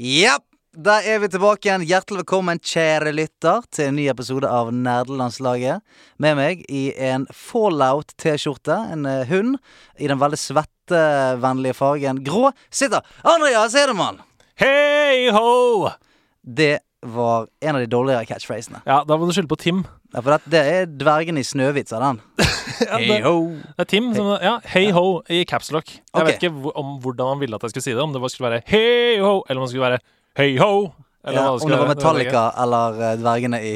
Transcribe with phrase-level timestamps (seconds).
[0.00, 0.38] Ja,
[0.72, 1.82] da er vi tilbake igjen.
[1.84, 5.82] Hjertelig velkommen, kjære lytter, til en ny episode av Nerdelandslaget.
[6.16, 9.58] Med meg i en Fallout-T-skjorte, en eh, hund,
[10.00, 14.22] i den veldig svettevennlige fargen grå, sitter Andreas Hedemann.
[14.62, 15.90] Hei ho!
[16.40, 18.80] Det var en av de dårligere catchphrasene.
[18.86, 19.82] Ja, da må du skylde på Tim.
[20.12, 22.20] Ja, for det, det er dvergen i Snøhvit, sa den.
[22.82, 23.34] Ja, Hey det, ho.
[23.76, 25.90] det er Tim som Ja, hei ho i capslock.
[25.92, 26.26] Jeg okay.
[26.26, 28.02] vet ikke om hvordan han ville at jeg skulle si det.
[28.02, 30.00] Om det skulle være hei ho, eller om det skulle være
[30.40, 30.72] hei ho.
[31.22, 31.92] Eller Ja, hva om skulle det var.
[31.92, 33.74] Metallica eller eh, dvergene i,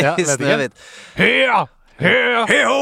[0.00, 0.26] Ja, i.
[0.26, 0.74] Snøhvit.
[1.18, 1.60] Hea!
[2.00, 2.42] Hea!
[2.70, 2.80] Ho!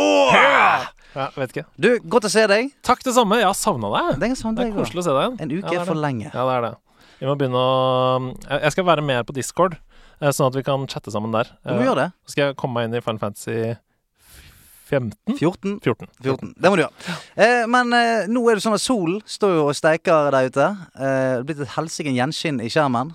[1.19, 1.67] Ja, vet ikke.
[1.81, 2.73] Du, godt å se deg.
[2.87, 3.41] Takk det samme.
[3.41, 4.21] Jeg har savna deg.
[4.23, 5.39] Det er, Det er koselig å se deg igjen.
[5.45, 6.29] En uke Ja, for lenge.
[6.31, 6.75] Ja, det er det.
[7.19, 9.77] Vi må begynne å Jeg jeg skal være mer på Discord,
[10.21, 11.51] eh, sånn at vi kan chatte sammen der.
[11.67, 12.13] Du må Eh, gjøre det.
[12.27, 13.77] Så skal jeg komme meg inn i Final Fantasy
[14.89, 15.37] 15?
[15.37, 15.81] 14.
[15.85, 16.09] 14.
[16.25, 16.55] 14.
[16.57, 17.17] Det må du gjøre.
[17.37, 20.69] Eh, men eh, nå er det sånn at solen står jo og steiker der ute.
[20.97, 23.11] Eh, det er blitt et helsike gjenskinn i skjermen.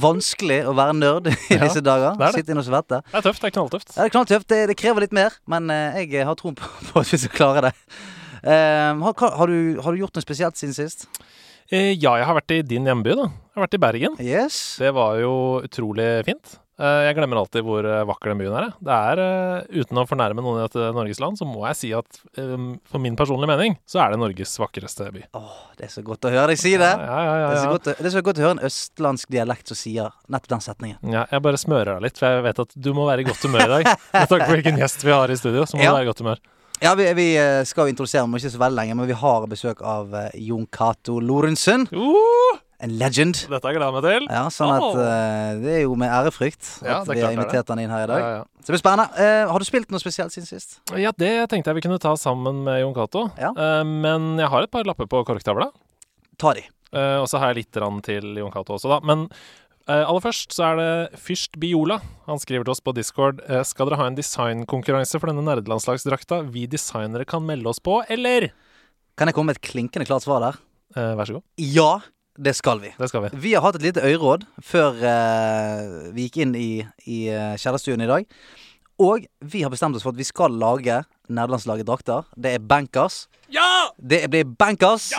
[0.00, 2.14] Vanskelig å være nerd i Ja, disse dager.
[2.16, 2.40] det er det.
[2.40, 3.02] Sitte inne og svette.
[3.10, 3.42] Det er tøft.
[3.44, 3.92] Det er knalltøft.
[3.92, 4.48] Ja, det er knalltøft.
[4.48, 7.36] Det, det krever litt mer, men eh, jeg har troen på, på at vi skal
[7.36, 7.74] klare det.
[8.42, 11.04] Har, har, du, har du gjort noe spesielt siden sist?
[11.72, 13.30] Eh, Ja, jeg har vært i din hjemby, da.
[13.32, 14.18] Jeg har vært i Bergen.
[14.20, 14.58] Yes.
[14.80, 15.32] Det var jo
[15.64, 16.58] utrolig fint.
[16.82, 18.70] Eh, Jeg glemmer alltid hvor eh, vakker den byen er.
[18.80, 19.20] Det er,
[19.82, 22.54] Uten å fornærme noen i dette Norges land, så må jeg si at eh,
[22.88, 25.22] for min personlige mening, så er det Norges vakreste by.
[25.38, 26.88] Åh, det er så godt å høre deg si det.
[26.92, 29.68] Ja, ja, ja, Det er, å, det er så godt å høre en østlandsk dialekt
[29.72, 30.98] som sier nettopp den setningen.
[31.12, 31.26] ja.
[31.30, 33.64] Jeg bare smører deg litt, for jeg vet at du må være i godt humør
[33.68, 33.92] i dag.
[34.16, 36.24] Med tanke på hvilken gjest vi har i studio, så må du være i godt
[36.24, 36.42] humør.
[36.82, 39.14] Ja, vi, vi eh, skal jo introdusere ham om ikke så veldig lenge, men vi
[39.20, 41.84] har besøk av eh, Jon Cato Lorentzen.
[41.94, 43.38] Uh, En legend.
[43.46, 44.24] dette gleder jeg meg til.
[44.26, 47.36] Ja, sånn at eh, Det er jo med ærefrykt Ja, at det vi har er
[47.38, 48.24] invitert han inn her i dag.
[48.26, 48.40] ja.
[48.58, 49.06] Så det blir spennende.
[49.14, 50.76] Uh, har du spilt noe spesielt siden sist?
[50.98, 53.28] ja, det tenkte jeg vi kunne ta sammen med Jon Cato.
[53.38, 53.52] Ja.
[53.54, 55.70] Eh, Men jeg har et par lapper på korktavla.
[56.38, 56.66] Ta de.
[56.90, 57.78] Uh, og så har jeg litt
[58.10, 58.98] til Jon Cato også, da.
[59.06, 59.28] Men
[59.90, 61.98] aller først så er det Fyrst Biola.
[62.28, 66.42] Han skriver til oss på Discord eh, Skal dere ha en designkonkurranse for denne nerdelandslagsdrakta
[66.52, 68.50] vi designere kan melde oss på, eller?
[69.18, 70.58] Kan jeg komme med et klinkende klart svar der?
[70.96, 71.46] Eh, vær så god.
[71.58, 71.92] Ja,
[72.38, 72.92] det skal vi.
[72.98, 73.32] Det skal vi.
[73.44, 76.70] Vi har hatt et lite øyeråd før eh, vi gikk inn i,
[77.04, 78.28] i uh, kjellerstuen i dag.
[79.02, 81.00] Og vi har bestemt oss for at vi skal lage
[81.32, 82.28] nerdelandslaget drakter.
[82.36, 83.26] Det er bankers.
[83.52, 83.90] Ja!
[83.98, 85.10] Det blir bankers.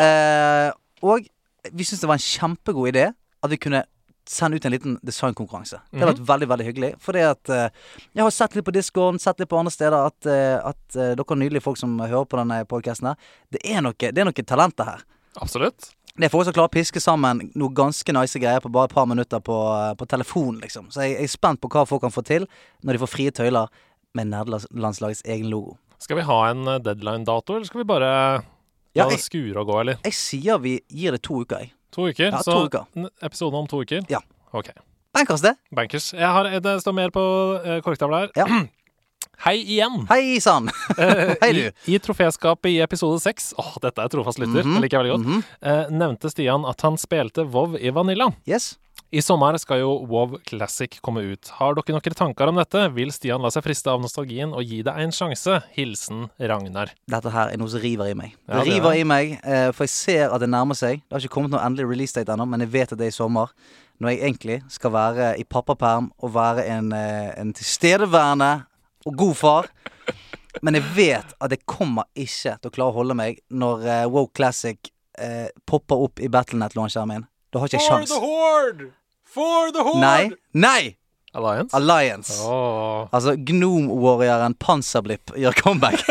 [0.00, 0.70] Eh,
[1.02, 1.26] og
[1.72, 3.82] vi syns det var en kjempegod idé at vi kunne
[4.28, 5.80] sende ut en liten designkonkurranse.
[5.90, 6.90] Det har vært veldig veldig hyggelig.
[7.02, 7.64] Fordi at uh,
[8.12, 11.12] jeg har sett litt på Discord, sett litt på andre steder at, uh, at uh,
[11.18, 14.46] dere nydelige folk som hører på denne podkasten her, det er noe, det er noe
[14.46, 15.04] talenter her.
[15.42, 15.90] Absolutt.
[16.12, 18.94] Det er folk som klarer å piske sammen noe ganske nice greier på bare et
[18.94, 19.58] par minutter på,
[19.98, 20.90] på telefon, liksom.
[20.92, 22.44] Så jeg, jeg er spent på hva folk kan få til
[22.84, 23.72] når de får frie tøyler
[24.18, 25.78] med nederlandslagets egen logo.
[26.02, 28.10] Skal vi ha en deadline-dato, eller skal vi bare
[28.92, 30.02] Ja, det skure og gå, eller?
[30.04, 31.72] Jeg sier vi gir det to uker, jeg.
[31.92, 32.30] To uker?
[32.32, 33.10] Ja, så to uker.
[33.22, 34.04] episode om to uker?
[34.08, 34.20] Ja.
[34.52, 34.70] Ok.
[35.12, 35.54] Bankers, det.
[35.76, 36.12] Bankers.
[36.16, 37.22] Jeg har, det står mer på
[37.64, 38.30] eh, korktavla her.
[38.36, 38.46] Ja.
[39.42, 40.04] Hei igjen!
[40.10, 40.68] Hei sann!
[41.02, 41.92] Eh, Hei, I, du.
[41.94, 44.62] I troféskapet i episode seks Åh, dette er trofast lytter.
[44.64, 45.26] Mhm, Det liker jeg veldig godt.
[45.26, 45.42] mhm.
[45.72, 48.28] eh, nevnte Stian at han spilte Vov i Vanilla.
[48.48, 48.74] Yes.
[49.12, 51.50] I sommer skal jo WoW Classic komme ut.
[51.58, 52.86] Har dere noen tanker om dette?
[52.94, 55.58] Vil Stian la seg friste av nostalgien og gi det en sjanse?
[55.74, 56.94] Hilsen Ragnar.
[57.12, 58.30] Dette her er noe som river i meg.
[58.46, 59.02] Ja, det er river det.
[59.02, 61.02] i meg, eh, for jeg ser at det nærmer seg.
[61.04, 63.12] Det har ikke kommet noe endelig release date ennå, men jeg vet at det er
[63.12, 63.52] i sommer.
[64.00, 68.50] Når jeg egentlig skal være i pappaperm og være en, eh, en tilstedeværende
[69.04, 69.70] og god far.
[70.64, 74.08] Men jeg vet at jeg kommer ikke til å klare å holde meg når eh,
[74.08, 74.80] WoW Classic
[75.20, 77.28] eh, popper opp i Battlenet-launcheren min.
[77.52, 78.16] Da har ikke jeg sjans.
[79.32, 80.00] For the horde!
[80.00, 80.30] Nei!
[80.52, 80.96] Nei!
[81.34, 81.76] Alliance?
[81.76, 82.34] Alliance.
[82.44, 83.06] Oh.
[83.16, 86.02] Altså Gnome-warrioren Panserblipp gjør comeback.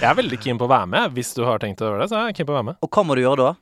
[0.00, 1.12] Jeg er veldig keen på å være med.
[1.14, 2.80] Hvis du har tenkt å gjøre det, så er jeg keen på å være med.
[2.82, 3.52] og hva må du gjøre da?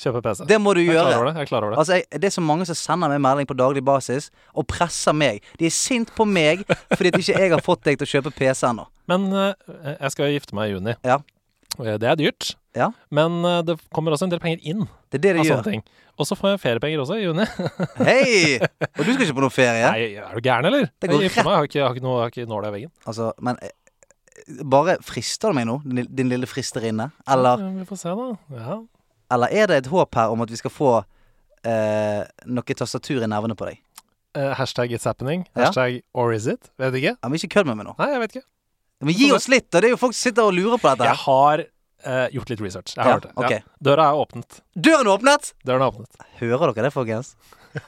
[0.00, 0.44] Kjøpe PC.
[0.48, 1.18] Det må du jeg klar gjøre.
[1.20, 1.34] over det.
[1.36, 1.78] Jeg er klar over det.
[1.82, 5.16] Altså, jeg, Det er så mange som sender meg melding på daglig basis og presser
[5.16, 5.44] meg.
[5.60, 6.64] De er sint på meg
[6.96, 8.88] fordi at ikke jeg har fått deg til å kjøpe PC ennå.
[9.12, 10.96] Men eh, jeg skal gifte meg i juni.
[11.04, 11.20] Ja.
[11.76, 12.54] Det er dyrt.
[12.76, 12.90] Ja.
[13.14, 15.62] Men eh, det kommer også en del penger inn Det er det av de sånne
[15.62, 15.70] gjør.
[15.70, 15.82] ting.
[16.20, 17.44] Og så får jeg feriepenger også i juni.
[18.08, 18.58] Hei!
[18.60, 19.88] Og du skal ikke på noe ferie?
[19.88, 20.86] Nei, er du gæren, eller?
[21.00, 22.46] Det går jeg gifter meg, jeg har ikke, jeg har ikke, noe, jeg har ikke
[22.52, 22.92] nåla i veggen.
[23.08, 23.74] Altså, men eh,
[24.76, 27.08] Bare frister du meg nå, din, din lille fristerinne?
[27.34, 28.28] Eller, Ja, vi får se, da.
[28.60, 28.76] Ja.
[29.34, 30.90] eller er det et håp her om at vi skal få
[31.66, 33.80] eh, noe tastatur i nervene på deg?
[34.36, 35.46] Eh, hashtag it's happening.
[35.56, 35.64] Ja.
[35.70, 36.70] Hashtag or is it?
[36.78, 37.16] Vet ikke.
[37.16, 37.96] Ja, men ikke kødd med meg nå.
[37.98, 38.46] Nei, jeg vet ikke.
[39.06, 39.80] Men gi oss litt, da!
[39.82, 41.04] Det er jo folk som sitter og lurer på dette.
[41.08, 41.64] Jeg her har
[42.04, 42.94] eh, gjort litt research.
[42.96, 43.32] Jeg har Ja, hørt det.
[43.36, 43.62] ok.
[43.82, 44.60] Døra er åpnet.
[44.76, 45.52] Døren er åpnet!
[45.64, 46.20] Døren er åpnet.
[46.40, 47.34] Hører dere det, folkens?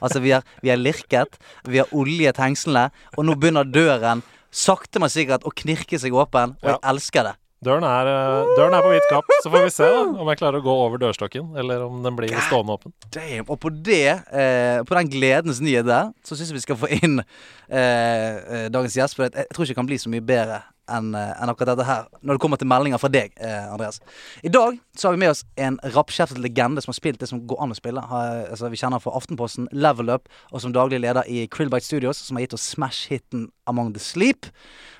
[0.01, 4.21] Altså, vi har, vi har lirket, vi har oljet hengslene, og nå begynner døren
[4.51, 7.35] sakte, men sikkert å knirke seg åpen, og jeg elsker det.
[7.65, 10.39] Døren er, eh, døren er på vidt kapp, så får vi se da om jeg
[10.39, 12.93] klarer å gå over dørstokken, eller om den blir stående åpen.
[13.11, 13.49] Damn.
[13.49, 16.87] Og på det, eh, på den gledens nyhet der, så syns jeg vi skal få
[17.03, 19.17] inn eh, eh, dagens gjest.
[19.17, 22.07] For jeg, tror ikke det kan bli så mye bedre enn en akkurat dette her,
[22.23, 23.99] når det kommer til meldinger fra deg, eh, Andreas.
[24.41, 27.43] I dag så har vi med oss en rappkjeftet legende som har spilt det som
[27.45, 28.01] går an å spille.
[28.09, 32.23] Har, altså, vi kjenner fra Aftenposten, Level Up, og som daglig leder i Krillbite Studios,
[32.23, 34.49] som har gitt oss smash-hiten Among the Sleep.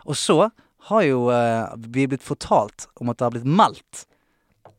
[0.06, 0.51] Og så
[0.87, 4.05] har jo eh, vi blitt fortalt om at det har blitt meldt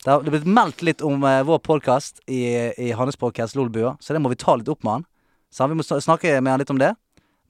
[0.04, 2.40] det har det har blitt meldt litt om eh, vår podkast i,
[2.80, 5.04] i Hannes podkast Lolbua, så det må vi ta litt opp med han.
[5.52, 6.94] Så vi må sn- snakke med han litt om det.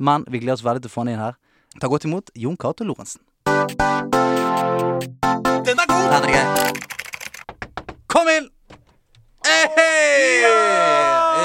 [0.02, 1.34] Men vi gleder oss veldig til å få han inn her.
[1.78, 3.22] Ta godt imot Jon Cato Lorentzen.
[3.46, 3.54] Den
[5.78, 6.10] er god!
[6.10, 6.46] Den er.
[8.10, 8.50] Kom inn!
[9.46, 10.42] Hey!
[10.42, 10.48] Ja,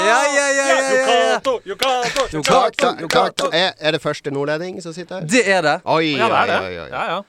[0.06, 1.36] ja, ja, ja, ja, ja.
[1.36, 2.26] Yokato, Yokato.
[2.32, 3.48] Jon karta.
[3.56, 5.28] Er, er det første nordlending som sitter her?
[5.30, 5.76] Det er det.
[5.88, 6.58] Oi, Ja, det er det.
[6.60, 6.90] oi, oi, oi.
[6.92, 7.22] Ja, ja.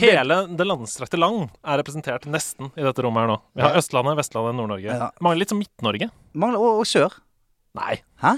[0.00, 3.38] Hele det landstrakte land er representert nesten i dette rommet her nå.
[3.56, 5.10] Vi har Østlandet, Vestlandet, Nord-Norge.
[5.20, 6.08] Mangler litt som Midt-Norge.
[6.32, 7.18] Mangler og, og sør.
[7.76, 7.98] Nei.
[8.24, 8.36] Hæ?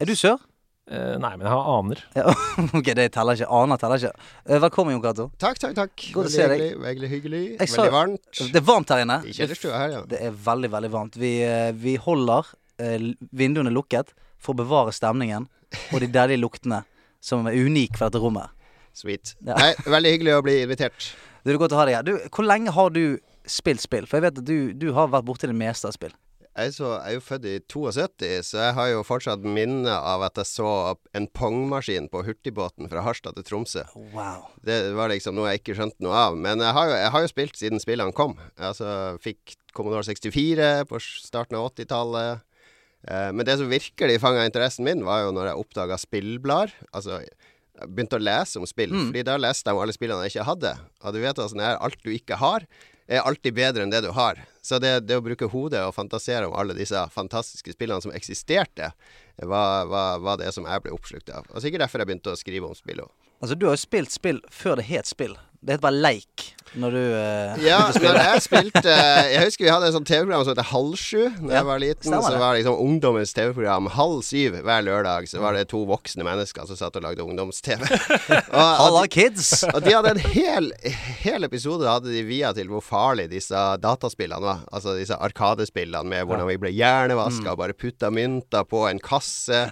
[0.00, 0.38] Er du sør?
[0.84, 2.00] Eh, nei, men jeg har aner.
[2.12, 2.32] Ja,
[2.78, 3.48] ok, det teller ikke.
[3.56, 4.26] Aner teller ikke.
[4.44, 5.26] Uh, Velkommen, Jon Cato.
[5.40, 5.94] Takk, takk, takk.
[6.12, 6.60] Godt å Veldig se deg.
[6.60, 6.82] hyggelig.
[6.84, 7.42] Veldig hyggelig.
[7.54, 8.42] Jeg Veldig varmt.
[8.52, 9.16] Det er varmt her inne.
[9.24, 10.02] I kjellerstua her, ja.
[10.10, 11.16] Det er veldig, veldig varmt.
[11.20, 12.50] Vi, eh, vi holder
[12.84, 15.48] uh, vinduene lukket for å bevare stemningen
[15.88, 16.82] og de deilige luktene
[17.24, 18.52] som er unike for dette rommet.
[18.94, 19.32] Sweet.
[19.40, 19.56] Ja.
[19.56, 21.14] Nei, veldig hyggelig å bli invitert.
[21.44, 22.04] Det er godt å ha deg her.
[22.04, 23.16] Du, hvor lenge har du
[23.48, 24.04] spilt spill?
[24.08, 26.12] For jeg vet at du, du har vært borti det meste av spill.
[26.54, 30.22] Jeg så, jeg er jo født i 72, så jeg har jo fortsatt minne av
[30.22, 30.68] at jeg så
[31.18, 33.82] en pongmaskin på hurtigbåten fra Harstad til Tromsø.
[34.14, 34.44] Wow.
[34.62, 36.38] Det var liksom noe jeg ikke skjønte noe av.
[36.38, 38.36] Men jeg har jo, jeg har jo spilt siden spillene kom.
[38.54, 42.44] Altså fikk Commodore 64 på starten av 80-tallet.
[43.10, 46.76] Eh, men det som virkelig fanga interessen min, var jo når jeg oppdaga spillblader.
[46.94, 49.08] Altså jeg begynte å lese om spill, Mm.
[49.10, 50.76] Fordi da leste jeg om alle spillene jeg ikke hadde.
[51.02, 52.62] Og du vet åssen det er, alt du ikke har,
[53.06, 54.40] er alltid bedre enn det du har.
[54.64, 58.92] Så det, det å bruke hodet og fantasere om alle disse fantastiske spillene som eksisterte,
[59.42, 61.48] var, var, var det som jeg ble oppslukt av.
[61.52, 63.12] Og sikkert derfor jeg begynte å skrive om spill òg.
[63.42, 65.36] Altså, du har jo spilt spill før det het spill.
[65.64, 68.94] Det heter bare leik når du uh, Ja, når jeg spilte
[69.34, 71.82] Jeg husker vi hadde et sånt TV-program som heter Halv sju da Ja, jeg var
[71.82, 72.02] liten.
[72.02, 72.40] stemmer Så det.
[72.42, 75.28] var liksom ungdommens TV-program halv syv hver lørdag.
[75.30, 77.84] Så var det to voksne mennesker som satt og lagde ungdoms-TV.
[78.50, 79.62] Halla, kids!
[79.70, 80.70] og de hadde en hel,
[81.22, 84.64] hel episode hadde de via til hvor farlig disse dataspillene var.
[84.74, 89.68] Altså disse arkadespillene med hvordan vi ble hjernevaska og bare putta mynter på en kasse.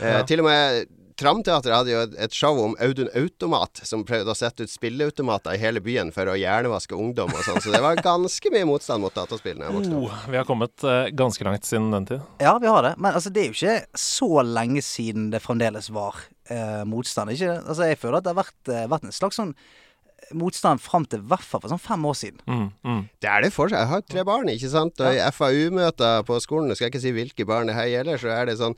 [0.00, 4.36] Eh, til og med Tramteatret hadde jo et, show om Audun Automat, som prøvde å
[4.36, 7.60] sette ut spilleautomater i hele byen for å hjernevaske ungdom og sånn.
[7.64, 10.10] Så det var ganske mye motstand mot dataspill da jeg vokste opp.
[10.10, 12.28] Oh, vi har kommet eh, ganske langt siden den tid.
[12.44, 12.92] Ja, vi har det.
[13.00, 16.20] Men altså, det er jo ikke så lenge siden det fremdeles var
[16.52, 17.32] eh, motstand.
[17.32, 17.56] Ikke?
[17.62, 19.56] Altså, jeg føler at det har vært, eh, vært en slags sånn
[20.36, 22.44] motstand fram til i hvert fall for sånn fem år siden.
[22.44, 23.02] Mm, mm.
[23.24, 23.80] Det er det fortsatt.
[23.86, 25.00] Jeg har tre barn, ikke sant.
[25.00, 28.32] Og i FAU-møter på skolen, skal jeg ikke si hvilke barn det her gjelder, så
[28.36, 28.76] er det sånn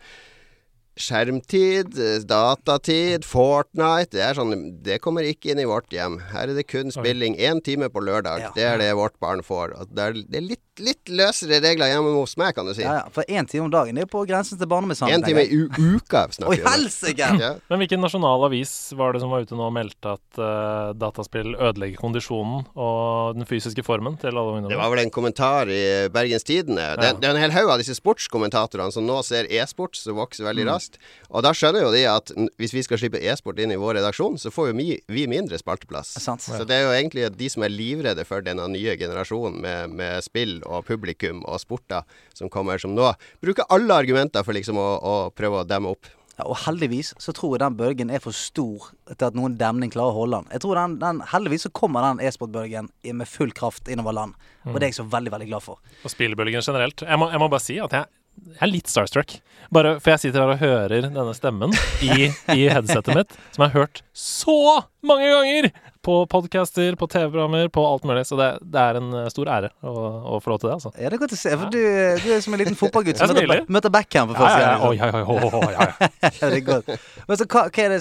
[0.98, 6.18] Skjermtid, eh, datatid, Fortnite Det er sånn Det kommer ikke inn i vårt hjem.
[6.32, 8.40] Her er det kun spilling én time på lørdag.
[8.40, 8.50] Ja.
[8.54, 9.74] Det er det vårt barn får.
[9.78, 12.82] Og det er, det er litt, litt løsere regler hjemme hos meg, kan du si.
[12.84, 15.22] Ja, ja, For én time om dagen det er på grensen til barnemishandling.
[15.22, 17.40] Én time i u uka snakker vi om.
[17.42, 17.52] Ja.
[17.70, 21.54] Men hvilken nasjonal avis var det som var ute nå og meldte at uh, dataspill
[21.56, 24.82] ødelegger kondisjonen og den fysiske formen til alle Det ungdommer?
[24.82, 25.82] var vel en kommentar i
[26.14, 26.88] Bergens Tidende.
[26.98, 27.12] Det, Ja.
[27.18, 30.64] det er en hel haug av disse sportskommentatorene som nå ser e-sport som vokser veldig
[30.68, 30.74] Mm.
[30.88, 30.98] Raskt.
[31.30, 34.38] Og da skjønner jo de at hvis vi skal slippe e-sport inn i vår redaksjon,
[34.38, 36.16] så får jo vi, vi mindre spalteplass.
[36.18, 40.22] Så det er jo egentlig de som er livredde for denne nye generasjonen med, med
[40.24, 42.04] spill og publikum og sporter
[42.34, 46.08] som kommer som nå, bruker alle argumenter for liksom å, å prøve å demme opp.
[46.38, 49.90] Ja, og heldigvis så tror jeg den bølgen er for stor til at noen demning
[49.90, 50.52] klarer å holde den.
[50.54, 54.36] Jeg tror den, den Heldigvis så kommer den e-sportbølgen med full kraft innover land.
[54.68, 55.82] Og det er jeg så veldig, veldig glad for.
[56.06, 57.02] Og spillbølgen generelt.
[57.02, 58.06] Jeg må, jeg må bare si at jeg,
[58.46, 59.38] jeg er litt starstruck.
[59.74, 63.74] Bare for jeg sitter her og hører denne stemmen i, i headsetet mitt, som jeg
[63.74, 64.58] har hørt så
[65.04, 65.70] mange ganger!
[66.08, 68.22] På podcaster, på TV-programmer, på alt mulig.
[68.24, 69.92] Så det, det er en eh, stor ære å,
[70.36, 70.92] å få lov til det, altså.
[70.96, 71.52] Ja, det er godt å se.
[71.52, 71.80] For du,
[72.22, 74.86] du er som en liten fotballgutt som møter, møter Beckham for første gang.
[74.96, 75.10] ja, ja.
[75.10, 75.26] ja.
[75.28, 76.30] Oi, oi, oi, oi, oi, ja, ja.
[76.30, 76.88] Ja, det er godt.
[77.28, 78.00] Men så, hva, hva er det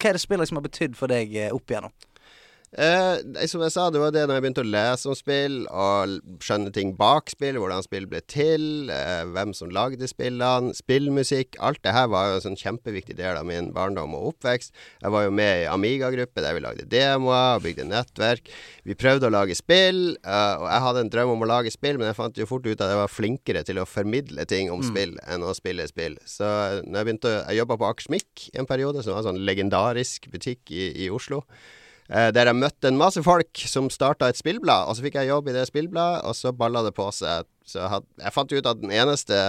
[0.00, 1.92] hva er det spillet som har betydd for deg eh, opp igjennom?
[2.70, 6.12] Eh, som jeg sa, det var det når jeg begynte å lese om spill og
[6.38, 11.58] skjønne ting bak spill, hvordan spill ble til, eh, hvem som lagde spillene, spillmusikk.
[11.58, 14.70] Alt det her var jo en sånn kjempeviktig del av min barndom og oppvekst.
[15.02, 18.52] Jeg var jo med i Amiga-gruppe der vi lagde demoer og bygde nettverk.
[18.86, 21.98] Vi prøvde å lage spill, eh, og jeg hadde en drøm om å lage spill,
[21.98, 24.86] men jeg fant jo fort ut at jeg var flinkere til å formidle ting om
[24.86, 26.20] spill enn å spille spill.
[26.22, 29.34] Så eh, når jeg begynte Jeg jobba på Akersmik i en periode, som var en
[29.34, 31.42] sånn legendarisk butikk i, i Oslo.
[32.10, 35.30] Eh, der jeg møtte en masse folk som starta et spillblad, og så fikk jeg
[35.30, 37.46] jobb i det spillbladet, og så balla det på seg.
[37.62, 39.42] Så jeg, had, jeg fant ut at den eneste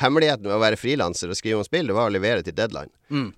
[0.00, 2.92] hemmeligheten med å være frilanser og skrive om spill, det var å levere til deadline.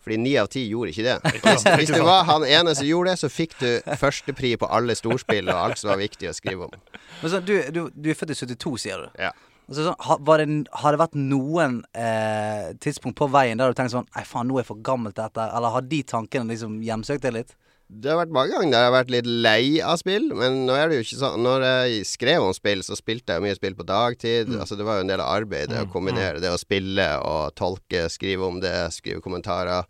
[0.04, 1.16] Fordi ni av ti gjorde ikke det.
[1.48, 4.94] Hvis, hvis du var han ene som gjorde det, så fikk du førstepri på alle
[4.94, 6.76] storspill og alt som var viktig å skrive om.
[7.24, 9.18] Men så, du, du, du er født i 72, sier du.
[9.24, 9.32] Ja.
[9.64, 9.96] Altså,
[10.28, 10.46] var det,
[10.84, 14.58] har det vært noen eh, tidspunkt på veien der du tenkte sånn Nei, faen, nå
[14.58, 15.48] er jeg for gammel til dette.
[15.56, 17.54] Eller har de tankene liksom hjemsøkt deg litt?
[17.88, 20.88] Det har vært mange ganger jeg har vært litt lei av spill, men nå er
[20.88, 23.86] det jo ikke sånn Når jeg skrev om spill, så spilte jeg mye spill på
[23.86, 24.50] dagtid.
[24.56, 28.06] Altså Det var jo en del av arbeidet å kombinere det å spille og tolke,
[28.10, 29.84] skrive om det, skrive kommentarer.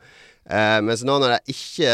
[0.45, 1.93] Eh, mens nå når jeg ikke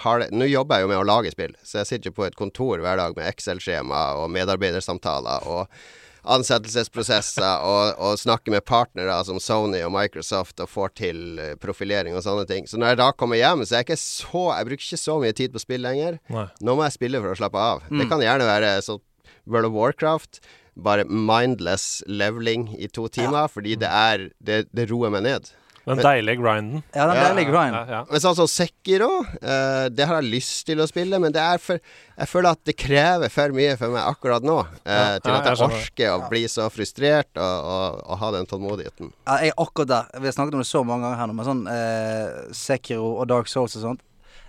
[0.00, 2.24] har det Nå jobber jeg jo med å lage spill, så jeg sitter jo på
[2.24, 5.82] et kontor hver dag med Excel-skjema og medarbeidersamtaler og
[6.24, 12.16] ansettelsesprosesser og, og snakker med partnere som Sony og Microsoft og får til eh, profilering
[12.16, 12.68] og sånne ting.
[12.70, 15.18] Så når jeg da kommer hjem, så er jeg ikke så Jeg bruker ikke så
[15.22, 16.18] mye tid på spill lenger.
[16.32, 16.46] Nei.
[16.60, 17.84] Nå må jeg spille for å slappe av.
[17.90, 18.98] Det kan gjerne være så
[19.46, 20.40] World of Warcraft.
[20.80, 25.50] Bare mindless leveling i to timer, fordi det er Det, det roer meg ned.
[25.96, 26.82] Den deilige grinden.
[26.94, 27.74] Ja, den Ja, deilige grinden.
[27.74, 28.00] Ja, ja.
[28.10, 31.58] Men sånn som Sekiro, uh, det har jeg lyst til å spille, men det er
[31.62, 31.78] for
[32.20, 34.58] Jeg føler at det krever for mye for meg akkurat nå.
[34.84, 38.30] eh, Ja, til at jeg jeg orker å bli så frustrert og, og, og ha
[38.36, 39.12] den tålmodigheten.
[39.26, 40.20] Ja, jeg er akkurat der.
[40.20, 43.26] Vi har snakket om det så mange ganger her nå, med sånn eh, Sekiro og
[43.32, 44.02] Dark Souls og sånt.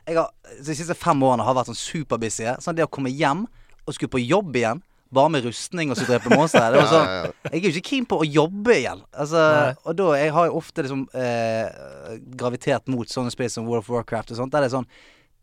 [0.07, 0.29] Jeg har
[0.65, 2.49] De siste fem årene har vært sånn superbusy.
[2.59, 3.45] Sånn det å komme hjem
[3.87, 4.81] og skulle på jobb igjen,
[5.13, 8.05] bare med rustning og så drepe monstre det var sånn, Jeg er jo ikke keen
[8.07, 9.01] på å jobbe igjen.
[9.11, 9.41] Altså,
[9.83, 11.81] og da jeg har jeg ofte liksom eh,
[12.39, 14.53] gravitert mot sånne spill som World of Warcraft og sånt.
[14.55, 14.87] Der det er sånn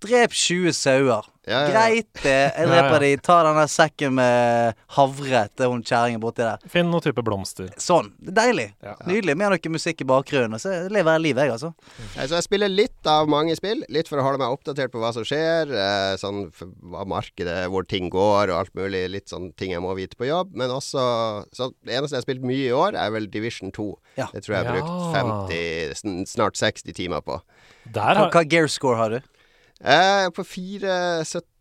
[0.04, 1.26] Drep 20 sauer.
[1.48, 1.68] Ja, ja.
[1.72, 2.52] Greit det.
[2.52, 2.98] Jeg dreper ja.
[3.02, 3.10] de.
[3.24, 6.66] Ta den der sekken med havre til hun kjerringen borti der.
[6.70, 7.70] Finn noen type blomster.
[7.80, 8.10] Sånn.
[8.20, 8.66] Det er Deilig.
[8.84, 8.94] Ja.
[9.08, 9.34] Nydelig.
[9.40, 10.54] Med noe musikk i bakgrunnen.
[10.58, 11.72] Og så lever jeg livet, jeg, altså.
[12.14, 13.80] Så jeg spiller litt av mange spill.
[13.92, 15.72] Litt for å holde meg oppdatert på hva som skjer.
[15.72, 16.44] Eh, sånn
[16.92, 19.06] hva markedet, hvor ting går og alt mulig.
[19.16, 20.52] Litt sånn ting jeg må vite på jobb.
[20.58, 21.08] Men også
[21.56, 23.88] Så det eneste jeg har spilt mye i år, er vel Division 2.
[24.20, 24.28] Ja.
[24.34, 27.40] Det tror jeg jeg har brukt 50, snart 60 timer på.
[27.88, 29.20] Der har hva gear score har du?
[29.80, 30.42] Jeg er på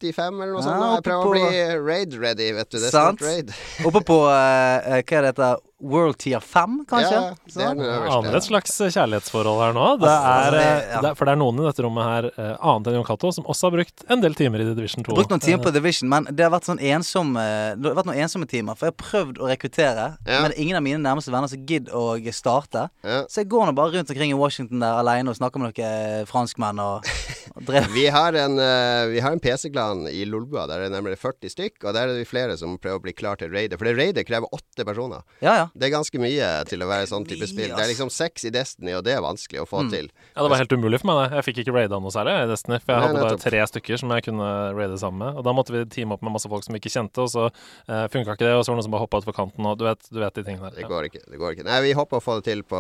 [0.02, 0.74] 4,75 eller noe sånt.
[0.76, 0.92] Ja, nå.
[0.98, 2.78] Jeg prøver på- å bli raid-ready, vet du.
[2.80, 3.22] Det er Sant.
[3.22, 3.54] raid.
[3.88, 5.56] Oppe på eh, eh, Hva er dette?
[5.78, 7.14] World Tier 5, kanskje?
[7.14, 9.84] Ja, det er den aner et slags kjærlighetsforhold her nå.
[10.02, 11.02] Det Altså, er, det- eh, ja.
[11.06, 13.30] det er, for det er noen i dette rommet her, uh, annet enn Jon Cato,
[13.36, 15.12] som også har brukt en del timer i The Division 2.
[15.12, 17.92] Jeg har brukt noen timer på Division, men det har vært sånn ensom eh, Det
[17.92, 18.74] har vært noen ensomme timer.
[18.80, 20.40] For jeg har prøvd å rekruttere, Ja.
[20.48, 22.88] men ingen av mine nærmeste venner som gidder å starte.
[23.06, 23.22] Ja.
[23.30, 26.26] Så jeg går nå bare rundt omkring i Washington der alene og snakker med noen
[26.26, 27.06] franskmenn og,
[27.56, 29.30] og drev Vi har en, eh, vi har
[29.92, 32.78] en i Lolbua der er det nemlig 40 stykk, og der er det flere som
[32.78, 33.78] prøver å bli klar til raidet.
[33.80, 35.24] For det raidet krever åtte personer.
[35.42, 35.66] Ja, ja.
[35.76, 37.74] Det er ganske mye til å være sånn type spill.
[37.76, 39.90] Det er liksom seks i Destiny, og det er vanskelig å få Mm.
[39.92, 40.10] til.
[40.36, 41.30] Ja, Det var helt umulig for meg.
[41.30, 42.80] det Jeg fikk ikke raida noe særlig i Destiny.
[42.82, 43.50] For jeg Nei, hadde bare nettopp.
[43.50, 45.38] tre stykker som jeg kunne raide sammen med.
[45.38, 47.46] Og da måtte vi teame opp med masse folk som vi ikke kjente, og så
[47.90, 48.54] uh, funka ikke det.
[48.58, 50.34] Og så var det noen som bare hoppa utfor kanten, og du vet, du vet
[50.34, 50.82] de tingene der.
[50.82, 50.88] Ja.
[50.88, 51.22] går ikke.
[51.30, 52.78] det går ikke Nei, vi håper å få det til på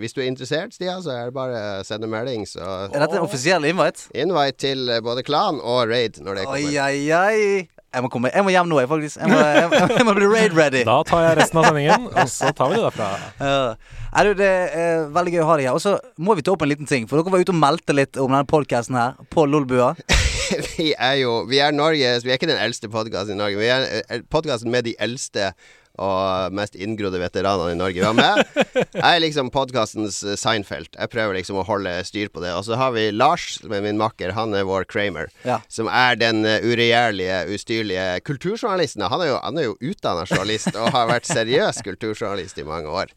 [0.00, 2.60] Hvis du er interessert, Stia, så er det bare å sende melding, så
[2.92, 4.08] Er dette en offisiell invite?
[4.14, 7.68] Invite til eh, både klan og raid når det Oi, oi, oi.
[7.90, 9.18] Jeg må, komme, jeg må hjem nå, jeg, faktisk.
[9.18, 10.82] Jeg må, jeg, jeg må bli raid-ready.
[10.88, 13.08] Da tar jeg resten av sendingen, og så tar vi det derfra.
[13.40, 15.78] Uh, er du, det er veldig gøy å ha deg her.
[15.78, 17.06] Og så må vi ta opp en liten ting.
[17.10, 19.92] For dere var ute og meldte litt om denne podkasten her på Lolbua.
[20.74, 23.60] vi er jo Vi er Norges Vi er ikke den eldste podkasten i Norge.
[23.62, 25.52] Vi er podkasten med de eldste
[26.00, 28.04] og mest inngrodde veteranene i Norge.
[28.04, 28.44] var med.
[28.74, 30.94] Jeg er liksom podkastens Seinfeld.
[30.96, 32.54] Jeg prøver liksom å holde styr på det.
[32.56, 34.34] Og så har vi Lars, som er min makker.
[34.38, 35.28] Han er vår Kramer.
[35.44, 35.60] Ja.
[35.68, 39.04] Som er den uh, uregjerlige, ustyrlige kulturjournalisten.
[39.12, 42.90] Han er jo, han er jo utdanna journalist og har vært seriøs kulturjournalist i mange
[42.90, 43.14] år.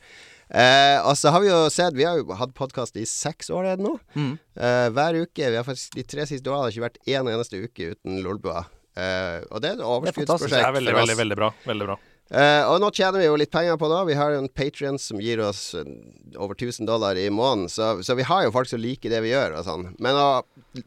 [0.53, 3.71] Eh, og så har vi jo sett Vi har jo hatt podkast i seks år
[3.71, 3.95] er det nå.
[4.13, 4.35] Mm.
[4.53, 5.49] Eh, hver uke.
[5.49, 8.21] Vi har faktisk De tre siste årene har det ikke vært én eneste uke uten
[8.25, 8.65] Lolbua.
[8.93, 11.49] Eh, og det er et overskuddsprosjekt Det er veldig, veldig, veldig bra.
[11.65, 11.97] Veldig bra.
[12.33, 13.99] Eh, og nå tjener vi jo litt penger på det.
[14.09, 15.85] Vi har en Patrion som gir oss eh,
[16.33, 17.69] over 1000 dollar i måneden.
[17.69, 19.91] Så, så vi har jo folk som liker det vi gjør og sånn.
[20.01, 20.29] Men å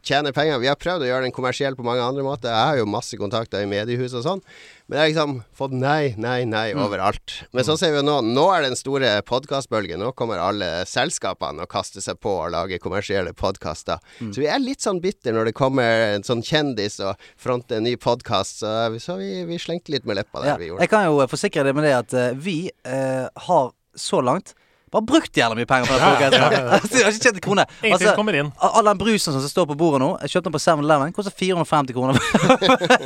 [0.03, 2.51] tjene penger Vi har prøvd å gjøre den kommersiell på mange andre måter.
[2.51, 4.43] Jeg har jo masse kontakter i mediehus og sånn.
[4.87, 7.33] Men jeg har liksom fått nei, nei, nei overalt.
[7.51, 9.99] Men så ser vi jo nå Nå er den store podkastbølgen.
[9.99, 13.99] Nå kommer alle selskapene og kaster seg på og lager kommersielle podkaster.
[14.21, 17.87] Så vi er litt sånn bitter når det kommer en sånn kjendis og fronter en
[17.89, 18.61] ny podkast.
[18.63, 18.71] Så,
[19.03, 20.53] så vi, vi slengte litt med leppa der.
[20.53, 20.55] Ja.
[20.61, 24.23] vi gjorde Jeg kan jo forsikre deg med det at eh, vi eh, har så
[24.23, 24.55] langt
[24.93, 26.41] bare brukt jævla mye penger på den Ja, podcasten.
[26.41, 26.77] ja, ja.
[26.77, 27.65] Altså, Jeg har ikke tjent en krone.
[27.91, 28.51] Altså, kommer inn.
[28.63, 31.93] all den brusen som står på bordet nå, jeg kjøpte den på 7-Eleven, koster 450
[31.97, 32.19] kroner.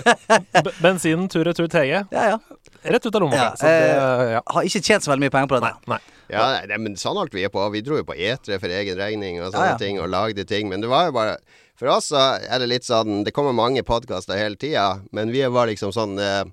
[0.84, 1.88] Bensinen tur-retur TG.
[2.12, 2.40] ja, ja.
[2.84, 3.54] Rett ut av lommeboka.
[3.62, 4.42] Ja, eh, ja.
[4.46, 5.90] Har ikke tjent så veldig mye penger på Nei, dette.
[5.92, 6.00] nei.
[6.32, 7.66] Ja, nei, men sånn holdt vi på.
[7.74, 9.78] Vi dro jo på etere for egen regning og sånne ja.
[9.78, 10.70] ting, og lagde ting.
[10.72, 11.36] Men det var jo bare
[11.82, 15.42] For oss så er det litt sånn Det kommer mange podkaster hele tida, men vi
[15.50, 16.44] var liksom sånn eh,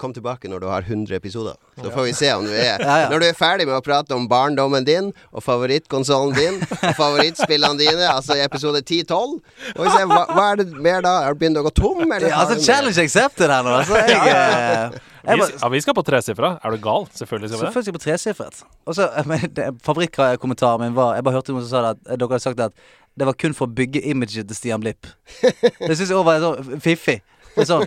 [0.00, 1.54] Kom tilbake når du har 100 episoder.
[1.78, 3.08] Så får vi se om du er Ja, ja.
[3.12, 7.78] Når du er ferdig med å prate om barndommen din, og favorittkonsollen din, og favorittspillene
[7.78, 9.38] dine, altså i episode 10-12
[9.76, 11.14] Får vi se, hva, hva er det mer da?
[11.26, 12.28] Har du begynt å gå tom, eller?
[12.30, 13.76] Ja, altså, challenge accepted her nå.
[13.80, 16.50] Altså, jeg, eh, Vi, ja, vi skal på tresifra.
[16.60, 17.06] Er du gal?
[17.16, 17.70] Selvfølgelig skal vi det.
[17.70, 18.60] Selvfølgelig skal vi på tresifret.
[18.90, 22.34] Eh, men Favorittkommentaren min var Jeg bare hørte noen som sa det at eh, dere
[22.34, 22.76] hadde sagt at
[23.14, 25.06] det var kun for å bygge imaget til Stian Blipp.
[25.86, 27.20] Det syns jeg òg var fiffig.
[27.62, 27.86] Sånn,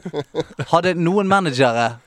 [0.72, 1.98] hadde noen managere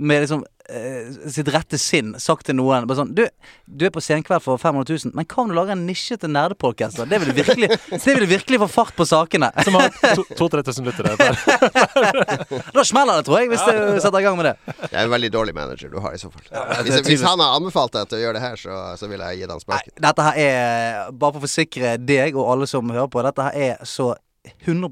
[0.00, 3.24] med liksom eh, sitt rette sinn sagt til noen bare sånn Du,
[3.68, 6.30] du er på Senkveld for 500 000, men hva om du lager en nisje til
[6.32, 7.08] nerdepodcaster?
[7.10, 9.50] Det vil virkelig Det vil virkelig få fart på sakene.
[9.66, 9.90] Som har
[10.38, 11.12] 2000-3000 lyttere.
[12.76, 14.54] Da smeller det, tror jeg, hvis du setter i gang med det.
[14.86, 16.46] Det er en veldig dårlig manager du har, i så fall.
[16.86, 19.42] hvis, hvis han har anbefalt deg til å gjøre det her, så, så vil jeg
[19.42, 19.96] gi deg Nei, sparken.
[20.06, 23.60] dette her er Bare for å forsikre deg og alle som hører på, dette her
[23.68, 24.14] er så
[24.64, 24.88] 100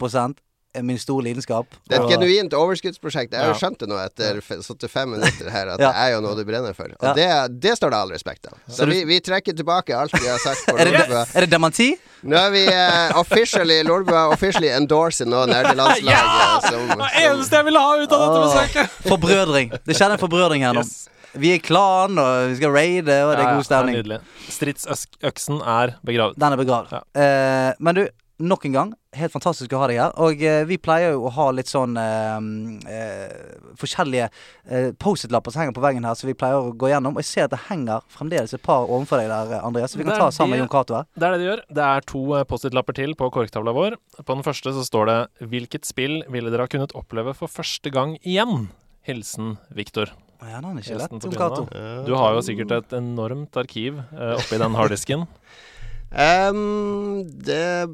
[0.83, 1.67] min store lidenskap.
[1.89, 3.33] Det er et genuint overskuddsprosjekt.
[3.33, 5.89] Jeg har jo skjønt det nå etter 75 minutter her, at Ja.
[5.91, 6.93] det er jo noe du brenner for.
[7.01, 7.15] Og Ja.
[7.17, 8.59] det, det står det all respekt av.
[8.69, 11.03] Så Så du- vi, vi trekker tilbake alt vi har sagt Er det,
[11.35, 11.89] er det dementi?
[12.23, 17.57] Nå er vi uh, officially Lolbua officially endorser nå nerdelandslaget som, Det var som eneste
[17.57, 18.97] jeg ville ha ut av dette besøket!
[19.09, 19.71] forbrødring.
[19.87, 20.83] Det skjedde en forbrødring her nå.
[20.83, 21.09] Yes.
[21.39, 24.19] Vi er klan, og vi skal raide, og det er god stemning.
[24.51, 26.39] Stridsøksen er begravd.
[26.41, 26.93] Den er begravd.
[26.97, 27.03] Ja.
[27.15, 28.03] Uh, men du,
[28.39, 30.13] nok en gang, helt fantastisk å ha deg her.
[30.23, 32.37] Og eh, vi pleier jo å ha litt sånn eh,
[32.93, 37.17] eh, forskjellige eh, Post-it-lapper som henger på veggen her, så vi pleier å gå gjennom.
[37.17, 40.07] Og jeg ser at det henger fremdeles et par overfor deg der, Andreas, så vi
[40.07, 41.09] kan ta sammen med Jon Cato her.
[41.19, 41.65] Det er det de gjør.
[41.81, 43.99] Det er to eh, Post-It-lapper til på korktavla vår.
[44.23, 45.19] På den første så står det
[45.49, 48.69] 'Hvilket spill ville dere ha kunnet oppleve for første gang igjen?'
[49.09, 50.11] Hilsen Viktor.
[50.45, 51.65] Ja, den er ikke lett, Jon Cato.
[52.07, 55.27] Du har jo sikkert et enormt arkiv eh, oppi den harddisken.
[56.09, 57.87] Ehm, det,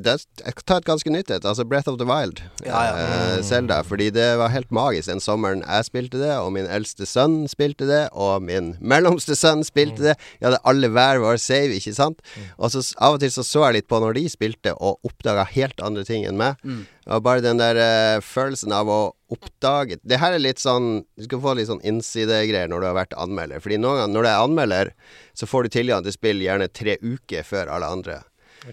[0.00, 1.44] det Jeg kan ta et ganske nytt et.
[1.44, 2.40] Altså Breath of the Wild.
[2.64, 3.42] Ja, ja.
[3.44, 3.82] Zelda.
[3.84, 7.88] Fordi det var helt magisk den sommeren jeg spilte det, og min eldste sønn spilte
[7.88, 10.16] det, og min mellomste sønn spilte det.
[10.40, 12.22] Vi hadde alle hver vår save, ikke sant?
[12.56, 15.44] Og så av og til så så jeg litt på når de spilte, og oppdaga
[15.52, 16.56] helt andre ting enn meg.
[16.64, 16.86] Mm.
[17.08, 18.98] Og bare den der eh, følelsen av å
[19.32, 22.96] oppdage Det her er litt sånn Du skal få litt sånn innsidegreier når du har
[22.98, 23.62] vært anmelder.
[23.64, 24.90] Fordi noen ganger når du er anmelder,
[25.36, 28.18] så får du tilgang til spill gjerne tre uker før alle andre.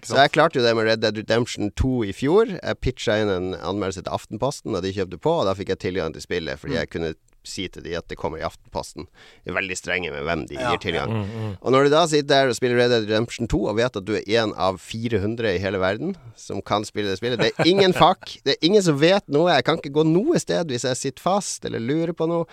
[0.01, 2.49] Så jeg klarte jo det med Red Dead Redemption 2 i fjor.
[2.57, 5.83] Jeg pitcha inn en anmeldelse til Aftenposten, og de kjøpte på, og da fikk jeg
[5.85, 7.13] tilgang til spillet fordi jeg kunne
[7.47, 9.07] si til de at det kommer i Aftenposten.
[9.45, 10.71] De er veldig strenge med hvem de Ja.
[10.73, 11.09] gir tilgang.
[11.11, 11.51] Mm, mm.
[11.61, 14.05] Og når du da sitter der og spiller Red Dead Redemption 2 og vet at
[14.05, 17.65] du er en av 400 i hele verden som kan spille det spillet Det er
[17.69, 18.39] ingen fakk.
[18.43, 19.51] Det er ingen som vet noe.
[19.55, 22.45] Jeg kan ikke gå noe sted hvis jeg sitter fast eller lurer på noe.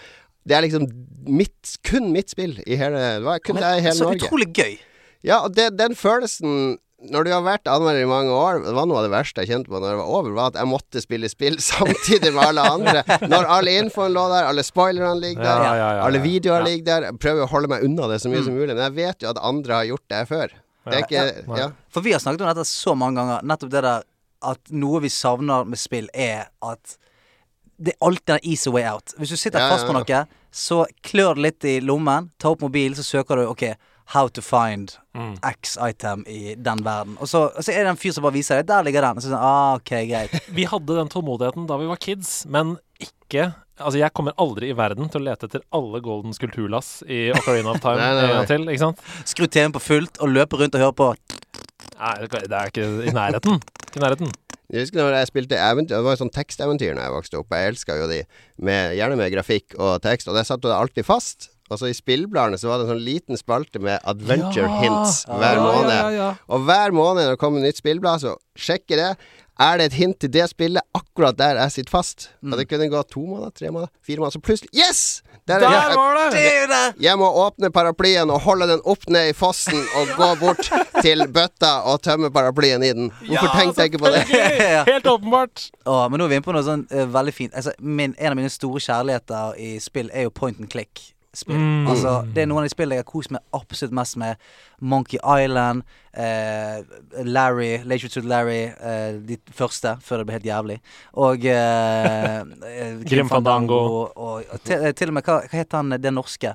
[0.45, 0.89] Det er liksom
[1.31, 4.25] mitt, kun mitt spill i hele Det var kun det i hele så Norge.
[4.27, 4.79] utrolig gøy.
[5.23, 6.79] Ja, og det, den følelsen
[7.11, 9.51] når du har vært anmelder i mange år, det var noe av det verste jeg
[9.51, 12.67] kjente på når det var over, var at jeg måtte spille spill samtidig med alle
[12.77, 13.03] andre.
[13.27, 16.05] Når alle infoen lå der, alle spoilerne ligger der, Ja, ja, ja, ja.
[16.07, 16.67] alle videoer Ja.
[16.69, 17.09] ligger der.
[17.11, 19.33] Jeg prøver å holde meg unna det så mye som mulig, men jeg vet jo
[19.33, 20.55] at andre har gjort det før.
[20.83, 21.67] Det er ikke.
[21.95, 23.45] For vi har snakket om dette så mange ganger.
[23.47, 24.07] Nettopp det der
[24.43, 26.97] at noe vi savner med spill, er at
[27.83, 29.15] det er alltid en easy way out.
[29.19, 32.51] Hvis du sitter Ja, fast på ja, noe, så klør det litt i lommen, ta
[32.53, 33.65] opp mobilen, så søker du OK,
[34.07, 35.35] how to find Mm.
[35.45, 37.19] X item i den verden.
[37.21, 38.69] Og så, og så er det en fyr som bare viser deg.
[38.71, 39.19] Der ligger den.
[39.21, 40.33] Og så sånn, ah, OK, greit.
[40.57, 43.51] Vi hadde den tålmodigheten da vi var kids, men ikke
[43.83, 47.73] Altså, jeg kommer aldri i verden til å lete etter alle Goldens kulturlass i Ocarina
[47.73, 48.43] of Time Nei, nei, nei.
[48.47, 49.01] til, ikke sant?
[49.27, 51.09] Skru TV-en på fullt og løpe rundt og høre på.
[51.99, 53.59] Nei, det er ikke i nærheten.
[53.89, 54.31] Ikke i nærheten.
[54.73, 57.57] Jeg husker når jeg spilte eventyr Det var jo sånn teksteventyr når jeg vokste opp.
[57.57, 58.21] Jeg elska jo de,
[58.65, 61.51] med, gjerne med grafikk og tekst, og der satt det alltid fast.
[61.71, 64.81] Og så i spillbladene så var det en sånn liten spalte med adventure Ja!
[64.83, 65.95] hints hver Ja, måned.
[65.95, 66.31] ja, ja.
[66.53, 69.13] Og hver måned når det kommer nytt spillblad, så sjekker det.
[69.61, 72.31] Er det et hint til det spillet akkurat der jeg sitter fast?
[72.43, 75.23] Og det kunne gå to måneder, tre måneder, fire måneder, så plutselig Yes!
[75.49, 75.97] Der er Der jeg.
[75.97, 76.43] var det!
[76.71, 77.03] Det!
[77.03, 80.69] Jeg må åpne paraplyen og holde den opp ned i fossen og gå bort
[81.03, 83.11] til bøtta og tømme paraplyen i den.
[83.27, 84.23] Hvorfor Ja, tenkte jeg ikke på det?
[84.93, 85.71] Helt åpenbart.
[85.87, 87.55] Åh, men nå er vi inne på noe sånn uh, veldig fint.
[87.59, 90.71] Altså, min, en av mine store kjærligheter i spill er jo point and
[91.33, 91.57] click-spill.
[91.57, 91.89] Mm.
[91.89, 94.37] Altså, det er noen av de spillene jeg har kost meg absolutt mest med.
[94.81, 95.83] Monkey Island,
[96.15, 96.83] eh,
[97.25, 100.81] Larry, Leisure to Larry, eh, de første, før det ble helt jævlig.
[101.15, 102.41] Og eh,
[102.73, 103.75] eh, Grim Fandango.
[103.75, 106.55] Og, og, og til, eh, til og med, hva, hva heter han det norske?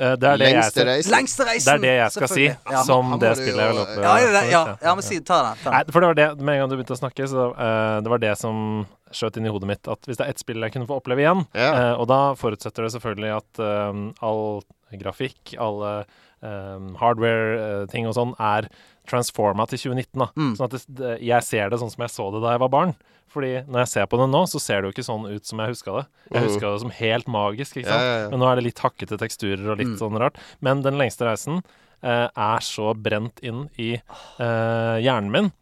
[0.00, 1.12] Eh, Det er det Lengste jeg, reisen.
[1.12, 1.66] Lengste reisen!
[1.68, 2.44] Det er det jeg skal si.
[2.72, 2.82] Ja.
[2.86, 4.02] som Han det spillet jeg vil jo- oppleve.
[4.02, 5.72] Ja, ja, ja, ja, men si, ta den.
[5.72, 8.08] Nei, for det var det, med en gang du begynte å snakke, så uh, det
[8.14, 9.88] var det som skjøt inn i hodet mitt.
[9.88, 11.70] At hvis det er ett spill jeg kunne få oppleve igjen, Ja.
[11.74, 14.62] eh, og da forutsetter det selvfølgelig at uh, all
[14.98, 16.04] grafikk, alle
[16.42, 18.68] um, hardware-ting og sånn, er
[19.08, 20.18] transforma til 2019.
[20.20, 20.26] da.
[20.36, 20.50] Mm.
[20.58, 22.94] Sånn at det, jeg ser det sånn som jeg så det da jeg var barn.
[23.28, 25.58] Fordi når jeg ser på det nå, så ser det jo ikke sånn ut som
[25.60, 26.04] jeg huska det.
[26.32, 26.48] Jeg Mhm.
[26.48, 28.02] huska det som helt magisk, ikke Ja, sant.
[28.08, 28.28] ja, ja.
[28.30, 29.98] Men nå er det litt hakkete teksturer og litt Mm.
[29.98, 30.36] sånn rart.
[30.60, 31.62] Men Den lengste reisen
[32.02, 33.94] eh, er så brent inn i
[34.38, 35.52] eh, hjernen min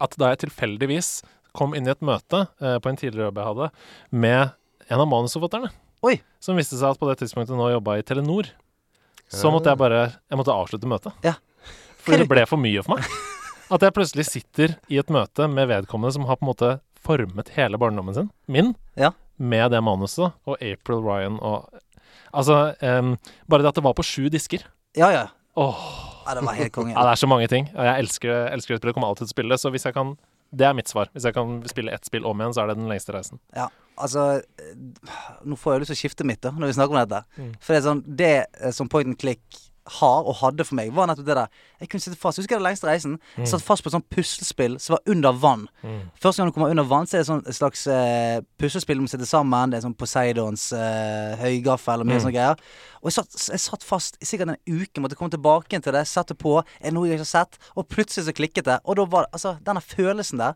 [0.00, 1.22] at da jeg tilfeldigvis
[1.54, 3.70] kom inn i et møte eh, på en tidligere jobb jeg hadde,
[4.12, 4.52] med
[4.90, 5.70] en av manusforfatterne,
[6.02, 6.20] Oi.
[6.38, 8.50] som viste seg at på det tidspunktet nå jobba i Telenor,
[9.30, 11.12] så måtte jeg bare Jeg måtte avslutte møtet.
[11.26, 11.36] Ja.
[12.00, 13.06] Fordi det ble for mye for meg.
[13.74, 17.52] At jeg plutselig sitter i et møte med vedkommende som har på en måte formet
[17.54, 19.12] hele barndommen sin, min, Ja.
[19.38, 21.68] med det manuset, og April Ryan og
[22.30, 23.16] Altså, um,
[23.50, 24.62] bare det at det var på sju disker.
[24.94, 25.22] Ja, ja.
[25.58, 25.80] Åh,
[26.28, 26.92] ja det var helt konge.
[26.94, 27.66] ja, det er så mange ting.
[27.74, 29.58] Jeg elsker, elsker å spille, kommer alltid til å spille det.
[29.58, 30.12] Så hvis jeg kan
[30.50, 31.10] Det er mitt svar.
[31.14, 33.38] Hvis jeg kan spille ett spill om igjen, så er det Den lengste reisen.
[33.54, 33.68] Ja,
[34.00, 35.10] altså eh,
[35.46, 37.22] Nå får jeg lyst til å skifte mitt, da, når vi snakker om dette.
[37.38, 37.52] Mm.
[37.60, 38.32] For det er sånn Det
[38.76, 39.60] som point and click
[39.98, 41.48] har og hadde for meg, var nettopp det der.
[41.80, 42.38] Jeg kunne sitte fast.
[42.38, 43.16] Husker jeg den lengste reisen?
[43.36, 45.66] Jeg satt fast på et sånt puslespill som var under vann.
[45.82, 46.00] Mm.
[46.22, 49.04] Første gang du kommer under vann, så er det sånn et slags eh, puslespill du
[49.06, 49.72] må sitte sammen.
[49.72, 52.24] Det er sånn Poseidons eh, høygaffel og mye Mm.
[52.26, 52.56] sånne greier.
[53.02, 56.06] Og jeg satt, jeg satt fast i sikkert en uke, måtte komme tilbake til det.
[56.06, 56.58] Satte på.
[56.80, 57.58] Er det noe jeg ikke har sett?
[57.76, 58.78] Og plutselig så klikket det.
[58.84, 60.54] Og da var det Altså, denne følelsen der,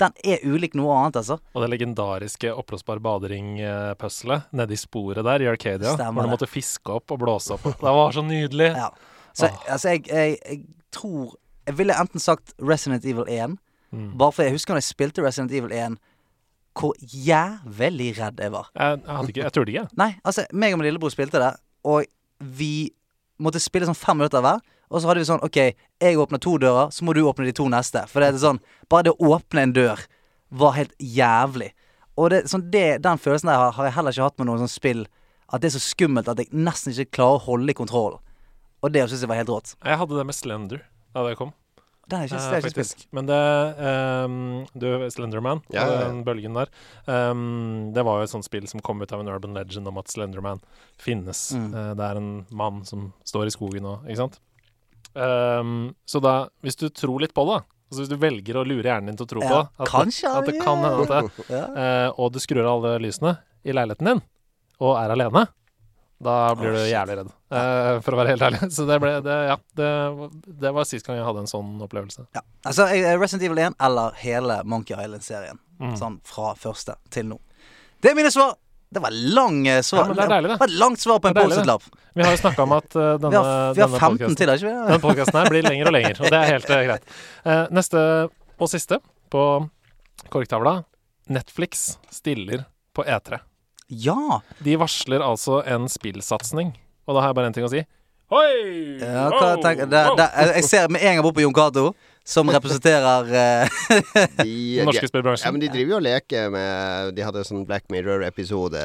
[0.00, 1.36] den er ulik noe annet, altså.
[1.54, 6.48] Og det legendariske oppblåsbar badering-puzzlet nede i sporet der i Arcadia, Stemmer hvor du måtte
[6.50, 7.66] fiske opp og blåse opp.
[7.80, 8.70] Det var så nydelig.
[8.76, 8.88] Ja.
[9.36, 9.58] Så Åh.
[9.70, 11.36] altså, jeg, jeg, jeg tror
[11.68, 13.58] Jeg ville enten sagt Resident Evil 1,
[13.90, 14.12] Mm.
[14.18, 15.96] bare for jeg husker når jeg spilte Resident Evil 1,
[16.78, 18.68] hvor jævlig redd jeg var.
[18.78, 19.82] Jeg, jeg, ikke, jeg turte ikke.
[19.98, 21.48] Nei, altså, meg og min lillebror spilte det,
[21.90, 22.04] og
[22.38, 22.92] vi
[23.42, 24.60] måtte spille sånn fem minutter hver.
[24.90, 25.58] Og så hadde vi sånn OK,
[26.02, 28.02] jeg åpner to dører, så må du åpne de to neste.
[28.10, 28.58] For det er sånn
[28.90, 30.02] Bare det å åpne en dør
[30.50, 31.70] var helt jævlig.
[32.18, 34.64] Og det, sånn det, den følelsen der har, har jeg heller ikke hatt med noen
[34.64, 35.04] sånn spill.
[35.50, 38.18] At det er så skummelt at jeg nesten ikke klarer å holde i kontrollen.
[38.80, 39.74] Og det syns jeg var helt rått.
[39.84, 41.54] Jeg hadde det med Slender da det kom.
[42.10, 43.06] Den er ikke, Eh, det er ikke spilt.
[43.14, 43.38] Men det
[44.26, 46.08] um, Du, Slenderman, Ja, ja, ja.
[46.08, 46.70] den bølgen der.
[47.06, 49.98] Um, det var jo et sånt spill som kom ut av en urban legend om
[50.02, 50.62] at Slenderman
[50.98, 51.52] finnes.
[51.54, 51.68] Mm.
[51.74, 54.40] Uh, det er en mann som står i skogen og Ikke sant?
[55.14, 58.86] Ehm, så da, hvis du tror litt på det, altså hvis du velger å lure
[58.86, 61.10] hjernen din til å tro Ja, på at, kanskje, det, at det kan hende at
[61.10, 61.64] det Ja.
[61.74, 64.22] uh, Og du skrur av alle lysene i leiligheten din,
[64.80, 65.48] og er alene,
[66.20, 67.28] da blir oh, du jævlig redd.
[67.48, 68.58] Uh, for å være helt ærlig.
[68.76, 69.90] Så det ble det, Ja, det,
[70.60, 72.26] det var sist gang jeg hadde en sånn opplevelse.
[72.36, 72.42] Ja.
[72.68, 75.60] Altså, Resident Evil 1 eller hele Monkey Island-serien.
[75.80, 75.94] Mm.
[75.96, 77.40] Sånn fra første til nå.
[78.04, 78.52] Det er mine svar!
[78.90, 80.08] Det var lang eh, svar.
[80.08, 80.56] Ja, det deilig, det.
[80.58, 81.82] var et langt svar på en Post-It-lapp.
[82.14, 84.38] Vi har jo snakka om at eh, denne, Vi har, vi har denne 15 podcasten-
[84.40, 84.72] til, ikke vi?
[84.88, 87.12] Denne podkasten her blir lengre og lengre, og det er helt uh, greit.
[87.46, 88.02] Uh, neste
[88.58, 88.98] og siste
[89.30, 89.44] på
[90.34, 90.74] korktavla.
[91.30, 93.38] Netflix stiller på E3.
[93.90, 94.40] Ja!
[94.58, 96.74] De varsler altså en spillsatsing,
[97.06, 97.84] og da har jeg bare én ting å si.
[98.30, 98.98] Oi!
[99.02, 101.92] ja hva det, det, jeg ser med en gang bort på Jon Cato,
[102.24, 103.80] som representerer eh,
[104.44, 105.48] De, Den norske spillbransjen.
[105.48, 108.82] ja, men de driver jo og leker med De hadde en sånn Black Mirror-episode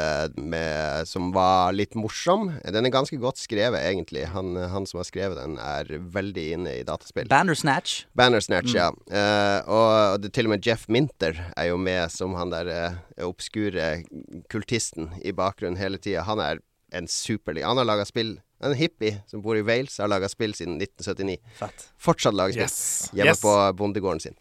[1.10, 2.48] som var litt morsom.
[2.64, 4.26] Den er ganske godt skrevet, egentlig.
[4.34, 7.28] Han, han som har skrevet den, er veldig inne i dataspill.
[7.32, 8.06] Bandersnatch.
[8.18, 8.90] Bandersnatch, ja.
[9.12, 13.28] Uh, og det, til og med Jeff Minter er jo med som han der uh,
[13.28, 14.06] obskure
[14.52, 16.26] kultisten i bakgrunnen hele tida.
[16.28, 16.64] Han er
[16.96, 18.38] en superlig Han har laga spill.
[18.66, 21.38] En hippie som bor i Wales, har laga spill siden 1979.
[21.60, 21.90] Fett.
[22.02, 22.70] Fortsatt lager spill.
[22.70, 23.12] Yes.
[23.14, 23.44] Hjemme yes.
[23.44, 24.38] på bondegården sin.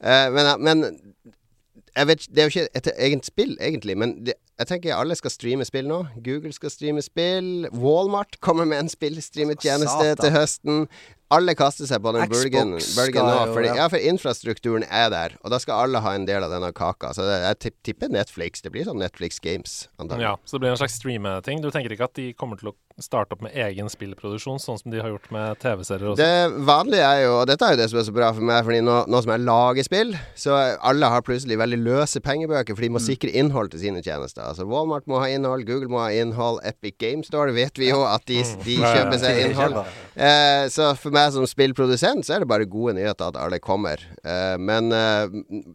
[0.00, 0.86] Uh, men, men
[1.96, 3.96] jeg vet, Det er jo ikke et eget spill, egentlig.
[3.98, 6.02] Men det, jeg tenker alle skal streame spill nå.
[6.24, 7.68] Google skal streame spill.
[7.72, 10.86] Walmart kommer med en spillstreametjeneste til høsten.
[11.34, 13.38] Alle kaster seg på den Xbox bølgen, bølgen nå.
[13.50, 13.78] Fordi, ja.
[13.80, 17.10] ja, for infrastrukturen er der, og da skal alle ha en del av denne kaka.
[17.16, 18.62] Så det, jeg tipper Netflix.
[18.62, 19.88] Det blir sånn Netflix Games.
[19.98, 20.28] antagelig.
[20.28, 21.64] Ja, så det blir en slags streame-ting.
[21.64, 24.92] Du tenker ikke at de kommer til å starte opp med egen spillproduksjon, sånn som
[24.92, 26.22] de har gjort med TV-serier også?
[26.22, 28.62] Det vanlige er jo, og dette er jo det som er så bra for meg,
[28.64, 32.86] fordi nå, nå som jeg lager spill, så alle har plutselig veldig løse pengebøker, for
[32.86, 34.46] de må sikre innhold til sine tjenester.
[34.48, 38.00] Altså Walmart må ha innhold, Google må ha innhold, Epic Game Store vet vi jo
[38.08, 39.78] at de, de Ja, ja, kjøper seg innhold.
[40.16, 44.02] Eh, så for meg som spillprodusent så er det bare gode nyheter at alle kommer.
[44.22, 45.26] Uh, men uh,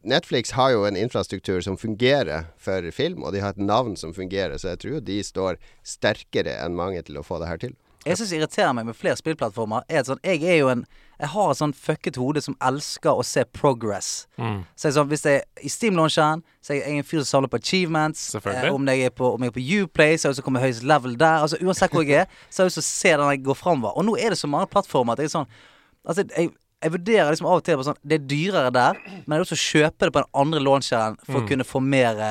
[0.07, 4.15] Netflix har jo en infrastruktur som fungerer for film, og de har et navn som
[4.15, 7.61] fungerer, så jeg tror jo de står sterkere enn mange til å få det her
[7.65, 7.77] til.
[8.01, 10.87] Jeg syns irriterer meg med flere spillplattformer, er sånn Jeg er jo en
[11.21, 14.27] Jeg har et sånn fucket hode som elsker å se progress.
[14.41, 14.63] Mm.
[14.75, 17.51] Så jeg, sånn, hvis jeg er i Steam-launcheren, så er jeg en fyr som samler
[17.53, 18.23] på achievements.
[18.35, 20.65] Eh, om, jeg er på, om jeg er på Uplay, så er jeg også kommet
[20.65, 21.43] høyest level der.
[21.45, 23.93] Altså Uansett hvor jeg er, så er jeg også å se den jeg går framover.
[24.01, 25.53] Og nå er det så mange plattformer at jeg er sånn
[26.01, 26.49] Altså, jeg,
[26.81, 29.43] Jeg vurderer liksom av og til på sånn Det er dyrere der, men jeg vil
[29.45, 31.47] også kjøpe det på den andre launcheren for å Mm.
[31.51, 32.23] kunne få mer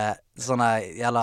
[0.44, 1.22] sånne jævla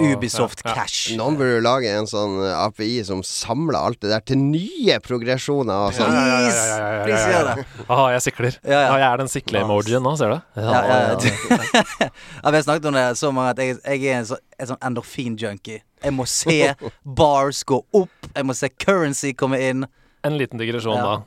[0.00, 0.74] Ubisoft ja, ja.
[0.78, 1.10] cash.
[1.18, 5.86] Noen burde lage en sånn eh, API som samler alt det der til nye progresjoner
[5.88, 6.14] og Ja, sånn.
[6.14, 6.66] ja, ja, ja, Please!
[6.66, 7.54] ja, ja, ja, ja, gjør ja.
[7.54, 7.86] det.
[7.88, 8.58] Aha, jeg sikler.
[8.64, 8.80] Ja, ja.
[8.90, 10.38] Ja, jeg er den sikle-emojien nå, ser du?
[10.60, 11.32] Ja, ja, ja.
[12.10, 12.10] ja,
[12.50, 14.82] vi har snakket om det så mange at jeg, jeg er en, så, en sånn
[14.90, 15.82] endorfin-junkie.
[16.04, 16.58] Jeg må se
[17.20, 19.84] bars gå opp, jeg må se currency komme inn.
[20.24, 21.04] En liten digresjon Ja.
[21.10, 21.18] da.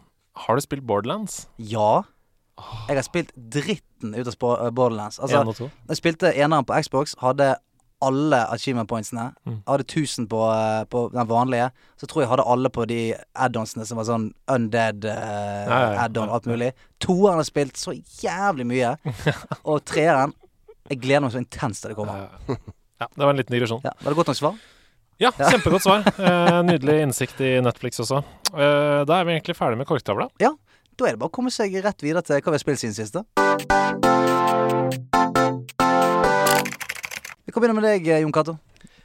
[0.47, 1.43] Har du spilt Borderlands?
[1.61, 2.03] Ja.
[2.87, 5.19] Jeg har spilt dritten ut av Borderlands.
[5.19, 7.55] Altså, jeg spilte eneren på Xbox, hadde
[8.03, 9.29] alle achievement pointsene.
[9.47, 9.55] Mm.
[9.61, 11.69] Jeg hadde 1000 på, eh, på den vanlige.
[11.97, 12.99] Så tror jeg hadde alle på de
[13.45, 16.03] add-onsene som var sånn undead uh, Ja, ja, ja.
[16.05, 16.73] add-on, alt mulig.
[17.03, 18.95] Toeren har spilt så jævlig mye.
[19.69, 20.35] Og treeren
[20.91, 22.25] Jeg gleder meg så intenst til det kommer.
[22.25, 22.57] Ja,
[22.99, 23.83] ja, det var en liten digresjon.
[23.87, 24.57] Ja, Var det godt nok svar?
[25.21, 26.03] Ja, kjempegodt svar.
[26.17, 28.19] Eh, nydelig innsikt i Netflix også.
[28.51, 30.27] Eh, da er vi egentlig ferdig med korktavla.
[30.93, 32.93] Da er det bare å komme seg rett videre til hva vi har spilt siden
[32.93, 33.23] siste.
[37.43, 38.59] Vi kan begynne med deg, eh, Jon Cato.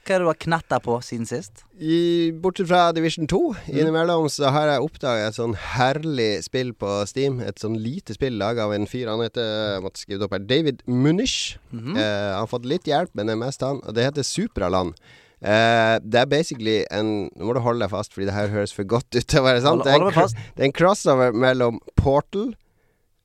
[0.05, 1.65] Hva er det du har knetta på siden sist?
[1.77, 3.41] I, bortsett fra Division 2,
[3.73, 7.41] innimellom så har jeg oppdaga et sånn herlig spill på Steam.
[7.45, 9.09] Et sånn lite spill laga av en fyr.
[9.09, 11.59] Han heter måtte skrive det opp her David Munich.
[11.73, 11.97] -hmm.
[11.97, 13.81] Eh, han har fått litt hjelp, men det er mest han.
[13.85, 14.95] Og det heter Supraland.
[15.39, 18.73] Eh, det er basically en Nå må du holde deg fast, fordi det her høres
[18.75, 19.85] for godt ut til å være sant.
[19.87, 22.55] Det er en, det er en crossover mellom Portal,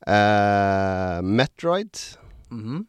[0.08, 1.98] uh, Metroid
[2.54, 2.84] Mhm.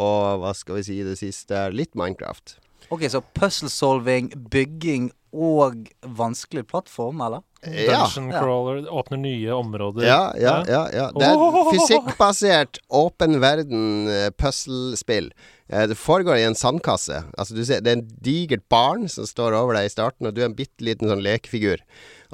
[0.00, 1.66] og hva skal vi si det siste?
[1.76, 2.56] Litt Minecraft.
[2.92, 7.42] Ok, så puzzle solving, bygging og vanskelig plattform, eller?
[7.64, 8.04] Ja.
[8.04, 8.40] Dungeon Ja.
[8.42, 10.04] crawler, åpner nye områder.
[10.06, 10.82] Ja, ja, ja.
[10.92, 11.06] ja.
[11.16, 15.30] Det er fysikkbasert, åpen verden eh, puzzlespill.
[15.72, 17.24] Eh, Det foregår i en sandkasse.
[17.38, 20.34] Altså du ser, Det er en digert barn som står over deg i starten, og
[20.36, 21.80] du er en bitte liten sånn lekefigur.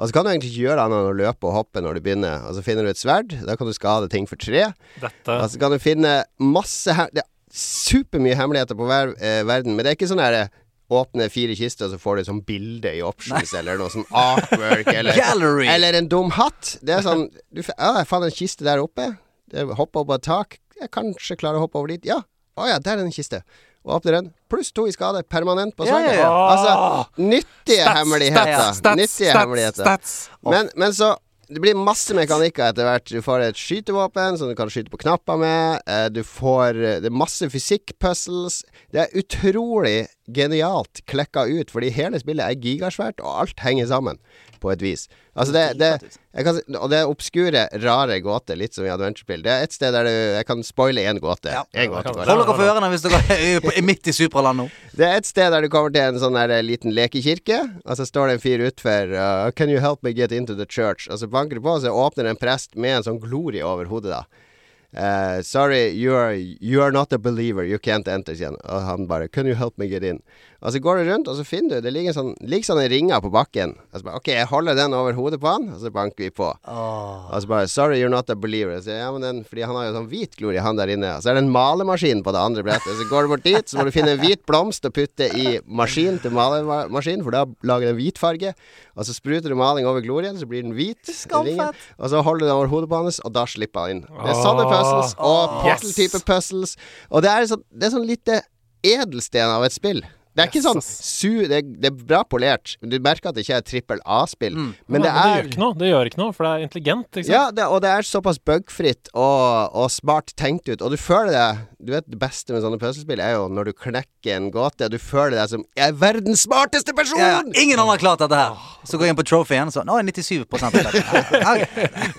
[0.01, 2.01] Og så kan du egentlig ikke gjøre annet enn å løpe og hoppe når du
[2.01, 2.43] begynner.
[2.49, 3.35] Og så finner du et sverd.
[3.45, 4.73] Da kan du skade ting for tre.
[4.99, 9.41] Dette Og så kan du finne masse her Det er supermye hemmeligheter på ver eh,
[9.47, 10.51] verden, men det er ikke sånn her eh,
[10.91, 14.03] Åpne fire kister, og så får du et sånt bilde i options, eller noe sånn
[14.11, 15.69] artwork, eller Gallery!
[15.71, 16.73] eller en dum hatt.
[16.83, 19.05] Det er sånn du, Ja, jeg fant en kiste der oppe.
[19.47, 20.57] Det Hoppa opp på et tak.
[20.81, 22.09] Jeg kanskje klarer å hoppe over dit.
[22.11, 22.19] Ja.
[22.59, 23.39] Å ja, der er en kiste.
[23.87, 24.29] Og åpner den.
[24.51, 25.23] Pluss to i skade.
[25.31, 26.11] Permanent på sverdet.
[26.11, 26.27] yeah.
[26.27, 26.43] ja.
[26.51, 28.53] Altså, nyttige Stats, hemmeligheter.
[28.75, 30.09] Stats, nyttige stats, hemmeligheter.
[30.51, 31.13] Men, men så
[31.51, 33.11] det blir masse mekanikker etter hvert.
[33.11, 35.81] Du får et skytevåpen som du kan skyte på knapper med.
[35.83, 38.61] Eh, Du får eh, Det er masse fysikkpuzzles.
[38.93, 44.21] Det er utrolig genialt klekka ut, fordi hele spillet er gigasvært, og alt henger sammen
[44.61, 45.07] på et vis.
[45.33, 45.89] Altså det, det
[46.35, 49.41] jeg kan, Og det er obskure, rare gåter, litt som i adventure-spill.
[49.45, 51.53] Det er et sted der du Jeg kan spoile én gåte.
[51.55, 51.63] Ja.
[51.73, 52.13] En gåte.
[52.13, 53.39] Hold dere for ørene hvis dere
[53.71, 54.67] er midt i Supraland nå.
[54.97, 57.97] Det er et sted der du kommer til en sånn der eh, liten lekekirke, og
[57.97, 61.09] så står det en fyr utfor uh, Can you help me get into the church?
[61.09, 63.89] Og så banker du på, og så åpner en prest med en sånn glorie over
[63.91, 64.47] hodet, da.
[64.93, 67.63] Eh, sorry, you are, you are not a believer.
[67.63, 68.57] You can't enter, sier han.
[68.67, 70.19] Og han bare Can you help me get in?
[70.61, 73.21] Og så går du rundt, og så finner du Det ligger, sånn, ligger sånne ringer
[73.23, 73.73] på bakken.
[73.89, 76.29] Og så bare OK, jeg holder den over hodet på han, og så banker vi
[76.35, 76.51] på.
[76.69, 77.31] Oh.
[77.31, 78.83] Og så bare 'Sorry, you're not a believer'.
[78.83, 81.15] Så, ja, men den, fordi han har jo sånn hvit glorie, han der inne.
[81.15, 82.99] Og så er det en malemaskin på det andre brettet.
[82.99, 85.59] Så går du bort dit, så må du finne en hvit blomst og putte i
[85.65, 88.53] maskin til malemaskin, for da lager den hvit farge.
[88.95, 91.01] Og så spruter du maling over glorien, så blir den hvit.
[91.07, 91.53] Skamfett.
[91.53, 91.83] ringen.
[91.97, 94.01] Og så holder du den over hodet på hans, og da slipper han inn.
[94.07, 96.75] Det er sånne puzzles, og portal-type puzzles.
[97.09, 98.41] Og det er sånn, det er sånn lite
[98.83, 100.03] edelsten av et spill.
[100.31, 101.43] Det er ikke sånn su...
[101.49, 102.77] Det er, det er bra polert.
[102.79, 104.55] Du merker at det ikke er trippel A-spill.
[104.55, 104.69] Mm.
[104.87, 107.09] Men det er, det, gjør ikke noe, det gjør ikke noe, for det er intelligent.
[107.09, 107.33] Ikke sant?
[107.35, 110.79] ja, det, og det er såpass bugfritt og, og smart tenkt ut.
[110.79, 113.73] Og du føler deg Du vet det beste med sånne puslespill er jo når du
[113.73, 114.87] knekker en gåte.
[114.93, 117.17] Du føler deg som Jeg er verdens smarteste person!
[117.19, 117.39] Ja.
[117.57, 118.53] Ingen andre har klart dette her.
[118.85, 120.93] Så går jeg inn på trophyen og så Nå er 97 perfekt.
[121.41, 121.55] Ja.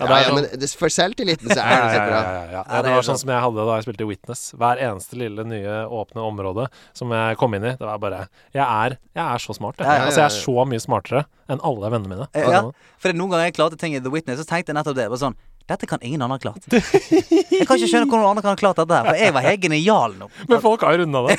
[0.03, 0.47] Ja, ja, men
[0.79, 2.19] for selvtilliten så er det så bra.
[2.19, 2.51] ja, ja, ja.
[2.53, 4.41] Ja, Ja, det det var sånn som jeg hadde da jeg spilte Witness.
[4.59, 8.63] Hver eneste lille nye åpne område som jeg kom inn i, det var bare Jeg
[8.63, 9.87] er, jeg er så smart, jeg.
[9.87, 12.27] Altså, jeg er så mye smartere enn alle vennene mine.
[12.33, 12.61] Eh, Ja,
[13.03, 15.09] for noen ganger jeg klarte ting i The Witness, så tenkte jeg nettopp det.
[15.11, 15.35] Bare sånn
[15.69, 16.65] Dette kan ingen andre ha klart.
[16.73, 19.61] Jeg kan ikke skjønne hvordan andre kan ha klart dette her, for jeg var helt
[19.63, 20.27] genial nå.
[20.49, 21.37] Men folk har jo runda det.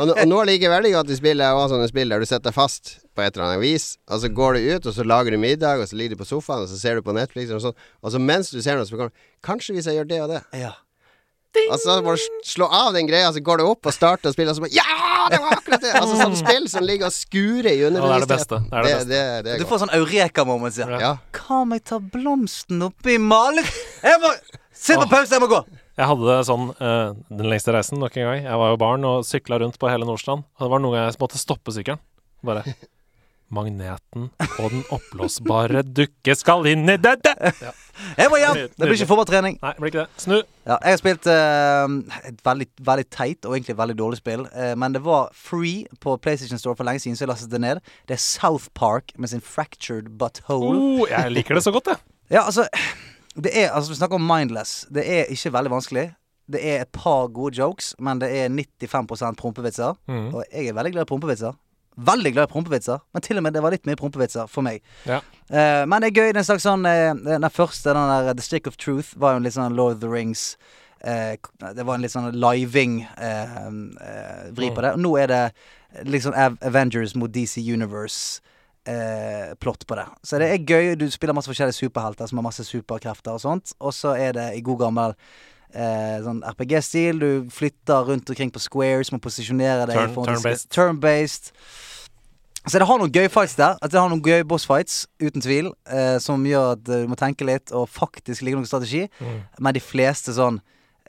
[0.00, 2.28] Og, og nå liker jeg veldig godt i spillet er også sånne spill der du
[2.28, 5.32] setter fast på et eller annet vis, og så går du ut, og så lager
[5.32, 7.64] du middag, og så ligger du på sofaen, og så ser du på Netflix, og
[7.64, 10.20] sånn, og så mens du ser noe, så kommer du Kanskje hvis jeg gjør det
[10.22, 10.42] og det.
[10.54, 10.76] Ja.
[11.68, 14.34] Og så må du slå av den greia, så går du opp og starter å
[14.34, 15.92] spille, og så bare Ja, det var akkurat det!
[15.98, 18.62] Altså sånn spill som ligger og skurer i Ja, det er det beste.
[18.64, 19.10] Det er det beste.
[19.10, 20.80] det, det er Du får sånn eureka-moment.
[20.80, 21.00] Ja.
[21.02, 21.12] Ja.
[21.36, 23.68] Hva om jeg tar blomsten oppi malen?
[24.02, 24.32] Jeg må
[24.82, 25.60] Sitt på pause, jeg må gå!
[25.92, 28.40] Jeg hadde det sånn uh, den lengste reisen nok en gang.
[28.48, 30.46] Jeg var jo barn og sykla rundt på hele Nordstrand.
[30.56, 32.00] Og det var noen ganger jeg måtte stoppe sykkelen.
[32.42, 32.64] Bare
[33.52, 37.32] Magneten og den oppblåsbare dukke skal inn i dette!
[37.62, 37.72] Ja.
[38.16, 38.60] Jeg må hjem!
[38.72, 39.58] Det blir ikke fotballtrening.
[39.62, 40.22] Nei, det blir ikke det.
[40.22, 40.36] Snu.
[40.64, 44.46] Ja, jeg har spilt uh, et veldig, veldig teit og egentlig veldig dårlig spill.
[44.54, 47.60] Uh, men det var free på PlayStation Store for lenge siden, så jeg lastet det
[47.62, 47.82] ned.
[48.08, 50.78] Det er South Park med sin Fractured Butthole.
[50.80, 52.02] Oh, jeg liker det så godt, jeg.
[52.32, 52.64] Ja, altså
[53.36, 54.86] Det er, altså Vi snakker om mindless.
[54.94, 56.06] Det er ikke veldig vanskelig.
[56.52, 59.94] Det er et par gode jokes, men det er 95 prompevitser.
[60.08, 60.34] Mm.
[60.34, 61.52] Og jeg er veldig glad i prompevitser.
[61.96, 64.80] Veldig glad i prompevitser, men til og med det var litt mye prompevitser for meg.
[65.08, 65.20] Ja.
[65.52, 66.30] Uh, men det er gøy.
[66.30, 69.34] Det er en slags sånn uh, Den første, den der The Stick of Truth, var
[69.34, 70.54] jo en litt sånn Lord of the Rings
[71.02, 71.34] Uh,
[71.74, 74.92] Det var en litt sånn living eh, eh, vri på det.
[74.94, 75.40] Og nå er det
[76.06, 78.38] liksom Av Avengers mot DC Universe.
[78.84, 80.06] Eh, plott på det.
[80.26, 80.94] Så det er gøy.
[80.98, 83.74] Du spiller masse forskjellige superhelter som har masse superkrefter og sånt.
[83.78, 85.14] Og så er det i god gammel
[85.74, 87.18] eh, sånn RPG-stil.
[87.22, 90.68] Du flytter rundt omkring på squares, må posisjonere deg Turn- turn-based.
[90.74, 91.52] Turn-based.
[92.62, 93.74] Så det har noen gøye fights der.
[93.82, 95.72] At det har noen gøye bossfights, uten tvil.
[95.90, 99.08] Eh, som gjør at eh, du må tenke litt, og faktisk ligge noen strategi.
[99.18, 99.40] Mm.
[99.58, 100.60] Men de fleste sånn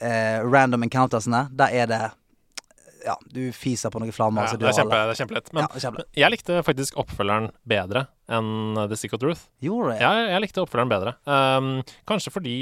[0.02, 2.02] eh, random encountersene, der er det
[3.04, 4.46] Ja, du fiser på noen flammer.
[4.46, 5.52] Ja, så det, er kjempe, det er kjempelett.
[5.52, 6.04] Men ja, kjempe.
[6.16, 9.46] jeg likte faktisk oppfølgeren bedre enn uh, The Stick of Truth.
[9.64, 10.02] Gjorde det?
[10.02, 11.14] Ja, jeg, likte oppfølgeren bedre.
[11.28, 11.70] Um,
[12.08, 12.58] kanskje fordi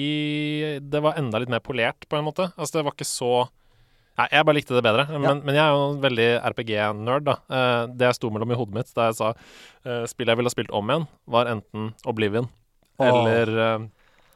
[0.82, 2.50] det var enda litt mer polert, på en måte.
[2.56, 3.34] Altså, det var ikke så
[4.12, 5.06] Nei, jeg bare likte det bedre.
[5.08, 7.38] Men, men jeg er jo en veldig RPG-nerd, da.
[7.48, 10.52] Uh, det jeg sto mellom i hodet mitt da jeg sa uh, spillet jeg ville
[10.52, 12.50] ha spilt om igjen, var enten Oblivion
[13.02, 13.06] oh.
[13.08, 13.88] eller eh,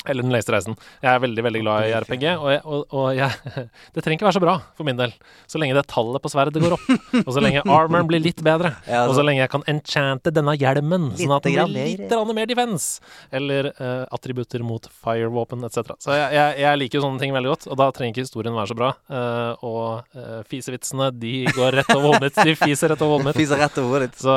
[0.06, 0.76] eller Den lengste reisen.
[1.02, 3.54] Jeg er veldig veldig glad i RPG, og, jeg, og, og jeg,
[3.94, 5.14] det trenger ikke være så bra for min del.
[5.50, 6.86] Så lenge det tallet på sverdet går opp,
[7.22, 8.72] og så lenge armoren blir litt bedre,
[9.06, 13.00] og så lenge jeg kan enchante denne hjelmen, sånn at den blir litt mer defense,
[13.34, 15.94] eller uh, attributter mot firevåpen etc.
[16.02, 18.56] Så jeg, jeg, jeg liker jo sånne ting veldig godt, og da trenger ikke historien
[18.56, 18.90] være så bra.
[19.08, 22.42] Uh, og uh, fisevitsene, de går rett over hodet mitt.
[22.46, 23.40] De fiser rett over hodet mitt.
[23.40, 24.12] Fiser rett over hodet.
[24.20, 24.34] Så,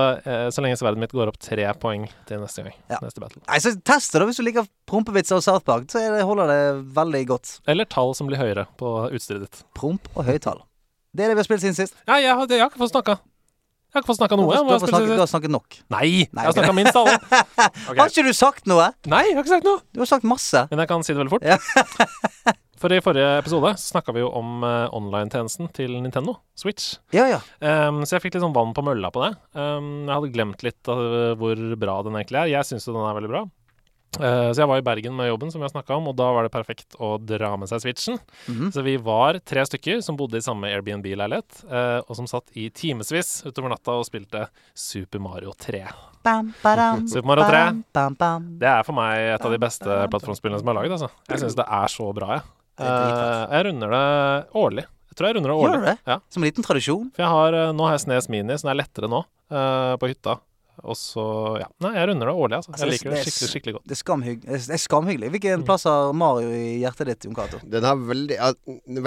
[0.53, 2.75] så lenge sverdet mitt går opp tre poeng til neste gang.
[2.91, 3.01] Ja.
[3.03, 3.43] Neste battle.
[3.45, 4.27] Nei, så Test det, da.
[4.29, 6.59] Hvis du liker prompevitser og South Park, så er det, holder det
[6.97, 7.55] veldig godt.
[7.69, 9.63] Eller tall som blir høyere på utstyret ditt.
[9.77, 10.63] Promp og høytall.
[11.13, 11.95] Det er det vi har spilt siden sist.
[12.07, 13.19] Ja, jeg, har- jeg har ikke fått snakka.
[13.89, 14.53] Jeg har ikke fått snakka noe.
[14.53, 15.77] du, har snakket, du har snakket nok.
[15.89, 17.15] Nei, jeg har snakka minst alle.
[17.89, 17.97] Okay.
[17.97, 18.85] Har ikke du sagt noe?
[19.09, 19.79] Nei, jeg har ikke sagt noe.
[19.93, 20.61] Du har sagt masse.
[20.69, 21.45] Men jeg kan si det veldig fort.
[21.49, 21.57] Ja.
[22.79, 26.93] For i forrige episode snakka vi jo om uh, online-tjenesten til Nintendo, Switch.
[27.11, 27.39] Ja, ja.
[27.59, 29.33] Um, så jeg fikk litt sånn vann på mølla på det.
[29.57, 30.91] Um, jeg hadde glemt litt
[31.41, 32.51] hvor bra den egentlig er.
[32.53, 33.41] Jeg syns jo den er veldig bra.
[34.17, 36.31] Uh, så jeg var i Bergen med jobben, som vi har snakka om, og da
[36.33, 38.17] var det perfekt å dra med seg Switchen.
[38.49, 38.71] Mhm.
[38.73, 42.69] Så vi var tre stykker som bodde i samme Airbnb-leilighet, uh, og som satt i
[42.73, 45.83] timevis utover natta og spilte Super Mario 3.
[46.25, 47.61] Bam, badam, Super Mario 3.
[47.95, 48.49] Bam, bam.
[48.59, 50.97] Det er for meg et av de beste plattformspillene som er laget.
[50.97, 51.11] Altså.
[51.29, 52.47] Jeg syns det er så bra, jeg.
[52.79, 54.05] Uh, jeg runder det
[54.59, 54.87] årlig.
[55.09, 55.71] Jeg tror jeg runder det årlig.
[55.71, 55.97] Gjør du det?
[56.07, 56.19] Ja.
[56.31, 57.07] Som en liten tradisjon.
[57.15, 60.37] For jeg har, nå har jeg Snes Mini, så den er lettere nå, på hytta.
[60.83, 61.67] Og så Ja.
[61.81, 62.71] Nei, jeg runder det årlig, altså.
[62.71, 63.87] Altså, Jeg liker det det skikkelig, skikkelig godt.
[63.87, 65.27] Det er skamhygg- det er skamhyggelig.
[65.29, 65.33] Mm.
[65.35, 67.59] Hvilken plass har Mario i hjertet ditt, Jon Cato?
[67.67, 68.37] Den har veldig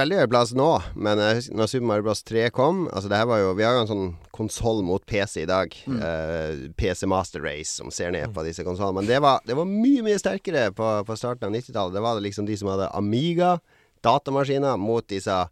[0.03, 3.39] Veldig høy plass nå, men når Super Mario Bros 3 kom Altså det her var
[3.39, 5.75] jo Vi har jo en sånn konsoll mot PC i dag.
[5.89, 8.95] eh, PC Master Race, som ser ned på disse konsollene.
[9.03, 11.93] Men det var, det var mye, mye sterkere på, på starten av 90-tallet.
[11.93, 13.61] Det var det liksom de som hadde Amiga,
[14.03, 15.49] datamaskiner, mot disse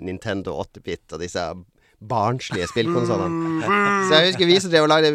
[0.00, 1.44] Nintendo 8-bit og disse
[2.08, 3.68] barnslige spillkonsollene.
[4.08, 5.14] Så jeg husker vi som drev og lagde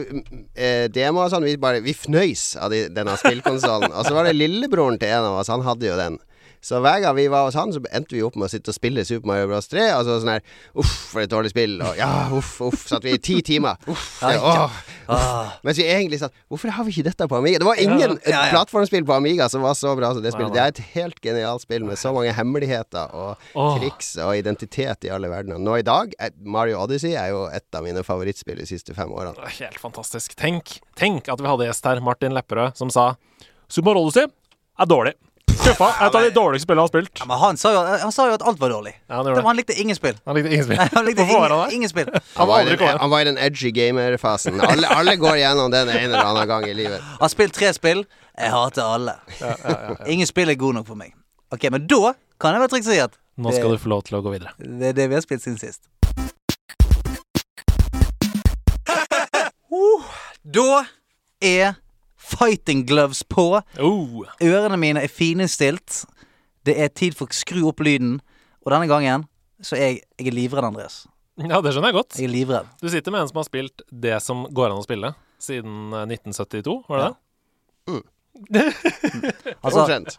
[0.55, 3.93] eh, demoer og sånn, vi bare Vi fnøys av de, denne spillkonsollen.
[3.93, 6.19] Og så var det lillebroren til en av oss, han hadde jo den.
[6.61, 8.75] Så hver gang vi var hos han, så endte vi opp med å sitte og
[8.75, 9.85] spille Super Mario Bros 3.
[9.95, 10.41] Og så sånn her
[10.75, 11.77] Uff, for et dårlig spill.
[11.79, 12.81] Og ja, uff, uff.
[12.89, 13.77] Satt vi i ti timer.
[13.93, 14.07] Uff.
[14.19, 14.79] Det, åh.
[15.09, 17.61] Ah, Mens vi egentlig satt Hvorfor har vi ikke dette på Amiga?
[17.63, 20.51] Det var ingen Ja, plattformspill på Amiga som var så bra som det spillet.
[20.53, 23.47] Det er et helt genialt spill med så mange hemmeligheter og
[23.79, 25.57] triks og identitet i alle verdener.
[25.63, 29.33] Nå i dag, Mario Odyssey er jo et av mine favorittspill de siste fem årene.
[29.57, 30.35] Helt fantastisk.
[30.39, 33.13] Tenk, tenk at vi hadde gjest her, Martin Lepperød, som sa
[33.71, 34.29] Super Mario Odyssey
[34.79, 35.15] er dårlig.
[35.59, 35.89] Skuffa.
[36.07, 37.19] Et av de dårligste spillene han har spilt.
[37.19, 38.93] ja, men han sa, jo, han sa jo at alt var dårlig.
[39.09, 39.43] Ja, han Det det.
[39.45, 40.15] han likte ingen spill.
[40.25, 40.77] Han likte ingen spill.
[40.95, 42.09] Han likte ingen, ingen spill.
[42.13, 44.61] Han Han var, den, han var i den edgy gamer-fasen.
[44.61, 47.01] Alle, alle går igjennom den en eller annen gang i livet.
[47.01, 48.05] Han har spilt tre spill.
[48.39, 49.15] Jeg hater alle.
[49.41, 50.05] Ja, ja, ja, ja.
[50.07, 51.13] Ingen spill er god nok for meg.
[51.51, 54.17] Ok, Men da kan jeg være trygg si at Nå skal du få lov til
[54.19, 54.51] å gå videre.
[54.59, 55.81] det er det vi har spilt siden sist.
[59.69, 60.01] Uh,
[60.43, 60.83] da
[61.45, 61.75] er
[62.29, 63.47] fighting gloves på.
[63.81, 64.21] Oh.
[64.45, 66.03] Ørene mine er fininnstilt.
[66.67, 68.17] Det er tid for å skru opp lyden.
[68.65, 69.25] Og denne gangen
[69.63, 71.01] så er jeg, jeg er livredd, Andreas.
[71.39, 72.17] Ja, det skjønner jeg godt.
[72.19, 72.69] Jeg er livredd.
[72.83, 76.03] Du sitter med en som har spilt det som går an å spille siden eh,
[76.11, 77.99] 1972, var det Ja.
[78.51, 78.65] det?
[79.63, 80.17] Altså, Omtrent.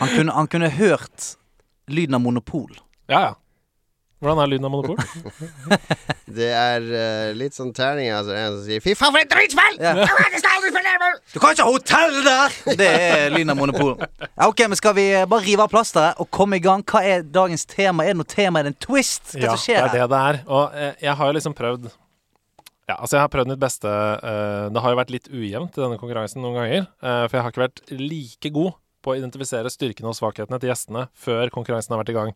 [0.00, 1.26] han kunne, han kunne hørt
[1.92, 2.72] lyden av monopol.
[3.10, 3.34] Ja, ja.
[4.20, 4.96] Hvordan er lyden av Monopol?
[6.40, 8.10] Det er uh, litt sånn terning.
[8.14, 9.94] Altså, en som sier 'fy faen, for et drittspill!' Ja.
[11.32, 12.54] Du kan ikke ha hotell der!
[12.78, 13.94] Det er lyden av monopol.
[13.98, 16.82] Ja, ok, men Skal vi eh, bare rive av plasteret og komme i gang?
[16.86, 18.04] Hva er dagens tema?
[18.04, 18.60] Er det noe tema?
[18.60, 19.34] Er det en twist?
[19.34, 20.38] Hva Ja, som det er det det er.
[20.46, 21.90] Og eh, jeg har jo liksom prøvd
[22.90, 23.86] Ja, altså jeg har prøvd mitt beste.
[23.86, 26.86] eh, det har jo vært litt ujevnt i denne konkurransen noen ganger.
[27.02, 28.72] eh, for jeg har ikke vært like god
[29.02, 32.34] på å identifisere styrkene og svakhetene til gjestene før konkurransen har vært i gang.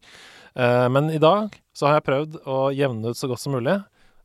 [0.55, 3.79] Eh, men i dag så har jeg prøvd å jevne ut så godt som mulig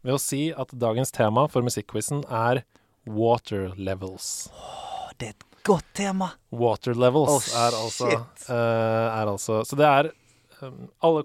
[0.06, 2.64] ved å si at dagens tema for musikkquizen er
[3.10, 4.50] water levels.
[4.54, 6.32] Oh, Det er et godt tema.
[6.50, 8.10] Water levels Oh, er, altså,
[8.50, 10.12] eh, er altså Så det er
[10.62, 11.24] um, alle,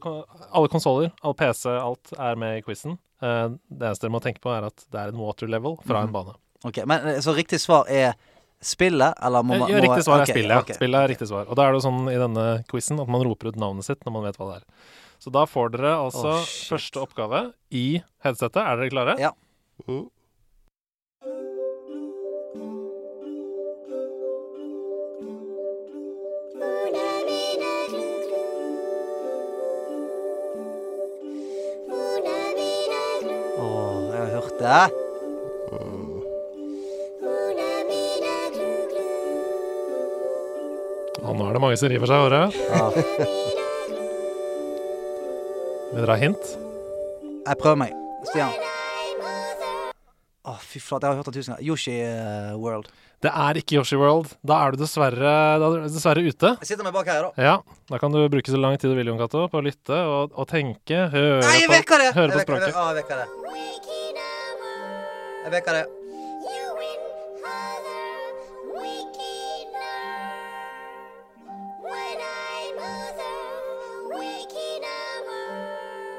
[0.51, 2.99] alle konsoller, all PC, alt er med i quizen.
[3.23, 6.03] Eh, det eneste dere må tenke på, er at det er en water level fra
[6.03, 6.09] mm.
[6.09, 6.39] en bane.
[6.65, 8.15] Ok, men eh, Så riktig svar er
[8.65, 10.57] spillet, eller må man ja, riktig svar er spillet.
[10.65, 10.79] Okay.
[10.79, 11.47] Spillet er riktig svar.
[11.49, 14.05] Og da er det jo sånn i denne quizen at man roper ut navnet sitt
[14.07, 14.67] når man vet hva det er.
[15.25, 18.61] Så da får dere altså Oh, første oppgave i headsetet.
[18.61, 19.17] Er dere klare?
[19.23, 19.33] Ja.
[19.89, 20.09] Mm.
[33.57, 35.04] Oh, jeg har hørt det.
[41.25, 42.61] Og nå er det mange som river seg i håret.
[42.69, 42.87] Ja.
[45.95, 46.55] Vil dere ha hint?
[47.45, 47.97] Jeg prøver meg.
[48.29, 48.53] Stian.
[50.45, 51.65] Å, fy flate, jeg har hørt det tusen ganger.
[51.65, 52.91] Yoshi eh, World.
[53.25, 54.35] Det er ikke Yoshi World.
[54.45, 56.51] Da er du dessverre, er du dessverre ute.
[56.61, 57.47] Jeg sitter meg bak her, da.
[57.47, 57.55] Ja,
[57.89, 60.37] da kan du bruke så lang tid du vil, Jon Cato, på å lytte og,
[60.37, 62.45] og tenke, høre Nei, jeg på, høre Jeg på det.
[62.45, 62.77] språket.
[62.77, 63.29] Å, jeg vekker det.
[65.45, 66.04] Jeg vekker det.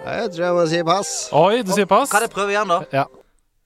[0.06, 1.14] Jeg tror jeg må si pass.
[1.34, 2.12] Oi, du sier pass?
[2.14, 2.82] Kan jeg prøve igjen, da?
[2.94, 3.06] Ja.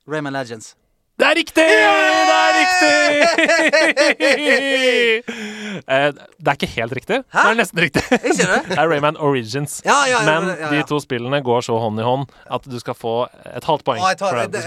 [0.08, 0.74] Rayman Legends.
[1.20, 1.64] Det er riktig!
[1.68, 2.90] Det er riktig!
[5.90, 7.16] Eh, det er ikke helt riktig.
[7.32, 8.02] Det er nesten riktig.
[8.18, 8.58] Ikke det?
[8.68, 9.78] Det er Rayman Origins.
[9.86, 10.68] Ja, ja, ja, Men ja, ja.
[10.74, 13.14] de to spillene går så hånd i hånd at du skal få
[13.48, 14.02] et halvt poeng.
[14.02, 14.58] Å, jeg tar, et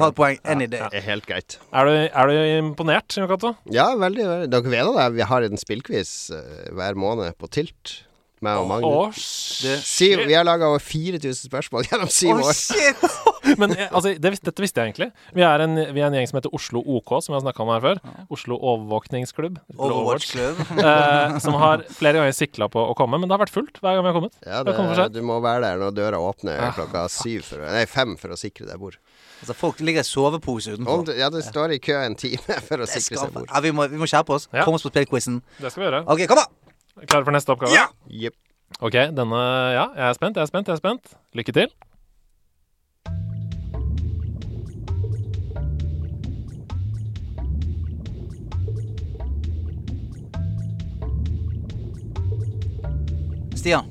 [0.00, 0.40] halvt poeng.
[0.54, 0.80] Any day.
[0.94, 1.58] Det er helt greit.
[1.74, 3.52] Er du, er du imponert, Jon Cato?
[3.74, 4.24] Ja, veldig.
[4.30, 4.50] veldig.
[4.54, 7.98] Dere vet det, vi har en spillquiz eh, hver måned på Tilt.
[8.44, 9.28] Meg og Magnus.
[9.64, 12.58] Oh, Syv, vi har laga over 4000 spørsmål gjennom syv oh, år.
[12.58, 13.06] shit!
[13.60, 15.10] Men eh, altså, det, dette visste jeg egentlig.
[15.36, 17.64] Vi er, en, vi er en gjeng som heter Oslo OK, som vi har snakka
[17.64, 18.00] om her før.
[18.32, 19.60] Oslo Overvåkningsklubb.
[19.74, 20.62] Eller Overwatch Club.
[20.84, 23.98] eh, som har flere ganger sikla på å komme, men det har vært fullt hver
[23.98, 24.38] gang vi har kommet.
[24.46, 27.64] Ja, Det kommer det, du må være der når døra åpner Ah, klokka syv for,
[27.66, 28.96] nei, fem for å sikre deg bord.
[29.42, 31.10] Altså, folk ligger i sovepose utenfor.
[31.18, 33.48] ja, det står i kø en time for å sikre seg bord.
[33.50, 34.48] Ja, vi, må, vi må skjerpe oss.
[34.54, 34.64] Ja.
[34.64, 35.42] Kom oss på spillquizen.
[35.58, 36.04] Det skal vi gjøre.
[36.08, 36.52] OK, kom an!
[37.02, 37.74] Klare for neste oppgave?
[37.74, 37.88] Ja!
[38.06, 38.34] Yep.
[38.80, 39.40] Ok, denne
[39.74, 41.16] Ja, jeg er spent, jeg er spent, jeg er spent.
[41.34, 41.72] Lykke til.
[53.58, 53.90] Stian.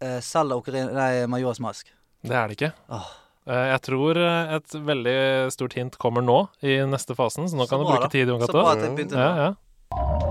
[0.00, 1.92] Uh, Zelda Ocarina Nei, Majoras Mask.
[2.24, 2.72] Det er det ikke.
[2.92, 3.08] Oh.
[3.48, 5.14] Eh, jeg tror eh, et veldig
[5.54, 8.34] stort hint kommer nå, i neste fasen, så nå Så kan du bruke tid tid,
[8.34, 9.48] Jon Så bra at jeg begynte Ja, nå.
[9.48, 10.29] ja.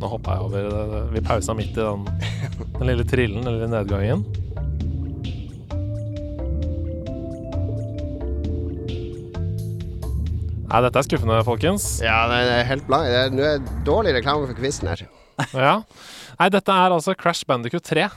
[0.00, 2.04] Nå hoppa jeg over Vi pausa midt i den,
[2.78, 4.24] den lille trillen, eller nedgangen.
[10.66, 11.84] Nei, dette er skuffende, folkens.
[12.02, 13.06] Ja, det er helt blank.
[13.06, 15.04] Det er, er dårlig reklame for quizen her.
[15.54, 15.74] Ja.
[16.40, 18.08] Nei, dette er altså Crash Bandicoot 3.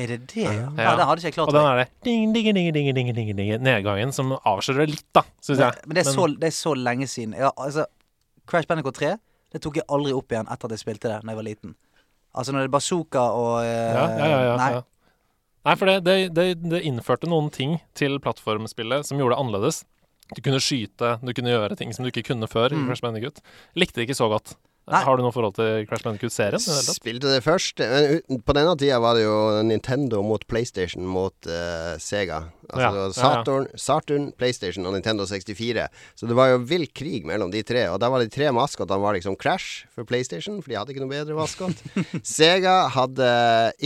[0.00, 0.46] Er det det?
[0.46, 0.94] Ja, Ja.
[0.96, 1.50] det hadde ikke jeg klart.
[1.50, 5.04] Og den er det ding, ding, ding, ding, ding, ding, ding, nedgangen som avslører litt,
[5.12, 5.82] da, syns jeg.
[5.84, 7.36] men det er, så, det er så lenge siden.
[7.36, 7.84] Ja, altså,
[8.48, 9.12] Crash Bandicoot 3
[9.52, 11.76] Det tok jeg aldri opp igjen etter at jeg spilte det da jeg var liten.
[12.32, 14.72] Altså når det er bazooka og uh, ja, ja, ja, Nei.
[15.62, 19.82] Nei, for det, det, det, det innførte noen ting til plattformspillet som gjorde det annerledes.
[20.32, 22.88] Du kunne skyte, du kunne gjøre ting som du ikke kunne før Mm.
[23.76, 24.56] Likte det ikke så godt.
[24.90, 24.98] Nei.
[25.06, 26.58] Har du noe forhold til Crash Bandicoot-serien?
[26.58, 31.94] Spilte det først Men på denne tida var det jo Nintendo mot PlayStation mot uh,
[32.02, 32.40] Sega.
[32.72, 33.14] Altså Ja, det var.
[33.14, 35.86] Saturn, Saturn, PlayStation og Nintendo 64.
[36.18, 37.84] Så det var jo vill krig mellom de tre.
[37.94, 41.04] Og da var de tre maskotene var liksom Crash for PlayStation, for de hadde ikke
[41.04, 41.78] noe bedre maskot.
[42.26, 43.30] Sega hadde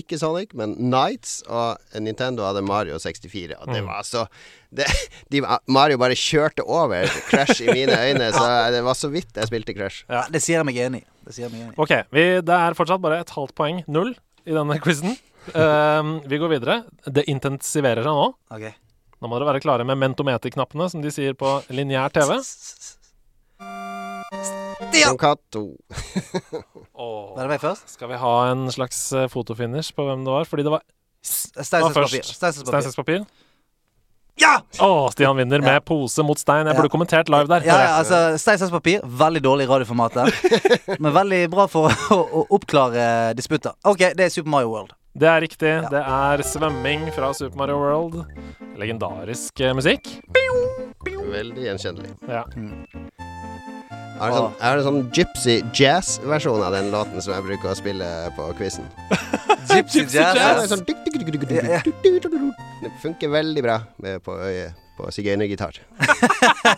[0.00, 3.52] ikke Sonic, men Knights, og Nintendo hadde Mario 64.
[3.60, 3.90] Og det Mm.
[3.92, 4.26] var så
[4.74, 4.86] det,
[5.32, 9.50] de, Mario bare kjørte over Crash i mine øyne, så det var så vidt jeg
[9.50, 10.06] spilte Crash.
[10.10, 11.06] Ja, det sier jeg meg enig i.
[11.82, 14.14] Ok, vi, det er fortsatt bare et halvt poeng, null,
[14.46, 15.16] i denne quizen.
[15.54, 16.80] Um, vi går videre.
[17.06, 18.28] Det intensiverer seg nå.
[18.54, 18.74] Okay.
[19.22, 22.36] Nå må dere være klare med mentometerknappene, som de sier på lineær TV.
[24.76, 25.16] Stian!
[27.36, 27.90] Det meg først?
[27.92, 30.46] Skal vi ha en slags eh, fotofinish på hvem det var?
[30.48, 30.84] Fordi det var
[31.26, 33.24] Stein, saks, papir.
[34.40, 34.58] Ja!
[34.84, 36.66] Å, Stian vinner med pose mot stein.
[36.66, 36.80] Jeg Ja.
[36.82, 37.64] burde kommentert live der.
[37.64, 39.00] Ja, ja, altså Stein, saks, papir.
[39.00, 40.18] Veldig dårlig radioformat
[41.00, 43.72] men veldig bra for å, å oppklare disputter.
[43.84, 44.92] OK, det er Super Mario World.
[45.16, 45.72] Det er riktig.
[45.88, 48.18] Det er svømming fra Super Mario World.
[48.76, 50.10] Legendarisk eh, musikk.
[51.32, 52.12] Veldig gjenkjennelig.
[52.28, 52.44] Ja.
[54.16, 57.42] Jeg har en sånn, jeg har en sånn gypsy jazz-versjon av den låten som jeg
[57.44, 58.06] bruker å spille
[58.36, 58.86] på quizen.
[59.68, 60.70] Gypsy Jazz.
[60.70, 60.84] Sånn.
[60.86, 60.94] Det
[63.02, 65.76] funker veldig bra med på øyet på sigøynergitar.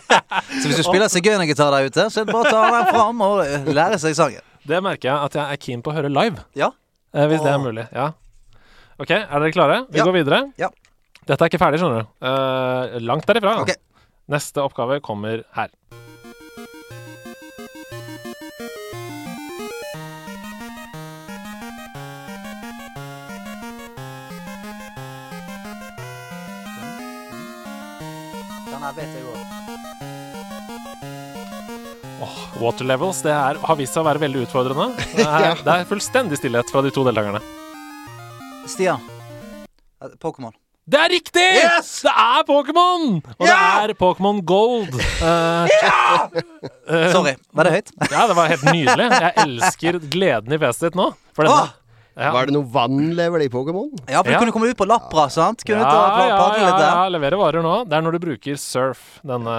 [0.59, 3.23] Så hvis du spiller sigøynergitar der ute, så er det bare å ta den fram
[3.23, 4.43] og lære seg sangen.
[4.67, 6.43] Det merker jeg at jeg er keen på å høre live.
[6.59, 6.73] Ja.
[7.15, 7.85] Eh, hvis det er mulig.
[7.95, 8.09] Ja.
[8.99, 9.77] OK, er dere klare?
[9.87, 10.05] Vi Ja.
[10.09, 10.41] går videre.
[10.59, 10.67] Ja.
[11.23, 12.07] Dette er ikke ferdig, skjønner du.
[12.27, 13.61] Eh, langt derifra.
[13.63, 13.79] Okay.
[14.29, 15.69] Neste oppgave kommer her.
[28.79, 29.39] Den her vet jeg òg.
[32.59, 34.87] Water levels det er, har vist seg å være veldig utfordrende.
[35.15, 35.53] Det er, Ja.
[35.65, 37.41] det er fullstendig stillhet fra de to deltakerne.
[38.71, 39.03] Stian.
[39.99, 40.53] Eh, Pokémon.
[40.89, 41.43] Det er riktig!
[41.59, 41.89] Yes!
[42.07, 43.19] Det er Pokémon!
[43.35, 43.59] Og Ja!
[43.83, 44.95] det er Pokémon Gold.
[45.21, 46.29] Ja!
[46.87, 47.35] eh, Sorry.
[47.53, 47.91] Var det høyt?
[48.09, 49.09] Ja, det var helt nydelig.
[49.11, 51.11] Jeg elsker gleden i fjeset ditt nå.
[51.37, 51.67] For denne.
[52.17, 52.31] Ja.
[52.35, 53.91] Var det noe vannlever i Pokémon?
[54.09, 54.39] Ja, for du Ja.
[54.41, 55.63] kunne komme ut på Lappra, sant?
[55.63, 57.75] Kunne ja, ta, ja, ja, ja, levere varer nå.
[57.87, 59.55] Det er når du bruker surf, denne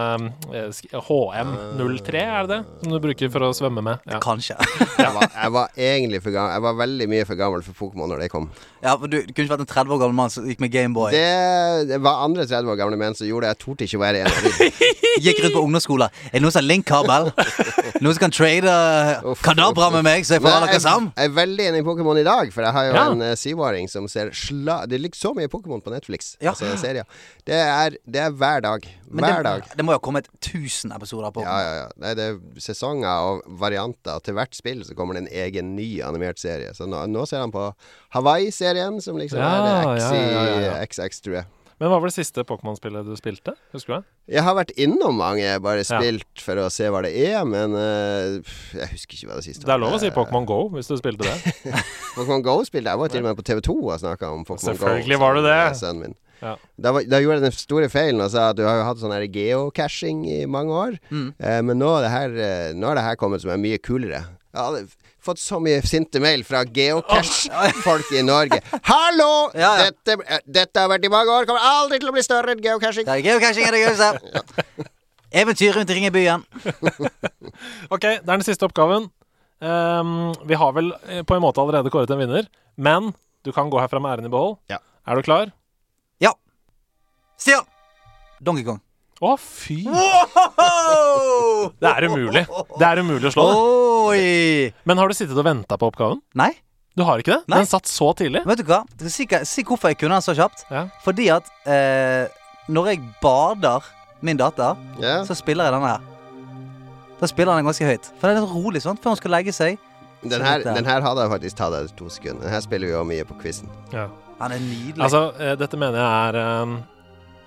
[0.53, 2.61] eh, HM03, er det det?
[2.83, 4.03] Som du bruker for å svømme med.
[4.11, 4.21] Ja.
[4.21, 4.57] Kanskje.
[5.01, 8.11] Jeg var, jeg var egentlig for gammel Jeg var veldig mye for gammel for Pokémon
[8.13, 8.51] når det kom.
[8.85, 10.73] Ja, for du, du kunne ikke vært en 30 år gammel mann som gikk med
[10.75, 11.11] Gameboy.
[11.15, 13.55] Det, det var andre 30 år gamle menn som gjorde det.
[13.55, 14.91] Jeg torde ikke være en av dem.
[15.25, 16.13] Gikk rundt på ungdomsskolen.
[16.31, 17.31] Er det noen som har link-kabel?
[18.01, 21.11] Noen som kan trade uh, Kadabra med meg, så jeg får ha alle sammen?
[21.19, 23.03] Jeg er veldig enig i Pokémon i dag, for jeg har jo Ja.
[23.13, 24.87] en eh, syvåring som ser sla...
[24.89, 26.33] Det ligger så mye Pokémon på Netflix.
[26.41, 26.55] Ja.
[26.55, 27.05] Altså serier.
[27.45, 28.89] Det er, det er hver dag.
[29.11, 29.77] Men Hver det, dag.
[29.77, 31.45] det må jo ha kommet 1000 episoder på.
[31.45, 31.87] Ja, ja, ja.
[32.01, 34.17] Nei, det er sesonger og varianter.
[34.17, 36.73] Og til hvert spill så kommer det en egen ny animert serie.
[36.75, 37.69] Så nå, nå ser han på
[38.17, 39.51] Hawaii-serien, som liksom Ja,
[39.83, 40.75] er X i ja, ja, ja.
[40.87, 41.47] XX, tror jeg.
[41.81, 43.55] Men hva var det siste Pokémon-spillet du spilte?
[43.73, 44.35] Husker du det?
[44.37, 45.99] Jeg har vært innom mange, jeg bare Ja.
[45.99, 48.37] spilt for å se hva det er, men uh,
[48.77, 49.71] jeg husker ikke hva det siste var.
[49.71, 51.55] Det er lov å si Pokémon Go hvis du spilte det.
[52.19, 53.01] Pokémon Go spilte jeg.
[53.01, 54.75] var til og med på TV2 og snakka om Pokémon Go.
[54.75, 55.59] Selvfølgelig var du det.
[55.81, 56.17] Sønnen min.
[56.41, 56.55] Ja.
[56.81, 59.01] Da, var, da gjorde jeg den store feilen og sa at du har jo hatt
[59.03, 61.35] sånn geocaching i mange år, Mm.
[61.41, 63.77] eh, men nå, er det her, eh, nå er det her kommet som er mye
[63.81, 64.23] kulere.
[64.57, 64.87] Ja, det,
[65.25, 68.61] fått så mye sinte mail fra geocache-folk i Norge.
[68.89, 69.51] Hallo!
[69.55, 69.91] Ja, ja.
[69.91, 72.63] Dette, eh, dette har vært i mange år, kommer aldri til å bli større enn
[72.65, 73.07] geocaching.
[73.09, 74.89] Det er geocaching er det gøyeste.
[75.41, 76.43] Eventyr rundt Ringebyen.
[76.43, 77.13] i byen.
[77.93, 79.07] Ok, det er den siste oppgaven.
[79.61, 82.47] Um, vi har vel eh, på en måte allerede kåret en vinner,
[82.81, 83.13] men
[83.47, 84.57] du kan gå herfra med æren i behold.
[84.73, 84.81] Ja.
[85.07, 85.53] Er du klar?
[86.21, 86.33] Ja.
[87.41, 87.69] Stian!
[88.41, 88.81] Donkey Kong.
[89.21, 89.83] Å, fy!
[91.81, 92.47] Det er umulig.
[92.81, 93.57] Det er umulig å slå det.
[93.61, 94.21] Oi!
[94.89, 96.23] Men har du sittet og venta på oppgaven?
[96.41, 96.55] Nei,
[96.97, 97.43] Du har ikke det?
[97.53, 97.59] Nei.
[97.61, 98.41] Den satt så tidlig.
[98.49, 98.81] vet du hva?
[99.13, 100.65] Si, si hvorfor jeg kunne den så kjapt.
[100.73, 100.87] Ja.
[101.05, 102.33] Fordi at eh,
[102.73, 103.85] når jeg bader
[104.25, 105.21] min datter, yeah.
[105.29, 106.01] så spiller jeg denne her.
[107.21, 108.09] Da spiller den ganske høyt.
[108.17, 109.77] For den er litt rolig sånn før hun skal legge seg.
[110.25, 112.45] Den her, den her hadde jeg faktisk tatt deg to sekunder.
[112.47, 113.69] Den her spiller vi jo mye på quizen.
[113.93, 114.09] Ja.
[114.41, 115.05] Den er nydelig.
[115.05, 116.75] Altså, eh, dette mener jeg er ehm,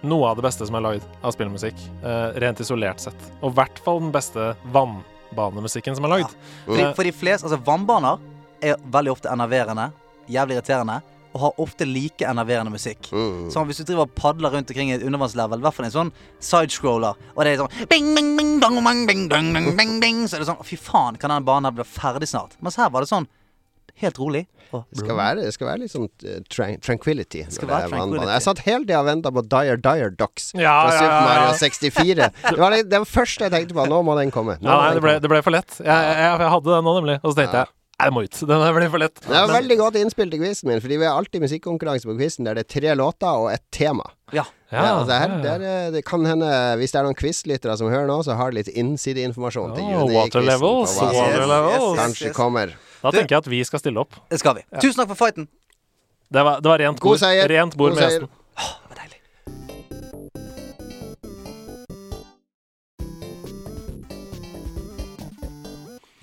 [0.04, 1.80] noe av det beste som er lagd av spillmusikk.
[2.04, 3.26] uh, rent isolert sett.
[3.42, 6.36] Og i hvert fall den beste vannbanemusikken som er lagd.
[6.36, 6.68] Ja.
[6.68, 8.22] For, for de fleste, altså Vannbaner
[8.64, 9.90] er veldig ofte enerverende,
[10.32, 11.02] jævlig irriterende,
[11.34, 13.08] og har ofte like enerverende musikk.
[13.10, 13.48] Uh.
[13.54, 15.96] Sånn Hvis du driver og padler rundt omkring i et undervannslevel, i hvert fall en
[15.96, 16.12] sånn
[16.44, 20.26] sidescroller, og det er sånn bing, bing, bing, dong, bing, bing, dong, dong, bing, bing,
[20.28, 22.54] Så er det sånn Fy faen, kan denne banen bli ferdig snart?
[22.62, 23.28] Mens her var det sånn
[24.02, 24.48] helt rolig.
[24.74, 27.44] Det skal være, det skal være litt sånn eh, tran tranquility.
[27.54, 28.32] skal være er tranquility.
[28.34, 31.22] Jeg satt hele tida og venta på Dire Dire Ducks Ja, fra ja, Super.
[31.28, 32.32] Mario 64.
[32.50, 33.86] Det var det, det var første jeg tenkte på.
[33.92, 34.58] Nå må den komme.
[34.62, 35.22] Nå Ja, nei, den det ble, komme.
[35.28, 35.78] det ble for lett.
[35.78, 37.20] Jeg, jeg, jeg hadde den nå, nemlig.
[37.22, 37.70] Og så tenkte Ja.
[37.70, 38.38] jeg Nei, det må ut.
[38.50, 39.20] Den blir for lett.
[39.22, 42.44] Det var veldig godt innspill til quizen min, fordi vi har alltid musikkonkurranse på quizen
[42.50, 44.04] der det er tre låter og et tema.
[44.34, 44.44] ja.
[44.74, 45.42] Ja, Ja, det, her, ja, ja.
[45.46, 46.50] Der, eh, det kan hende,
[46.82, 50.16] hvis det er noen quizlyttere som hører nå, så har de litt innsideinformasjon til juni
[50.18, 52.00] water levels, på hva Yes, yes, levels.
[52.00, 52.74] kanskje kommer.
[53.04, 54.16] Da Du- tenker jeg at vi skal stille opp.
[54.32, 54.64] Det skal vi.
[54.80, 55.48] Tusen takk for fighten.
[56.32, 57.20] Det var, det var rent God bord.
[57.20, 57.48] seier.
[57.52, 58.22] Rent bord God med seier.
[58.22, 58.30] gjesten.
[58.56, 60.24] Det var deilig.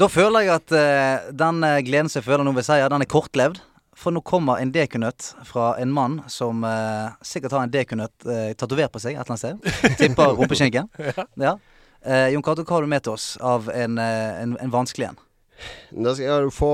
[0.01, 3.05] Da føler jeg at uh, den eh, gleden som jeg føler nå ved seier, den
[3.05, 3.61] er kortlevd.
[4.01, 8.53] For nå kommer en dekunøtt fra en mann som uh, sikkert har en dekunøtt uh,
[8.57, 9.97] tatovert på seg et eller annet sted.
[10.01, 10.89] Tipper rumpeskinken.
[11.37, 11.59] Ja.
[12.01, 15.19] Eh, Jon Cato, hva har du med til oss av en, en, en vanskelig en?
[15.91, 16.71] Da skal du få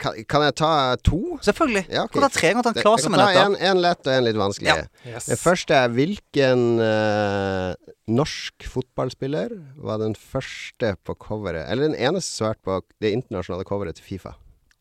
[0.00, 0.70] Kan, kan jeg ta
[1.06, 1.20] to?
[1.44, 1.84] Selvfølgelig.
[1.92, 2.14] Ja, ok.
[2.16, 3.46] Kan ta tre ganger ta en klase kan med dette.
[3.46, 4.70] en, en lett og en litt vanskelig.
[4.70, 5.14] Ja.
[5.14, 5.30] Yes.
[5.30, 12.36] Den første er hvilken uh, norsk fotballspiller var den første på coveret Eller den eneste
[12.36, 14.36] som har vært på det internasjonale coveret til Fifa?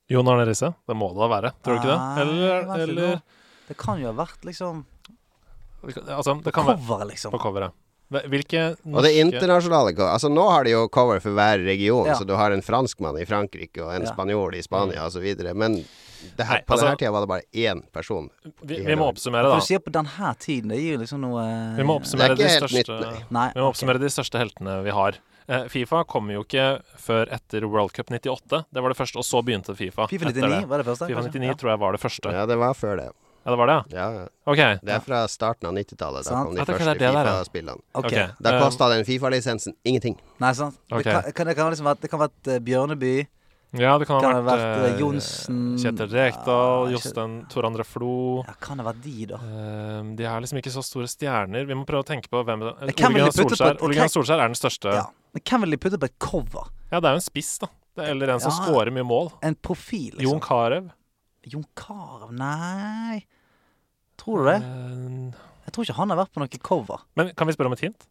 [0.10, 0.72] Jon Arne Riise.
[0.90, 2.24] Det må det da være, tror du ikke det?
[2.24, 3.20] Eller, eller.
[3.70, 4.86] Det kan jo ha vært liksom
[5.80, 7.32] Altså, det kan være coveret, liksom.
[7.32, 7.76] på coveret.
[8.10, 12.16] Hvil- norske Og det internasjonale Altså Nå har de jo cover for hver region, Ja.
[12.16, 14.12] så du har en franskmann i Frankrike og en Ja.
[14.14, 15.54] spanjol i Spania osv.
[15.56, 15.86] Men
[16.36, 18.30] det her, Nei, på altså- denne tida var det bare én person.
[18.64, 19.60] Vi, vi må oppsummere, For da.
[19.60, 22.84] du sier på denne tiden, det gir liksom noe Vi må oppsummere er de største
[22.84, 23.24] nytt, nei.
[23.30, 23.52] Nei.
[23.54, 25.14] Vi må oppsummere oppsummere de største heltene vi har.
[25.48, 28.66] Eh, Fifa kom jo ikke før etter World Cup 98.
[28.72, 30.08] Det var det første, og så begynte Fifa.
[30.08, 30.68] Fifa etter 99 det.
[30.70, 31.08] var det første?
[31.08, 31.40] Fifa kanskje?
[31.42, 32.32] 99 tror jeg var det første.
[32.32, 33.10] Ja, det var før det.
[33.46, 34.28] Ja, det var det, Ja, ja.
[34.46, 34.78] Okay.
[34.84, 36.24] Det er fra starten av 90-tallet.
[36.26, 36.46] Da Sant.
[36.46, 37.10] kom de Ja, det første det.
[37.10, 37.82] Fifa-spillene.
[37.94, 38.10] Okay.
[38.12, 38.28] Okay.
[38.42, 40.18] Da Eh, kosta den Fifa-lisensen ingenting.
[40.40, 40.78] Nei, sant?
[40.92, 41.04] Ok.
[41.04, 43.28] Det, kan, kan, det kan liksom være Det kan vært eh, Bjørneby.
[43.78, 45.58] Ja, det kan Kan ha vært, vært, eh, eh, Johnsen.
[45.78, 48.44] Kjetil Rekdal, Ja, Jostein Tor André Flo.
[48.48, 49.38] Ja, kan det være de, da?
[49.38, 51.68] Uh, de er liksom ikke så store stjerner.
[51.70, 54.90] Vi må prøve å tenke på hvem det Ole Gunnar Solskjær, er den største.
[54.90, 55.04] Ja.
[55.06, 55.06] Ja.
[55.34, 56.72] Men hvem vil de putte på et cover?
[56.90, 57.68] det er jo en spiss, da.
[58.00, 58.58] Er- Eller en som Ja.
[58.66, 59.32] scorer mye mål.
[59.44, 60.22] En profil, liksom?
[60.24, 60.90] Jon Carew.
[61.48, 62.32] Jon Carew?
[62.36, 63.22] Nei
[64.20, 64.58] Tror du det?
[64.60, 67.04] Eh, Jeg tror ikke han har vært på noe cover.
[67.16, 68.08] Men kan vi spørre om et hint?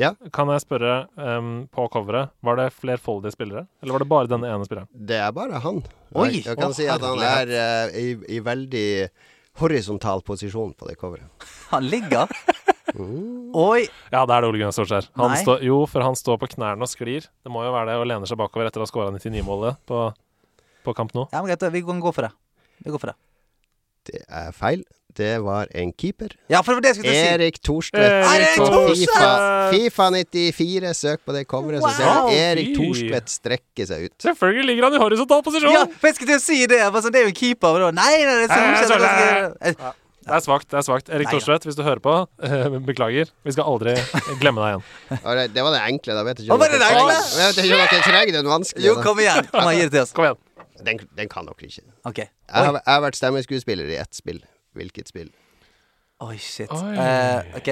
[0.00, 0.14] Ja.
[0.32, 3.66] Kan jeg spørre um, på coveret Var det flerfoldige spillere?
[3.82, 4.88] Eller var det bare denne ene spilleren?
[4.92, 5.82] Det er bare han.
[6.16, 6.30] Oi!
[6.30, 8.86] Jeg, jeg kan Å, si at han er uh, i, i veldig
[9.60, 11.28] horisontal posisjon på det coveret.
[11.74, 12.30] Han ligger
[12.92, 13.52] Mm.
[13.56, 13.86] Oi!
[14.12, 15.06] Ja, det er det Ole Gunnar Solskjær.
[15.16, 15.32] Han
[15.64, 17.24] jo, for han står på knærne og sklir.
[17.40, 20.00] Det må jo være det, og lener seg bakover etter å ha skåra 99-målet på,
[20.84, 21.24] på kamp nå.
[21.32, 22.32] Ja, men greit, vi kan gå for det.
[22.82, 23.18] Vi går for det.
[24.10, 24.82] Det er feil.
[25.12, 26.32] Det var en keeper.
[26.48, 27.32] Ja, for det var det jeg skulle til å si.
[27.36, 29.32] Erik Thorstvedt Erik på Fifa,
[29.74, 30.92] Fifa 94.
[30.96, 32.70] Søk på det coveret, så ser du Erik.
[32.78, 34.14] Thorstvedt strekke seg ut.
[34.24, 35.74] Selvfølgelig ligger han i horisontal posisjon!
[35.76, 36.80] Ja, for jeg skulle til å si det.
[36.86, 37.90] Altså, sånn, det er jo en keeper.
[37.92, 39.90] Nei, nei, det er Nei, Solskjær, det er
[40.30, 40.68] er svakt.
[40.70, 41.28] det er svakt Erik.
[41.34, 42.14] Thorstvedt, hvis du hører på,
[42.46, 43.32] eh, beklager.
[43.44, 43.96] Vi skal aldri
[44.40, 44.84] glemme deg igjen.
[45.26, 46.16] Det, det var det enkle.
[46.16, 47.18] Da vet ikke var det det enkle?
[47.36, 48.86] Vet ikke om dere trenger den vanskelige.
[48.88, 49.50] Jo, kom igjen.
[49.52, 50.40] Kom igjen,
[50.86, 51.84] Den, den kan dere ikke.
[52.08, 52.18] OK.
[52.18, 54.42] Jeg har, jeg har vært stemmeskuespiller i ett spill.
[54.76, 55.30] Hvilket spill?
[56.22, 56.70] Oi, shit.
[56.72, 56.94] Oi.
[56.96, 57.70] Eh, OK.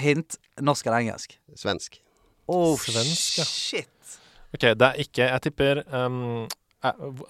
[0.00, 0.38] Hint.
[0.60, 1.36] Norsk eller engelsk?
[1.58, 2.00] Svensk.
[2.50, 3.44] Oh, Svensk, ja.
[3.46, 4.16] shit.
[4.50, 6.48] OK, det er ikke Jeg tipper um,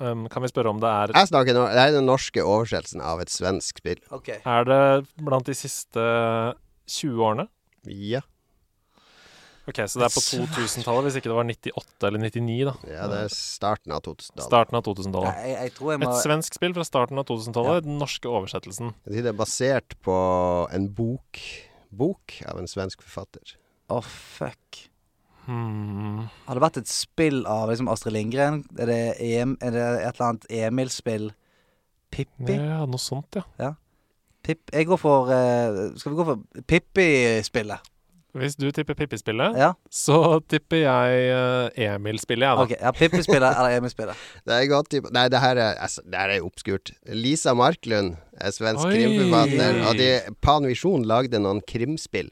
[0.01, 3.03] um, Kan vi spørre om det er Jeg snakker nå, Det er den norske oversettelsen
[3.05, 4.01] av et svensk spill.
[4.17, 4.31] OK.
[4.39, 4.81] Er det
[5.21, 6.07] blant de siste
[6.89, 7.47] 20 årene?
[7.87, 8.23] Ja.
[9.71, 12.75] Ok, Så det er på 2000-tallet, hvis ikke det var 98 eller 99, da.
[12.91, 14.47] ja det er starten av 2000-tallet.
[14.49, 15.41] Starten av 2000-tallet.
[15.47, 18.95] Jeg, jeg tror jeg må Et svensk spill fra starten av 2000-tallet, den norske oversettelsen.
[19.07, 20.21] Det er basert på
[20.75, 21.43] en bok
[21.91, 23.57] Bok av en svensk forfatter.
[23.91, 24.85] Å, fuck.
[25.49, 26.29] Hmm.
[26.47, 28.61] Har det vært et spill av liksom Astrid Lindgren?
[28.79, 31.33] Er det, em, er det et eller annet Emil-spill?
[32.15, 32.55] Pippi?
[32.55, 33.73] Ja, noe sånt, ja.
[34.47, 37.91] Pipp, jeg går for eh, Skal vi gå for Pippi-spillet?
[38.39, 39.73] Hvis du tipper Pippi-spillet, Ja?
[39.91, 42.63] så tipper jeg eh, Emil-spillet, jeg, da.
[42.63, 42.75] OK.
[42.81, 44.15] Ja, Pippi-spillet eller Emil-spillet.
[44.47, 46.93] Det er godt typ- Nei, det her er, altså, det her er obskurt.
[47.11, 48.95] Lisa Marklund er svensk Oi.
[48.95, 50.07] krimforfatter, og de,
[50.41, 52.31] Panvisjon lagde noen krimspill.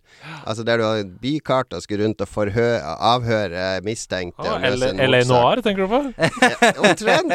[0.48, 4.46] Altså der du har bykart og skulle rundt og forhø, avhøre mistenkte.
[4.48, 5.20] Ah, LA.
[5.28, 6.00] Noir, tenker du på?
[6.58, 7.32] Eh, Omtrent.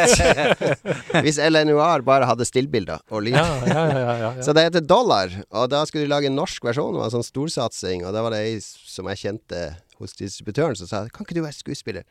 [1.24, 3.36] Hvis LA Noir bare hadde stillbilder og lyd.
[3.38, 4.44] Ja, ja, ja, ja, ja, ja.
[4.46, 6.94] Så det heter Dollar, og da skulle de lage en norsk versjon.
[6.96, 9.66] Det var en sånn storsatsing, og da var det ei som jeg kjente
[10.00, 12.08] hos distributøren, som sa Kan ikke du være skuespiller?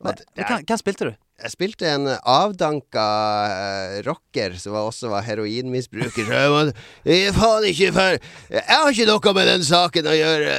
[0.00, 1.16] Nei, men hvem, spilte du?
[1.40, 3.04] jeg spilte en avdanka
[3.48, 6.28] eh, rocker som også var heroinmisbruker.
[7.08, 8.16] Jeg faen ikke for
[8.52, 10.54] Jeg har ikke noe med den saken å gjøre.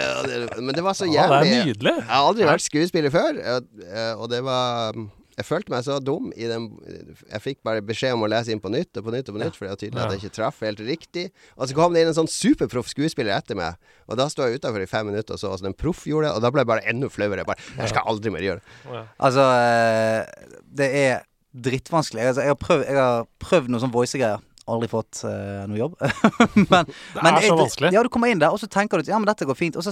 [0.59, 1.95] Men det var så Ja, det jævlig er nydelig.
[1.99, 4.97] Jeg har aldri vært skuespiller før, eh, og det var
[5.37, 6.65] Jeg følte meg så dum i den
[7.31, 9.41] Jeg fikk bare beskjed om å lese inn på nytt og på nytt og på
[9.41, 11.25] nytt, For det var tydelig at jeg ikke traff helt riktig.
[11.55, 13.79] Og så kom det inn en sånn superproff skuespiller etter meg,
[14.11, 16.35] og da sto jeg utafor i fem minutter og så åssen en proff gjorde det,
[16.35, 17.43] og da ble jeg bare enda flauere.
[17.43, 18.63] Jeg bare Jeg skal aldri mer gjøre.
[18.91, 19.03] Ja.
[19.29, 21.21] Altså, eh, det er
[21.51, 22.27] drittvanskelig.
[22.31, 24.43] Altså, jeg, har prøvd, jeg har prøvd noen sånne voice-greier.
[24.69, 25.95] Aldri fått uh, noe jobb.
[26.69, 27.89] men, Det er så vanskelig.
[27.95, 29.75] Ja, du kommer inn der, og så tenker du at ja, men dette går fint.
[29.79, 29.91] Og så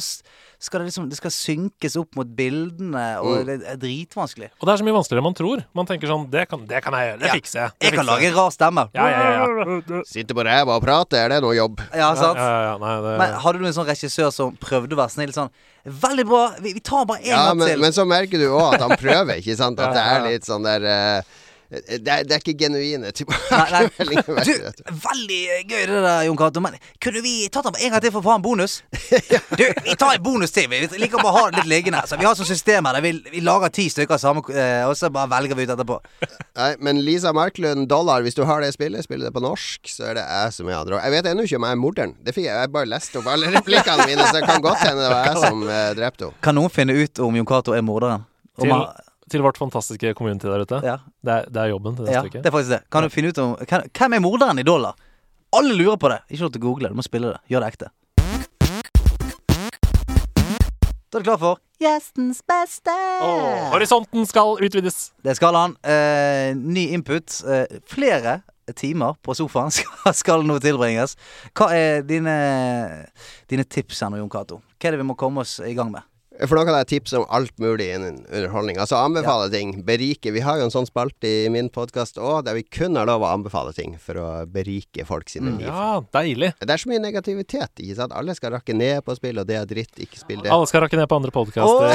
[0.62, 3.46] skal det liksom Det skal synkes opp mot bildene, og Mm.
[3.48, 4.52] det er dritvanskelig.
[4.60, 5.64] Og det er så mye vanskeligere enn man tror.
[5.74, 7.20] Man tenker sånn Det kan, det kan jeg gjøre.
[7.20, 7.34] Det Ja.
[7.40, 7.72] fikser jeg.
[7.80, 8.86] Det Jeg kan lage en rar stemme.
[8.94, 9.82] Ja, ja, ja.
[9.90, 10.04] ja.
[10.06, 11.82] Sitte på ræva og prate, er det noe jobb?
[11.96, 12.38] Ja, sant?
[12.38, 15.34] ja, ja nei, det, Men hadde du en sånn regissør som prøvde å være snill
[15.34, 15.50] sånn
[15.90, 17.80] Veldig bra, vi, vi tar bare en Ja, gang men, til.
[17.80, 19.80] men så merker du òg at han prøver, ikke sant?
[19.80, 21.22] At det er litt sånn der eh,
[21.70, 24.40] Det er, det er ikke genuine tilbakemeldinger.
[24.48, 25.40] du, veldig
[25.70, 26.64] gøy det der, Jon Cato.
[26.66, 28.80] Men kunne vi tatt den en gang til for å få en bonus?
[29.60, 30.66] Du, vi tar en bonus til.
[30.72, 32.02] Vi liker bare å ha det litt liggende.
[32.08, 35.10] Så vi har sånn system her vi, vi lager ti stykker samme, eh, og så
[35.14, 35.98] bare velger vi ut etterpå.
[36.60, 40.10] Nei, men Lisa Marklund Dollar, hvis du har det spillet, spiller det på norsk, så
[40.12, 41.02] er det jeg som er andre.
[41.06, 42.16] Jeg vet ennå ikke om jeg er morderen.
[42.26, 45.06] Det fikk jeg, jeg bare leste opp alle replikkene mine, så det kan godt hende
[45.06, 46.42] det var jeg som eh, drepte henne.
[46.50, 48.26] Kan noen finne ut om Jon Cato er morderen?
[48.60, 50.82] Om han- til vårt fantastiske community der ute.
[50.86, 52.42] ja, Det, er, det er jobben til neste ja, uke.
[52.42, 52.82] det er faktisk det.
[52.92, 54.98] Kan du finne ut om kan, Hvem er morderen i Dollar?
[55.56, 56.20] Alle lurer på det.
[56.30, 56.92] Ikke lov til å google.
[56.94, 57.40] Du må spille det.
[57.50, 57.90] Gjør det ekte.
[61.10, 62.94] Da er du klar for Gjestens beste.
[63.24, 64.98] Oh, horisonten skal utvides!
[65.26, 65.74] Det skal han.
[65.82, 67.32] Eh, ny input.
[67.48, 68.42] Eh, flere
[68.78, 71.16] timer på sofaen skal, skal nå tilbringes.
[71.58, 72.36] Hva er dine,
[73.50, 74.60] dine tips her nå, Jon Cato?
[74.78, 76.06] Hva er det vi må komme oss i gang med?
[76.48, 78.78] For nå kan jeg tipse om alt mulig innen underholdning.
[78.80, 79.74] Altså anbefale ting.
[79.84, 80.32] Berike.
[80.32, 83.26] Vi har jo en sånn spalte i min podkast òg, der vi kun har lov
[83.26, 85.68] å anbefale ting for å berike folk sine liv.
[85.68, 86.54] Ja, deilig.
[86.64, 87.84] Det er så mye negativitet.
[87.84, 88.16] Ikke sant?
[88.16, 89.92] Alle skal rakke ned på spill, og det er dritt.
[90.00, 90.54] Ikke spill det.
[90.56, 91.92] Alle skal rakke ned på andre podkaster.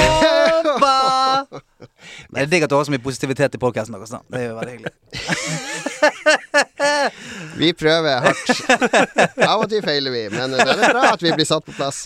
[0.75, 0.93] Oppa
[2.29, 4.13] Men det er digg at du har så mye positivitet i podkasten deres.
[4.13, 4.21] da.
[4.29, 4.93] Det er jo veldig hyggelig.
[7.59, 8.51] Vi prøver hardt.
[9.45, 12.03] Av og til feiler vi, men det er bra at vi blir satt på plass.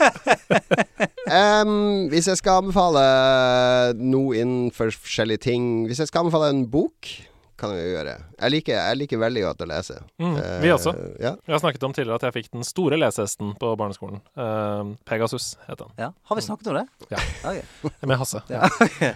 [1.29, 3.03] Um, hvis jeg skal anbefale
[3.99, 7.09] noe innenfor forskjellige ting Hvis jeg skal anbefale en bok,
[7.59, 8.15] kan vi jo gjøre.
[8.39, 9.99] Jeg liker, jeg liker veldig godt å lese.
[10.21, 10.93] Mm, Eh, vi også.
[11.19, 11.33] Ja.
[11.45, 14.21] Vi har snakket om tidligere at jeg fikk den store lesehesten på barneskolen.
[14.37, 15.91] Uh, Pegasus het den.
[15.99, 16.11] Ja.
[16.29, 16.85] Har vi snakket om det?
[17.11, 17.19] Ja.
[17.43, 17.63] Okay.
[18.09, 18.41] Med Hasse.
[18.51, 18.69] Ja.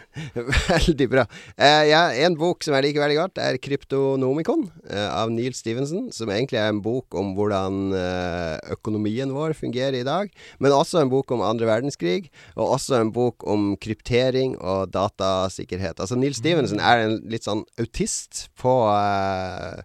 [0.73, 1.25] Veldig bra.
[1.55, 6.09] Uh, ja, en bok som jeg liker veldig godt, er 'Kryptonomikon' eh, av Neil Stevenson.
[6.15, 10.31] Som egentlig er en bok om hvordan eh, økonomien vår fungerer i dag.
[10.59, 15.99] Men også en bok om andre verdenskrig, og også en bok om kryptering og datasikkerhet.
[15.99, 19.83] Altså Neil Stevenson er en litt sånn autist på eh,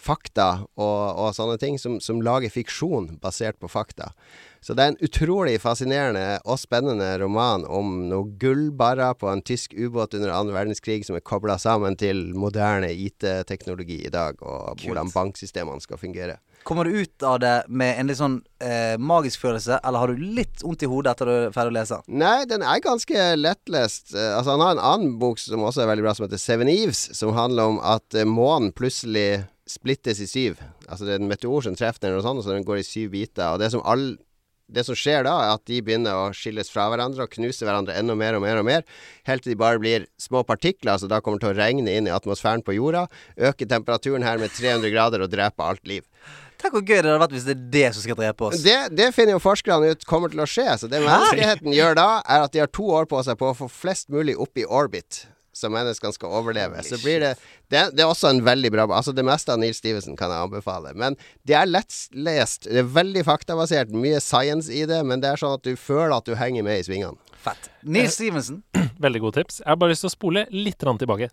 [0.00, 0.48] fakta
[0.78, 4.12] og, og sånne ting, som, som lager fiksjon basert på fakta.
[4.60, 9.72] Så det er en utrolig fascinerende og spennende roman om noen gullbarrer på en tysk
[9.72, 14.84] ubåt under annen verdenskrig som er kobla sammen til moderne IT-teknologi i dag, og Kult.
[14.84, 16.36] hvordan banksystemene skal fungere.
[16.68, 20.20] Kommer du ut av det med en litt sånn eh, magisk følelse, eller har du
[20.36, 22.00] litt vondt i hodet etter du er ferdig å lese?
[22.12, 24.12] Nei, den er ganske lettlest.
[24.12, 26.68] Eh, altså, han har en annen bok som også er veldig bra, som heter Seven
[26.68, 30.60] Eves, som handler om at eh, månen plutselig splittes i syv.
[30.90, 33.14] Altså det er en meteor som treffer den, og sånn, så den går i syv
[33.14, 33.54] biter.
[33.54, 34.10] Og det som all
[34.74, 37.96] det som skjer da, er at de begynner å skilles fra hverandre og knuse hverandre
[37.98, 38.84] enda mer og mer og mer,
[39.28, 42.14] helt til de bare blir små partikler som da kommer til å regne inn i
[42.14, 43.06] atmosfæren på jorda,
[43.50, 46.06] øke temperaturen her med 300 grader og drepe alt liv.
[46.60, 48.62] Tenk hvor gøy det hadde vært hvis det er det som skal drepe oss.
[48.64, 50.66] Det, det finner jo forskerne ut kommer til å skje.
[50.82, 53.56] Så det menneskeheten gjør da, er at de har to år på seg på å
[53.62, 55.24] få flest mulig opp i orbit.
[55.60, 56.80] Så menneskene skal overleve.
[56.86, 57.34] Så blir det,
[57.72, 60.48] det Det er også en veldig bra Altså Det meste av Neil Stevenson kan jeg
[60.48, 60.94] anbefale.
[60.96, 62.68] Men det er lettlest.
[62.68, 63.92] Det er veldig faktabasert.
[63.92, 65.02] Mye science i det.
[65.06, 67.18] Men det er sånn at du føler at du henger med i svingene.
[67.40, 67.70] Fett.
[67.82, 68.62] Neil Stevenson.
[69.04, 69.60] Veldig god tips.
[69.62, 71.30] Jeg har bare lyst til å spole litt tilbake.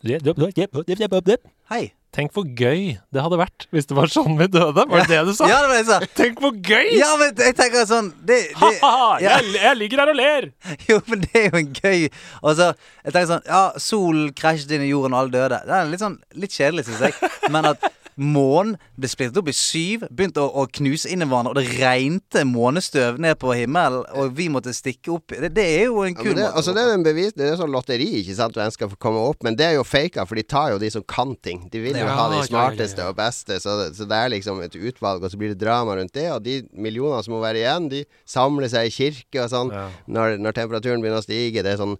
[1.71, 1.87] Hei.
[2.17, 4.87] Tenk hvor gøy det hadde vært hvis det var sånn vi døde.
[4.89, 5.45] Var det det du sa?
[5.51, 5.97] Ja, det var det jeg sa.
[6.17, 6.87] Tenk hvor gøy!
[6.97, 9.19] Ja, men jeg tenker sånn det, det, Ha-ha!
[9.21, 9.35] ja.
[9.37, 10.47] Jeg, jeg ligger her og ler!
[10.89, 12.07] Jo, men det er jo en gøy
[12.41, 12.71] Og så,
[13.03, 15.61] jeg tenker sånn Ja, sol krasjet inn i jorden, og alle døde.
[15.67, 17.31] Det er litt sånn Litt kjedelig, syns jeg.
[17.53, 17.85] Men at
[18.17, 21.77] månen ble splittet opp i syv, begynte å, å knuse inn i hverandre, og det
[21.79, 26.15] regnte månestøv ned på himmelen, og vi måtte stikke opp Det, det er jo en
[26.17, 26.55] kul ja, det, måte.
[26.59, 29.43] altså det er en bevis Det er sånn lotteri, ikke sant, hvem skal komme opp.
[29.45, 31.65] Men det er jo faka, for de tar jo de som kan ting.
[31.71, 33.13] De vil jo Ja, ha de smarteste ja, ja.
[33.13, 33.59] og beste.
[33.61, 36.25] Så det, så det er liksom et utvalg, og så blir det drama rundt det.
[36.33, 39.85] Og de millionene som må være igjen, de samler seg i kirke og sånn Ja.
[40.09, 41.61] når, når temperaturen begynner å stige.
[41.65, 41.97] Det er sånn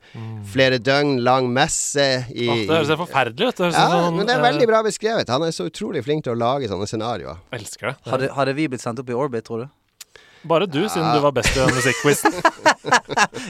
[0.49, 3.61] flere døgn lang messe i Åh, det høres forferdelig ut.
[3.61, 5.29] Det ja, sånn, men det er eh, veldig bra beskrevet.
[5.33, 7.43] Han er så utrolig flink til å lage sånne scenarioer.
[7.55, 7.97] Elsker det.
[8.07, 9.67] hadde, hadde vi blitt sendt opp i orbit, tror du?
[10.47, 12.37] Bare du, siden du var best i musikkquizen.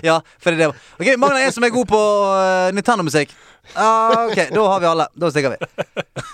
[0.02, 0.68] Ja, for det det.
[0.98, 3.34] Ok, Mangler en som er god på uh, Nintendo-musikk.
[3.76, 5.06] Ah, ok, da har vi alle.
[5.14, 5.60] Da stikker vi.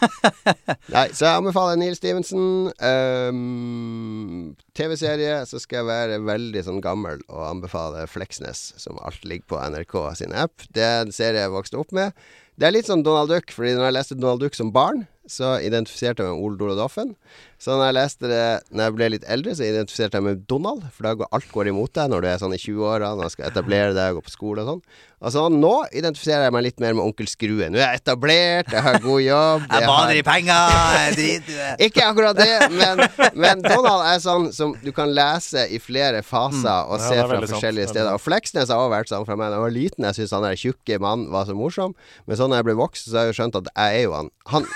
[0.95, 2.69] Nei, så jeg anbefaler Neil Stevenson.
[2.79, 9.55] Um, TV-serie, så skal jeg være veldig sånn gammel og anbefale Fleksnes, som alt ligger
[9.55, 10.67] på NRK sin app.
[10.75, 12.15] Det er en serie jeg vokste opp med.
[12.59, 15.55] Det er litt sånn Donald Duck, fordi når jeg leste Donald Duck som barn, så
[15.63, 17.15] identifiserte jeg meg med Ole Dole Doffen.
[17.63, 18.43] Så når jeg leste det
[18.75, 20.83] Når jeg ble litt eldre, så identifiserte jeg meg med Donald.
[20.91, 23.35] For da går alt går imot deg når du er sånn i 20-åra, når du
[23.37, 24.81] skal etablere deg og gå på skole og sånn.
[25.23, 27.69] Og så nå identifiserer jeg meg litt mer med onkel Skrue.
[27.71, 29.63] Nå er jeg etablert, jeg har god jobb.
[29.69, 30.73] Jeg jeg bader har- de penger!
[30.97, 31.69] jeg driter i det.
[31.87, 33.03] ikke akkurat det, men,
[33.45, 37.31] men Donald er sånn som du kan lese i flere faser og mm, se er
[37.31, 37.95] fra forskjellige sant.
[37.95, 38.11] er steder.
[38.17, 40.09] Og Fleksnes har også vært sånn fra meg da jeg var liten.
[40.09, 41.95] Jeg syntes han der tjukke mannen var så morsom.
[42.27, 44.17] Men sånn når jeg ble voksen, så har jeg jo skjønt at jeg er jo
[44.19, 44.29] han.
[44.51, 44.67] han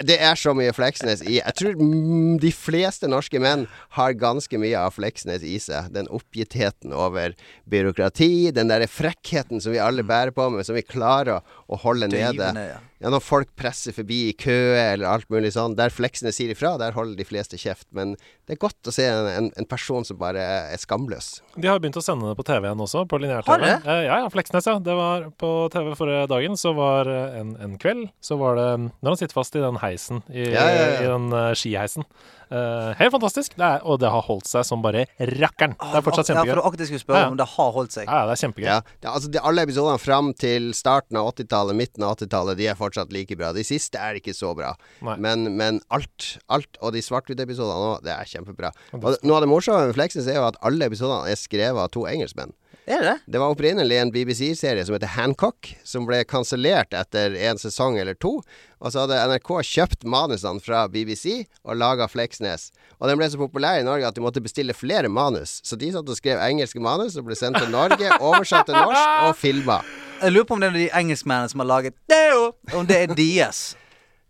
[0.00, 4.58] det er så mye Fleksnes i Jeg tror mm, de fleste norske menn har ganske
[4.60, 5.90] mye av Fleksnes i seg.
[5.94, 7.34] Den oppgittheten over
[7.70, 11.78] byråkrati, den derre frekkheten som vi alle bærer på, med, som vi klarer å, å
[11.80, 12.50] holde nede.
[12.54, 12.80] Ja.
[13.04, 16.70] Ja, når folk presser forbi i kø eller alt mulig sånn, der fleksene sier ifra,
[16.80, 17.84] der holder de fleste kjeft.
[17.92, 18.14] Men
[18.48, 20.40] det er godt å se en, en, en person som bare
[20.70, 21.42] er skamløs.
[21.56, 23.66] De har begynt å sende det på TV igjen også, på lineær-TV.
[23.74, 24.78] Eh, ja, ja, Fleksnes, ja.
[24.80, 26.56] Det var på TV forrige dagen.
[26.60, 29.82] Så var eh, en, en kveld Så var det Når han sitter fast i den
[29.82, 30.96] heisen, i, Ja, ja, ja.
[31.02, 32.08] i den uh, skiheisen.
[32.54, 33.56] Eh, helt fantastisk.
[33.58, 35.74] Det er, og det har holdt seg som bare rakkeren.
[35.80, 36.52] Det er fortsatt kjempegøy.
[36.52, 37.32] Ja, for akkurat skulle spørre Ja, ja.
[37.32, 38.06] om det har holdt seg.
[38.06, 38.68] Ja, ja, det er kjempegøy.
[38.68, 42.68] Ja, det, altså de, Alle episodene fram til starten av 80-tallet, midten av 80-tallet, de
[42.70, 43.52] er fortsatt like bra.
[43.56, 44.74] De siste er ikke så bra.
[45.02, 48.70] Men, men alt, alt, og de svart-hvitt-episodene òg, det er kjempebra.
[48.94, 51.90] Og noe av det morsomme med Fleksnes er jo at alle episodene er skrevet av
[51.94, 52.54] to engelskmenn.
[52.86, 53.38] Er det det?
[53.38, 58.42] Var opprinnelig en BBC-serie som heter Hancock, som ble kansellert etter en sesong eller to.
[58.84, 62.68] Og så hadde NRK kjøpt manusene fra BBC og laga Fleksnes.
[63.00, 65.62] Og den ble så populær i Norge at de måtte bestille flere manus.
[65.64, 69.30] Så de satt og skrev engelske manus og ble sendt til Norge, oversatt til norsk
[69.30, 69.80] og filma.
[70.20, 72.52] Jeg lurer på om det er de engelskmennene som har laget Deo!
[72.76, 73.64] Om det er deres.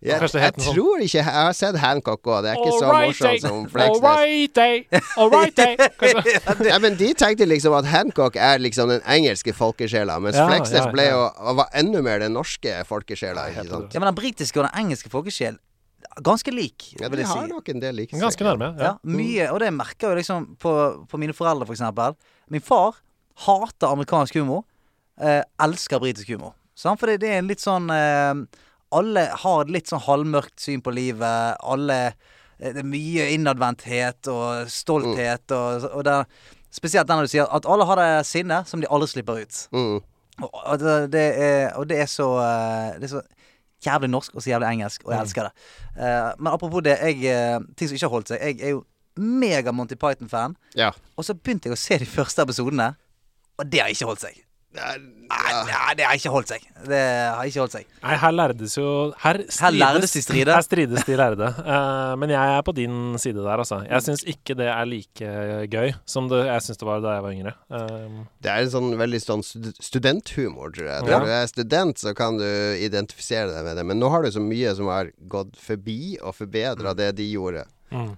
[0.05, 3.62] Jeg, jeg tror ikke Jeg har sett Hancock òg, det er ikke så morsomt som
[3.72, 4.02] Fleksnes.
[5.16, 5.76] all right day
[6.68, 10.84] Ja, men de tenkte liksom at Hancock er liksom den engelske folkesjela, mens Ja, Fleksnes
[10.84, 11.14] ja, ble ja.
[11.16, 13.46] jo var enda mer den norske folkesjela.
[13.52, 13.94] Ikke sant?
[13.94, 15.57] Ja, men den britiske og den engelske folkesjel
[16.24, 17.52] ganske lik, Ja, vil de jeg har si.
[17.55, 18.68] nok en del like Ganske nærme.
[18.78, 18.92] Ja, Ja.
[19.09, 20.74] mye, og det merker jeg liksom på,
[21.11, 22.14] på mine foreldre, for eksempel.
[22.52, 23.00] Min far
[23.46, 24.62] hater amerikansk humor.
[25.20, 26.52] Eh, elsker britisk humor.
[26.76, 27.00] Sant?
[27.00, 28.34] For det, det er en litt sånn eh,
[28.95, 31.59] Alle har et litt sånn halvmørkt syn på livet.
[31.61, 36.18] Alle eh, Det er mye innadvendthet og stolthet og, og det,
[36.74, 39.59] Spesielt den du sier at alle har det sinnet som de aldri slipper ut.
[39.70, 40.01] Mm.
[40.42, 43.22] Og, og, det, er, og det er så eh, Det er så
[43.84, 45.64] jævlig norsk og så jævlig engelsk, og jeg elsker det.
[45.92, 48.40] Uh, men apropos det, jeg, ting som ikke har holdt seg.
[48.40, 48.78] Jeg er jo
[49.20, 50.57] mega Monty Python-fan.
[50.78, 50.88] Ja.
[51.16, 52.95] Og så begynte jeg å se de første episodene,
[53.59, 54.40] og det har ikke holdt seg.
[54.74, 54.94] Nei,
[55.68, 56.64] nei, det har ikke holdt seg.
[56.84, 57.84] Det har ikke holdt seg.
[58.02, 58.86] Nei, her lærdes jo
[59.22, 60.56] Her, strides, lærdes de stride.
[60.56, 61.50] Her strides de lærde.
[61.62, 63.78] Uh, men jeg er på din side der, altså.
[63.86, 65.30] Jeg syns ikke det er like
[65.72, 67.54] gøy som det, jeg syns det var da jeg var yngre.
[67.70, 71.08] Uh, Det er en sånn veldig sånn studenthumor, tror jeg.
[71.14, 71.22] Ja.
[71.22, 72.46] Du er student, så kan du
[72.82, 73.86] identifisere deg med det.
[73.86, 77.64] Men nå har du så mye som har gått forbi og forbedra det de gjorde.
[77.94, 78.12] mm.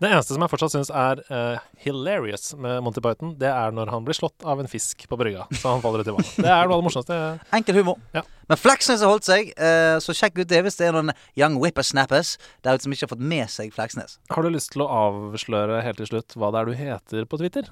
[0.00, 3.92] Det eneste som jeg fortsatt syns er uh, hilarious med Monty Python, det er når
[3.92, 6.30] han blir slått av en fisk på brygga, så han faller ut i vann.
[6.34, 7.20] Det er noe av det morsomste.
[7.54, 8.00] Enkel humor.
[8.16, 8.24] Ja.
[8.50, 11.60] Men Fleksnes har holdt seg, uh, så sjekk ut det hvis det er noen young
[11.62, 12.34] whippersnappers
[12.66, 14.18] der ute som ikke har fått med seg Fleksnes.
[14.34, 17.40] Har du lyst til å avsløre helt til slutt hva det er du heter på
[17.40, 17.70] Twitter?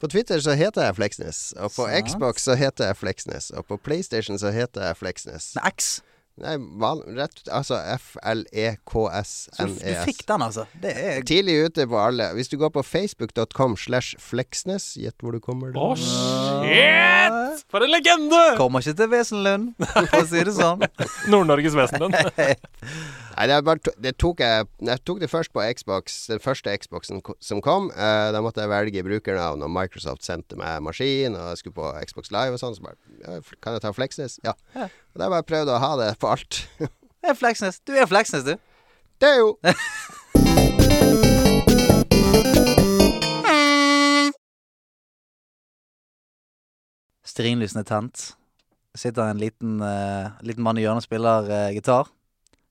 [0.00, 2.10] På Twitter så heter jeg Fleksnes, og på Sant.
[2.10, 5.54] Xbox så heter jeg Fleksnes, og på PlayStation så heter jeg Fleksnes.
[5.56, 5.94] Med X.
[6.36, 10.04] Nei, val, rett Altså Så du, du F-L-E-K-S-N-E-S.
[10.04, 10.66] fikk den, altså.
[10.82, 12.28] Det er Tidlig ute på alle.
[12.36, 15.80] Hvis du går på facebook.com slash Fleksnes, gjett hvor du kommer da.
[15.80, 17.64] Å, shit!
[17.72, 18.56] For en legende!
[18.60, 20.80] Kommer ikke til Vesenlund, for å si det sånn.
[21.32, 22.14] Nord-Norges Vesenlund.
[23.36, 26.72] Nei, det, bare to, det tok jeg Jeg tok det først på Xbox, den første
[26.80, 27.90] Xboxen som kom.
[27.92, 31.90] Eh, da måtte jeg velge brukernavn, og Microsoft sendte meg maskin, og jeg skulle på
[32.08, 32.78] Xbox Live og sånn.
[32.78, 34.38] Så bare Kan jeg ta Fleksnes?
[34.46, 34.56] Ja.
[34.76, 34.88] Ja.
[34.88, 36.68] Og da har jeg bare prøvd å ha det på alt.
[37.22, 37.80] Det er Fleksnes.
[37.82, 38.54] Du er Fleksnes, du.
[39.20, 39.56] det er jo
[47.26, 48.36] Stearinlysene er tent.
[48.96, 52.06] Sitter en liten, uh, liten mann i hjørnet og spiller uh, gitar.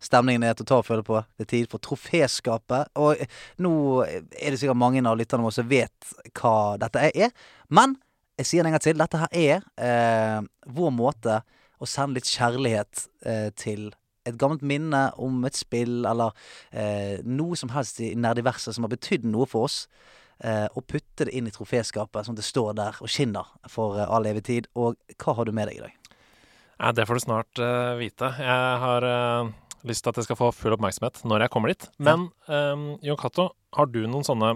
[0.01, 1.19] Stemningen er til å ta og føle på.
[1.37, 2.91] Det er tid for troféskapet.
[3.01, 3.29] Og eh,
[3.63, 3.73] nå
[4.05, 7.31] er det sikkert mange av lytterne våre som vet hva dette er.
[7.73, 7.95] Men
[8.39, 8.99] jeg sier en gang til.
[8.99, 10.39] Dette her er eh,
[10.75, 11.39] vår måte
[11.79, 13.89] å sende litt kjærlighet eh, til
[14.25, 16.33] et gammelt minne om et spill eller
[16.73, 19.83] eh, noe som helst i nerdiverset som har betydd noe for oss.
[20.43, 23.99] Eh, og putte det inn i troféskapet, sånn at det står der og skinner for
[23.99, 24.71] eh, all evig tid.
[24.75, 26.11] Og hva har du med deg i dag?
[26.75, 28.33] Ja, det får du snart eh, vite.
[28.41, 29.53] Jeg har eh,
[29.87, 31.87] lyst til at jeg skal få full oppmerksomhet når jeg kommer dit.
[32.03, 34.55] Men um, Jon Cato, har du noen sånne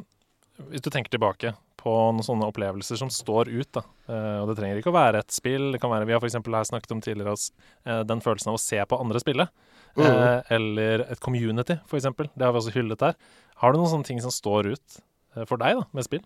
[0.72, 3.70] Hvis du tenker tilbake på noen sånne opplevelser som står ut.
[3.76, 3.84] da.
[4.10, 5.72] Uh, og det trenger ikke å være et spill.
[5.74, 8.64] Det kan være, Vi har for her snakket om tidligere eh, den følelsen av å
[8.64, 9.48] se på andre spille.
[9.98, 10.06] Mm.
[10.06, 12.30] Eh, eller et community, eksempel.
[12.36, 13.16] Det har vi også hyllet der.
[13.62, 15.00] Har du noen sånne ting som står ut
[15.48, 16.24] for deg da, med spill?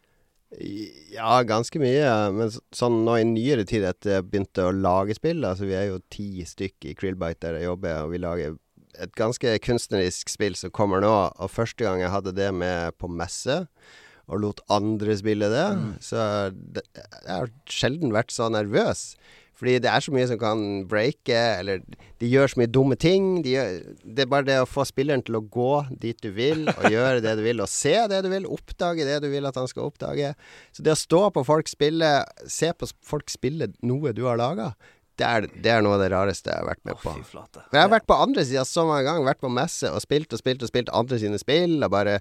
[1.14, 2.10] Ja, ganske mye.
[2.36, 5.89] Men sånn nå i nyere tid etter jeg begynte å lage spill, altså vi er
[5.89, 8.60] jo ti stykk i Krillbite der jeg jobber, og vi lager
[9.01, 11.14] et ganske kunstnerisk spill som kommer nå.
[11.41, 13.64] Og første gang jeg hadde det med på messe,
[14.32, 15.67] og lot andre spille det,
[16.03, 19.13] så det, jeg har sjelden vært så nervøs.
[19.53, 21.84] Fordi det er så mye som kan breake, eller
[22.19, 23.28] de gjør så mye dumme ting.
[23.45, 25.69] De gjør, det er bare det å få spilleren til å gå
[26.01, 29.21] dit du vil, og gjøre det du vil, og se det du vil, oppdage det
[29.24, 30.34] du vil at han skal oppdage.
[30.74, 32.11] Så det å stå på folk spille,
[32.49, 34.74] se på folk spille noe du har laga,
[35.22, 37.11] det er, det er noe av det rareste jeg har vært med oh, på.
[37.30, 39.28] For jeg har vært på andre sida så mange ganger.
[39.28, 41.76] Vært på messe og spilt og spilt og spilt andre sine spill.
[41.86, 42.16] Og bare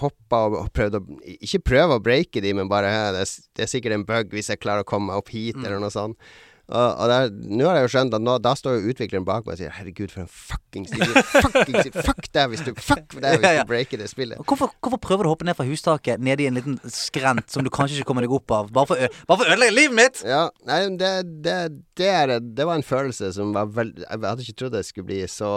[0.00, 1.02] hoppa og, og prøvd å
[1.36, 4.50] Ikke prøve å breake de, men bare det, er, det er sikkert en bug hvis
[4.50, 6.18] jeg klarer å komme meg opp hit, eller noe sånt.
[6.64, 9.44] Og, og der, nå har jeg jo skjønt at nå, da står jo utvikleren bak
[9.44, 11.26] meg og sier 'herregud, for en fuckings idiot'.
[11.44, 11.90] Fuckings.
[12.06, 14.40] Fuck deg hvis du Fuck deg hvis du breaker det spillet.
[14.48, 17.66] Hvorfor, hvorfor prøver du å hoppe ned fra hustaket ned i en liten skrent som
[17.66, 18.72] du kanskje ikke kommer deg opp av?
[18.72, 18.96] Bare for,
[19.28, 20.22] å ødelegge livet mitt!
[20.24, 21.12] Ja, nei, det,
[21.44, 21.58] det,
[22.00, 25.10] det, er, det var en følelse som var veldig Jeg hadde ikke trodd det skulle
[25.12, 25.52] bli så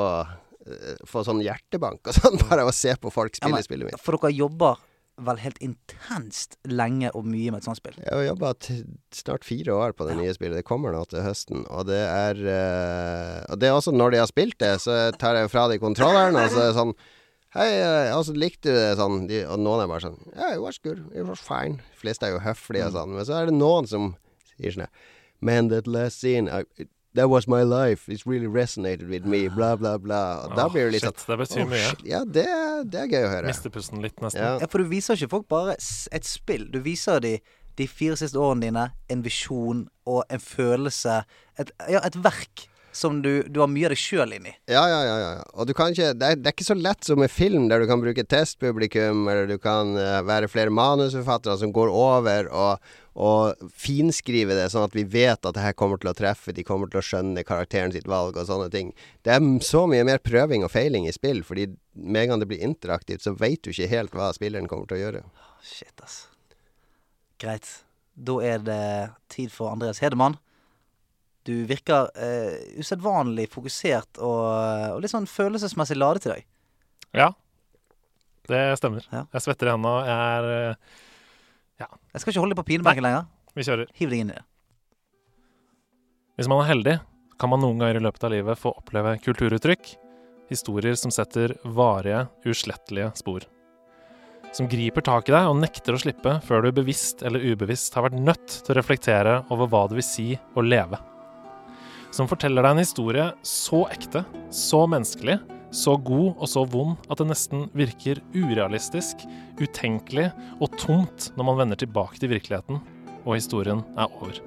[0.68, 3.88] eh, Få sånn hjertebank og sånn, bare av å se på folk Ja, men- spillet
[3.93, 4.03] mitt.
[4.03, 4.84] For dere jobber
[5.18, 7.97] vel helt intenst lenge og mye med et sånt spill?
[7.99, 8.53] Jeg har jobba
[9.15, 10.59] snart fire år på det nye spillet.
[10.59, 11.63] Det kommer nå til høsten.
[11.74, 15.39] Og det er uh, Og det er også når de har spilt det, så tar
[15.39, 16.97] jeg fra de kontrolleren, og så er det sånn
[17.55, 20.61] Hei, eh, og likte du det sånn de, Og noen er bare sånn Yeah, it
[20.61, 21.05] was good.
[21.15, 21.80] It was fine.
[21.95, 23.15] De fleste er jo høflige og sånn.
[23.15, 24.11] Men så er det noen som
[24.51, 24.91] sier sånn
[25.39, 28.07] Man, that last scene I, it, That was my life.
[28.13, 29.47] It really resonated with me.
[29.49, 30.45] Bla, bla, bla.
[30.45, 31.91] Og da blir det litt shit, sånn det betyr oh, mye.
[32.05, 32.45] Ja, det,
[32.93, 33.49] det er gøy å høre.
[33.49, 34.43] Mister pusten litt, nesten.
[34.43, 34.51] Ja.
[34.61, 36.68] Ja, for du viser ikke folk bare et spill.
[36.70, 37.41] Du viser dem
[37.78, 41.20] de fire siste årene dine en visjon og en følelse.
[41.61, 44.53] Et, ja, et verk som du, du har mye av deg sjøl inni.
[44.69, 45.31] Ja, ja, ja, ja.
[45.53, 47.83] Og du kan ikke det er, det er ikke så lett som med film, der
[47.83, 52.88] du kan bruke testpublikum, eller du kan uh, være flere manusforfattere som går over og,
[53.13, 56.65] og finskrive det, sånn at vi vet at det her kommer til å treffe, de
[56.65, 58.93] kommer til å skjønne karakteren sitt valg og sånne ting.
[59.25, 62.49] Det er så mye mer prøving og feiling i spill, fordi med en gang det
[62.49, 65.23] blir interaktivt, så veit du ikke helt hva spilleren kommer til å gjøre.
[65.65, 66.23] Shit, ass.
[67.41, 67.69] Greit.
[68.17, 68.83] Da er det
[69.29, 70.39] tid for Andreas Hedemann.
[71.48, 74.41] Du virker eh, usedvanlig fokusert og,
[74.98, 76.48] og litt sånn følelsesmessig ladet i dag.
[77.16, 77.30] Ja,
[78.48, 79.06] det stemmer.
[79.12, 79.26] Ja.
[79.34, 79.93] Jeg svetter i henda.
[80.08, 80.78] Jeg er
[81.82, 81.89] ja.
[82.14, 83.28] Jeg skal ikke holde deg på pinebenken lenger.
[83.58, 83.91] Vi kjører.
[83.98, 84.45] Hiv deg inn i det.
[86.38, 86.95] Hvis man er heldig,
[87.41, 89.93] kan man noen ganger i løpet av livet få oppleve kulturuttrykk.
[90.52, 93.45] Historier som setter varige, uslettelige spor.
[94.56, 98.08] Som griper tak i deg og nekter å slippe før du bevisst eller ubevisst har
[98.08, 101.02] vært nødt til å reflektere over hva det vil si å leve.
[102.16, 105.38] Som forteller deg en historie så ekte, så menneskelig,
[105.72, 109.26] så god og så vond at det nesten virker urealistisk,
[109.60, 110.30] utenkelig
[110.62, 112.80] og tomt når man vender tilbake til virkeligheten
[113.28, 114.39] og historien er over.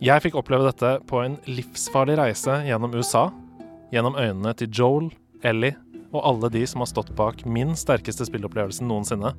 [0.00, 3.28] Jeg fikk oppleve dette på en livsfarlig reise gjennom USA,
[3.92, 5.10] gjennom øynene til Joel,
[5.44, 5.76] Ellie
[6.10, 9.34] og alle de som har stått bak min sterkeste spillopplevelse noensinne,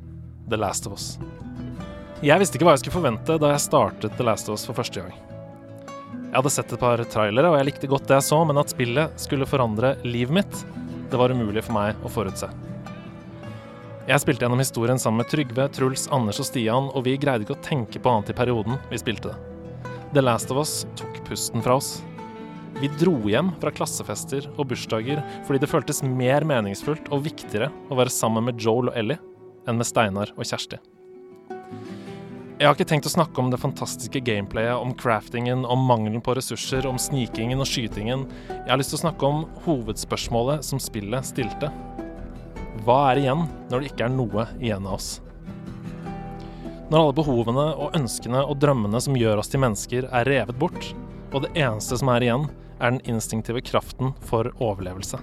[0.49, 1.15] The Last of Us.
[2.21, 4.77] Jeg visste ikke hva jeg skulle forvente da jeg startet The Last of Us for
[4.77, 5.30] første gang.
[6.11, 8.71] Jeg hadde sett et par trailere, og jeg likte godt det jeg så, men at
[8.71, 10.61] spillet skulle forandre livet mitt,
[11.11, 12.47] det var umulig for meg å forutse.
[14.07, 17.57] Jeg spilte gjennom historien sammen med Trygve, Truls, Anders og Stian, og vi greide ikke
[17.57, 19.35] å tenke på annet i perioden vi spilte det.
[20.15, 21.99] The Last of Us tok pusten fra oss.
[22.79, 27.99] Vi dro hjem fra klassefester og bursdager fordi det føltes mer meningsfullt og viktigere å
[27.99, 29.19] være sammen med Joel og Ellie
[29.69, 30.79] enn med Steinar og Kjersti.
[32.61, 36.35] Jeg har ikke tenkt å snakke om det fantastiske gameplayet, om craftingen, om mangelen på
[36.37, 38.27] ressurser, om snikingen og skytingen.
[38.51, 41.71] Jeg har lyst til å snakke om hovedspørsmålet som spillet stilte.
[42.85, 45.09] Hva er igjen når det ikke er noe igjen av oss?
[46.91, 50.93] Når alle behovene og ønskene og drømmene som gjør oss til mennesker, er revet bort,
[51.33, 52.45] og det eneste som er igjen,
[52.77, 55.17] er den instinktive kraften for overlevelse.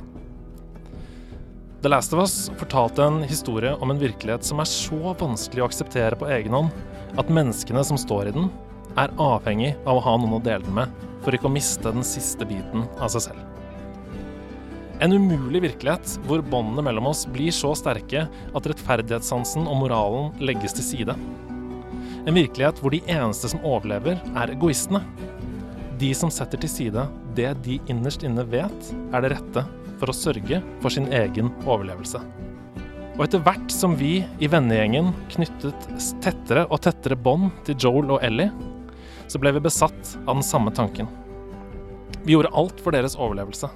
[1.87, 5.69] The Last of Us fortalte en historie om en virkelighet som er så vanskelig å
[5.71, 8.51] akseptere på egen hånd at menneskene som står i den,
[8.99, 12.07] er avhengig av å ha noen å dele den med for ikke å miste den
[12.07, 13.45] siste biten av seg selv.
[14.99, 20.75] En umulig virkelighet hvor båndene mellom oss blir så sterke at rettferdighetssansen og moralen legges
[20.75, 21.15] til side.
[22.27, 25.05] En virkelighet hvor de eneste som overlever, er egoistene.
[26.03, 27.07] De som setter til side
[27.39, 29.65] det de innerst inne vet er det rette
[30.01, 32.23] for å sørge for sin egen overlevelse.
[33.19, 35.89] Og etter hvert som vi i vennegjengen knyttet
[36.23, 38.53] tettere og tettere bånd til Joel og Ellie,
[39.27, 41.11] så ble vi besatt av den samme tanken.
[42.23, 43.71] Vi gjorde alt for deres overlevelse.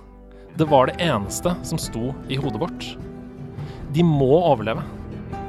[0.55, 2.86] Det var det eneste som sto i hodet vårt.
[3.93, 4.84] De må overleve.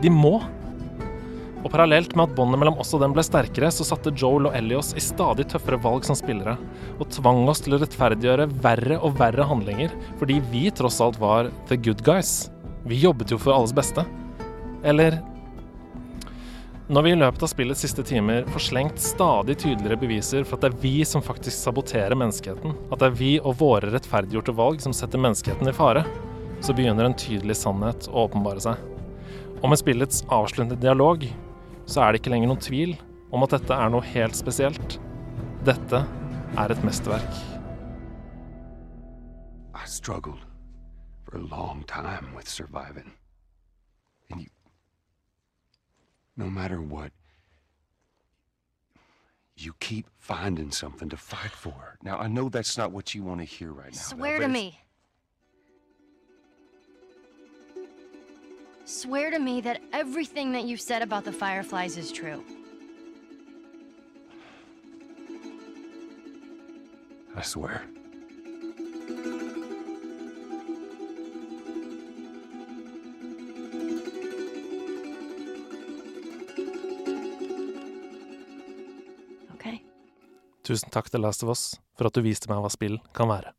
[0.01, 0.39] De må.
[1.63, 4.57] Og parallelt med at båndet mellom oss og dem ble sterkere, så satte Joel og
[4.57, 6.57] Ellie oss i stadig tøffere valg som spillere,
[6.97, 11.53] og tvang oss til å rettferdiggjøre verre og verre handlinger, fordi vi tross alt var
[11.69, 12.52] the good guys.
[12.83, 14.05] Vi jobbet jo for alles beste.
[14.83, 15.19] Eller
[16.87, 20.65] Når vi i løpet av spillets siste timer får slengt stadig tydeligere beviser for at
[20.65, 24.83] det er vi som faktisk saboterer menneskeheten, at det er vi og våre rettferdiggjorte valg
[24.83, 26.03] som setter menneskeheten i fare,
[26.59, 28.83] så begynner en tydelig sannhet å åpenbare seg.
[29.63, 31.23] Og med spillets avsluttende dialog
[31.87, 32.95] så er det ikke lenger noen tvil
[33.33, 34.99] om at dette er noe helt spesielt.
[35.63, 36.03] Dette
[36.59, 37.43] er et mesterverk.
[39.73, 40.52] I struggled
[41.33, 43.11] for a long time with surviving.
[44.29, 44.49] And you.
[46.37, 47.11] No matter what,
[49.57, 51.97] you keep finding something to fight for.
[52.03, 53.99] Now, I know that's not what you want to hear right now.
[53.99, 54.79] Swear though, to me.
[58.85, 62.43] Swear to me that everything that you've said about the Fireflies is true.
[67.35, 67.81] I swear.
[80.63, 81.63] Tusen takk til Last of Us
[81.99, 83.51] for at du viste meg hva spill kan være.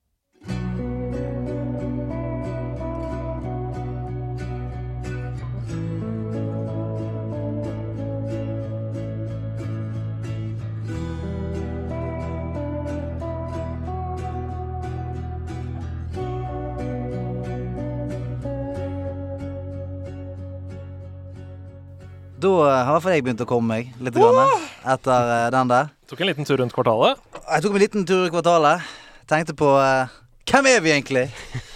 [22.45, 25.71] Da har i hvert fall jeg begynt å komme meg litt grann, etter eh, den
[25.71, 25.87] der.
[26.11, 27.23] Tok en liten tur rundt kvartalet.
[27.41, 28.91] Jeg tok en liten tur i kvartalet.
[29.31, 30.13] Tenkte på uh,
[30.51, 31.23] Hvem er vi egentlig?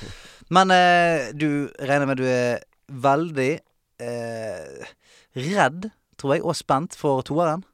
[0.55, 2.61] Men uh, du regner med du er
[2.93, 3.49] veldig
[4.05, 4.93] uh,
[5.41, 5.89] redd,
[6.21, 7.65] tror jeg, og spent for toeren?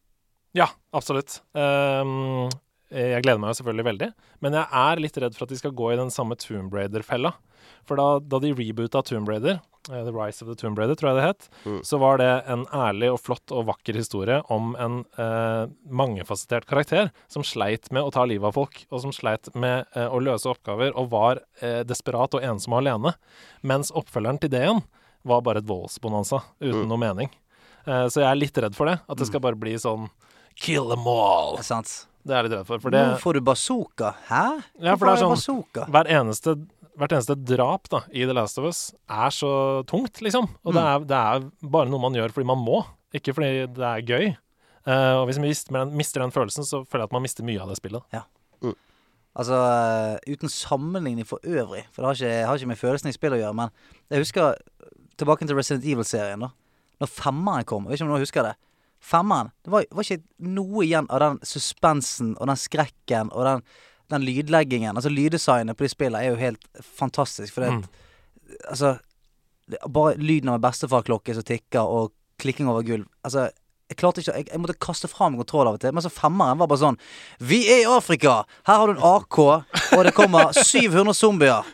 [0.54, 1.40] Ja, absolutt.
[1.50, 2.46] Um,
[2.94, 4.08] jeg gleder meg jo selvfølgelig veldig,
[4.44, 7.32] men jeg er litt redd for at de skal gå i den samme Tomb Raider-fella.
[7.88, 11.16] For da, da de reboota Tomb Raider, The Rise of the Tomb Raider, tror jeg
[11.20, 11.80] det het, Mm.
[11.84, 17.10] så var det en ærlig og flott og vakker historie om en eh, mangefasettert karakter
[17.28, 20.48] som sleit med å ta livet av folk, og som sleit med eh, å løse
[20.48, 23.14] oppgaver, og var eh, desperat og ensom og alene.
[23.62, 24.82] Mens oppfølgeren til det igjen
[25.24, 26.88] var bare et voldsbonanza uten Mm.
[26.88, 27.30] noe mening.
[27.86, 29.00] Eh, så jeg er litt redd for det.
[29.08, 30.08] At det skal bare bli sånn
[30.56, 31.56] Kill them all!
[31.58, 32.06] Er sant?
[32.24, 32.78] Det er jeg litt redd for.
[32.80, 34.14] For det, Nå får du bazooka.
[34.30, 34.62] Hæ?
[34.80, 35.86] Ja, for det er sånn- bazooka?
[35.90, 36.54] hver eneste,
[36.98, 39.50] hvert eneste drap da, i The Last of Us er så
[39.90, 40.48] tungt, liksom.
[40.62, 42.82] Og det, er, det er bare noe man gjør fordi man må,
[43.14, 44.32] ikke fordi det er gøy.
[44.84, 47.46] Uh, og hvis man mister den, mister den følelsen, så føler jeg at man mister
[47.46, 48.04] mye av det spillet.
[49.34, 53.14] Altså, eh, uten sammenligning for øvrig, for det har ikke, har ikke med følelsen i
[53.16, 53.72] spillet å gjøre, men
[54.12, 54.60] jeg husker
[55.18, 56.52] tilbake til Resident Evil-serien, da.
[57.02, 58.52] Når femmeren kom, jeg vet ikke om noen husker det.
[59.02, 63.66] Femmeren, det var, var ikke noe igjen av den suspensen og den skrekken og den,
[64.10, 64.96] den lydleggingen.
[64.96, 67.84] Altså, lyddesignet på de spillene er jo helt fantastisk, for det, Mm.
[68.70, 68.98] altså
[69.88, 73.06] Bare lyden av en bestefarklokke som tikker, og klikking over gulv.
[73.24, 73.46] Altså,
[73.88, 75.92] jeg klarte ikke jeg, jeg måtte kaste fra meg kontroll av og til.
[75.96, 76.98] Men så femmeren var bare sånn
[77.40, 78.44] Vi er i Afrika!
[78.68, 79.38] Her har du en AK,
[79.96, 81.64] og det kommer 700 zombier.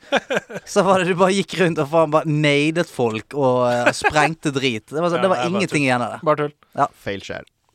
[0.65, 4.53] Så var det du bare gikk rundt og faen bare nadet folk og uh, sprengte
[4.55, 4.87] drit.
[4.87, 6.23] Det var, så, Ja, det var ingenting igjen av det.
[6.31, 6.55] Bare tull.
[6.95, 7.27] Feil.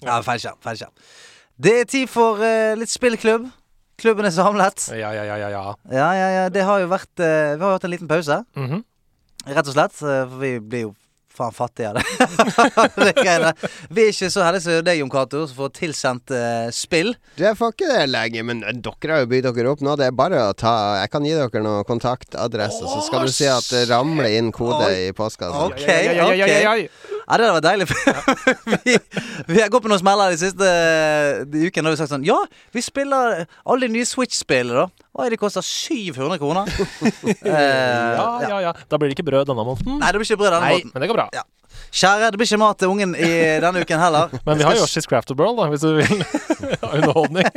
[0.06, 0.60] Ja, feil skjerm.
[0.64, 0.96] Feil skjerm.
[1.60, 3.52] Det er tid for uh, litt spillklubb.
[4.02, 4.90] Klubben er samlet.
[4.92, 5.50] Ja, ja, ja, ja.
[5.54, 5.64] ja.
[5.92, 6.50] Ja, ja, ja.
[6.52, 8.44] Det har jo vært eh, Vi har jo hatt en liten pause.
[8.60, 8.84] Mhm.
[9.46, 9.98] Rett og slett.
[10.04, 10.94] eh, For vi blir jo
[11.36, 12.04] faen fattige av det.
[12.96, 13.54] det
[13.92, 17.12] vi er ikke så heldige som deg, Jon Cato, som får tilsendt eh, spill.
[17.36, 19.98] Det får ikke det lenge, men dere har jo bygd dere opp nå.
[20.00, 23.50] Det er bare å ta Jeg kan gi dere noen kontaktadresse, så skal du se
[23.52, 24.96] at det ramler inn kode oh.
[24.96, 25.68] i postkassa.
[25.68, 25.84] Ok,
[26.16, 26.78] Ja,
[27.26, 27.88] ja, det hadde var deilig.
[28.86, 28.98] vi,
[29.48, 30.70] vi har gått på noen smeller de siste
[31.50, 31.86] de ukene.
[31.86, 32.38] Da har vi sagt sånn Ja,
[32.76, 35.08] vi spiller alle de nye Switch-spillene, da.
[35.16, 36.70] Oi, de koster 700 kroner.
[37.46, 38.58] Eh, Ja, ja.
[38.70, 38.72] ja.
[38.90, 40.00] Da blir det ikke brød denne måneden.
[40.02, 40.94] Nei, det blir ikke brød denne Nei, måten.
[40.94, 41.28] men det går bra.
[41.34, 41.44] Ja.
[41.96, 43.32] Kjære, det blir ikke mat til ungen i
[43.64, 44.32] denne uken heller.
[44.48, 46.26] Men vi har Yoshi's of World, da, hvis du vil
[46.82, 47.48] underholdning.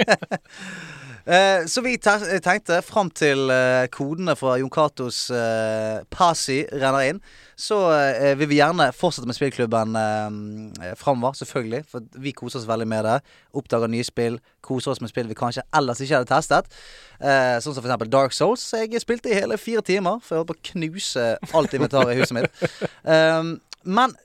[1.28, 7.04] Eh, så vi te- tenkte, fram til eh, kodene fra Jon Catos eh, Pasi renner
[7.10, 7.18] inn,
[7.58, 11.82] så eh, vil vi gjerne fortsette med spillklubben eh, framover, selvfølgelig.
[11.90, 13.18] For vi koser oss veldig med det.
[13.60, 16.72] Oppdager nye spill, koser oss med spill vi kanskje ellers ikke hadde testet.
[17.20, 18.64] Eh, sånn som eksempel Dark Souls.
[18.78, 22.22] Jeg spilte i hele fire timer, for jeg holdt på å knuse alt inventaret i
[22.22, 22.64] huset mitt.
[23.98, 24.16] Men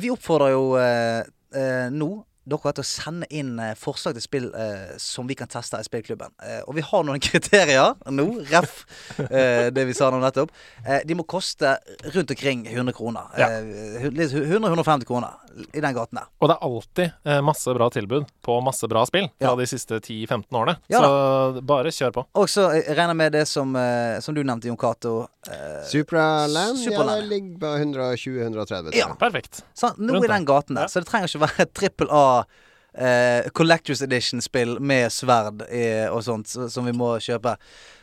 [0.00, 1.22] vi oppfordrer jo eh,
[1.56, 2.10] eh, nå
[2.50, 5.86] dere til å sende inn eh, forslag til spill eh, som vi kan teste i
[5.86, 6.32] spillklubben.
[6.44, 8.82] Eh, og vi har noen kriterier nå, ref
[9.30, 10.50] eh, det vi sa nå nettopp.
[10.84, 11.76] Eh, de må koste
[12.14, 13.30] rundt omkring 100 kroner.
[13.38, 13.48] Ja.
[13.60, 15.38] Eh, 100-150 kroner
[15.74, 16.28] i den gaten der.
[16.40, 19.56] Og det er alltid eh, masse bra tilbud på masse bra spill fra Ja.
[19.58, 20.76] de siste 10-15 årene.
[20.90, 22.24] Ja så bare kjør på.
[22.38, 25.14] Og så eh, regner jeg med det som, eh, som du nevnte, Jon Cato.
[25.50, 28.94] Eh, Supraland, ja, det ligger på 120-130.
[28.96, 29.08] Ja.
[29.18, 29.62] Perfekt.
[29.74, 29.98] sant?
[29.98, 30.86] nå Rundt i den gaten der.
[30.86, 30.88] Ja.
[30.92, 32.39] Så det trenger ikke være et trippel A.
[32.90, 37.54] Eh, Collectors Edition-spill med sverd eh, og sånt som vi må kjøpe.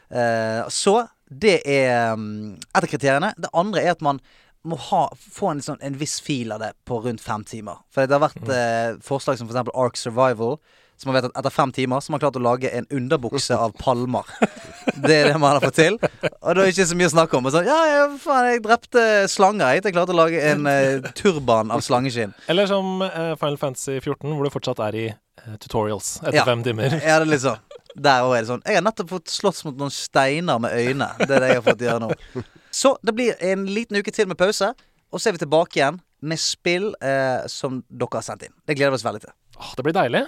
[0.07, 3.33] Eh, så det er mm, et av kriteriene.
[3.35, 4.21] Det andre er at man
[4.67, 7.83] må ha, få en, sånn, en viss fil av det på rundt fem timer.
[7.93, 9.71] For det har vært eh, forslag som f.eks.
[9.75, 10.57] Ark Survival.
[10.97, 13.53] Som man vet at Etter fem timer så har man klart å lage en underbukse
[13.53, 14.25] av palmer.
[14.97, 15.97] Det er det man har fått til.
[15.99, 17.45] Og da er det ikke så mye å snakke om.
[17.45, 19.75] Og sånn, ja, jeg, faen, jeg drepte slanger.
[19.77, 22.33] Jeg, jeg klarte å lage en uh, turban av slangeskinn.
[22.49, 26.47] Eller som uh, Final Fantasy 14, hvor du fortsatt er i uh, tutorials etter Ja.
[26.49, 26.97] fem timer.
[26.97, 27.61] Ja, det er litt sånn.
[27.97, 28.65] Der òg er det sånn.
[28.65, 31.11] Jeg har nettopp fått slåss mot noen steiner med øyne.
[31.21, 32.11] Det er det jeg har fått gjøre nå.
[32.77, 34.73] Så det blir en liten uke til med pause,
[35.13, 35.97] og så er vi tilbake igjen
[36.27, 38.53] med spill eh, som dere har sendt inn.
[38.69, 39.33] Det gleder vi oss veldig til.
[39.57, 40.23] Åh, det blir deilig.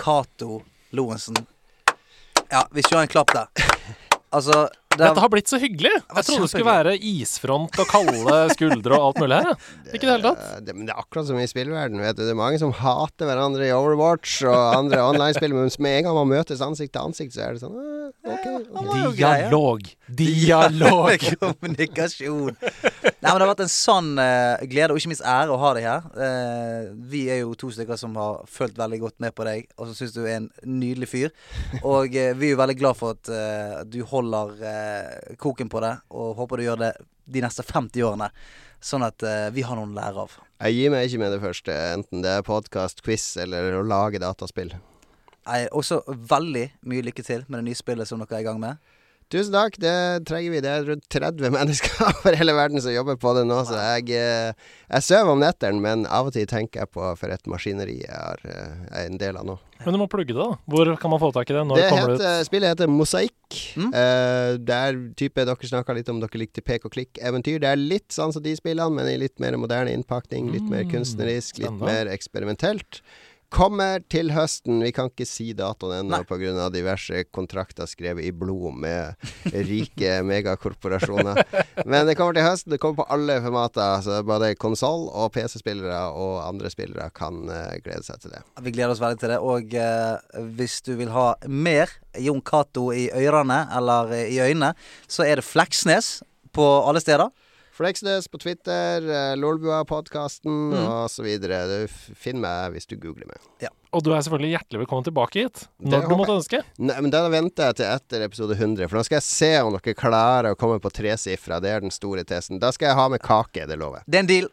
[0.00, 0.62] Cato
[0.96, 1.36] Lorentzen.
[2.50, 3.70] Ja, vi kjører en klapp der.
[4.30, 5.92] Altså det Dette har blitt så hyggelig.
[5.94, 9.60] Jeg trodde det skulle være isfront og kalde skuldre og alt mulig her.
[9.94, 10.64] Ikke det hele tatt.
[10.66, 12.02] Det, men det er akkurat som i spillverden.
[12.02, 12.24] Vet du.
[12.24, 16.18] Det er mange som hater hverandre i Overwatch og andre online-spill, men med en gang
[16.18, 18.48] man møtes ansikt til ansikt, så er det sånn ah, OK.
[18.50, 18.82] ok.
[18.90, 19.14] var.
[19.20, 19.92] Dialog.
[20.24, 21.28] Dialog.
[21.44, 22.58] Kommunikasjon.
[23.00, 25.72] Nei, men Det har vært en sann eh, glede, og ikke minst ære, å ha
[25.76, 26.08] deg her.
[26.26, 29.88] Eh, vi er jo to stykker som har fulgt veldig godt med på deg, og
[29.88, 31.32] som syns du er en nydelig fyr.
[31.82, 35.82] Og eh, vi er jo veldig glad for at eh, du holder eh, koken på
[35.84, 36.92] det, og håper du gjør det
[37.30, 38.30] de neste 50 årene.
[38.80, 40.38] Sånn at eh, vi har noen å lære av.
[40.60, 44.20] Jeg gir meg ikke med det første, enten det er podkast, quiz eller å lage
[44.20, 44.72] dataspill.
[45.48, 48.60] Nei, også veldig mye lykke til med det nye spillet som dere er i gang
[48.60, 48.89] med.
[49.30, 49.94] Tusen takk, det
[50.26, 50.60] trenger vi.
[50.64, 54.08] Det er rundt 30 mennesker over hele verden som jobber på det nå, så jeg,
[54.18, 58.00] eh, jeg sover om nettene, men av og til tenker jeg på for et maskineri
[58.00, 59.56] jeg er, eh, er en del av nå.
[59.84, 60.58] Men du må plugge det, da.
[60.68, 61.62] Hvor kan man få tak i det?
[61.70, 62.24] Når Det kommer det ut?
[62.26, 63.60] heter, spillet heter Mosaikk.
[63.80, 63.86] Mm.
[64.02, 67.62] Eh, det er type dere snakka litt om dere likte pek og klikk-eventyr.
[67.62, 70.50] Det er litt sånn som de spillene, men i litt mer moderne innpakning.
[70.52, 73.00] Litt mer Mm, kunstnerisk, litt mer eksperimentelt.
[73.50, 74.78] Kommer til høsten.
[74.78, 76.68] Vi kan ikke si datoen ennå pga.
[76.70, 79.18] diverse kontrakter skrevet i blod med
[79.50, 81.42] rike megakorporasjoner.
[81.84, 82.70] Men det kommer til høsten.
[82.70, 84.04] Det kommer på alle formater.
[84.06, 88.44] Så både konsoll og PC-spillere og andre spillere kan uh, glede seg til det.
[88.62, 89.40] Vi gleder oss veldig til det.
[89.42, 91.90] Og uh, hvis du vil ha mer
[92.22, 94.76] Jon Cato i ørene, eller eh, i øynene,
[95.10, 96.20] så er det Fleksnes
[96.54, 97.30] på alle steder.
[97.80, 100.86] Fleksnes på Twitter, uh, Lolbua-podkasten Mm.
[100.86, 101.62] og så videre.
[101.66, 103.70] Du f- finner meg hvis du googler meg.
[103.90, 105.64] Og du er selvfølgelig hjertelig velkommen tilbake hit.
[105.82, 106.60] Når du måtte ønske.
[106.78, 109.72] Nei, men da venter jeg til etter episode 100, for da skal jeg se om
[109.74, 111.58] dere klarer å komme på tresifra.
[111.60, 112.60] Det er den store tesen.
[112.62, 114.04] Da skal jeg ha med kake, det lover jeg.
[114.06, 114.48] Det er en deal.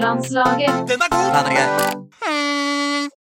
[0.00, 0.88] Nordlandslaget.
[0.88, 1.28] Den er god!
[1.36, 1.68] Den er gøy.
[2.22, 3.15] Hmm.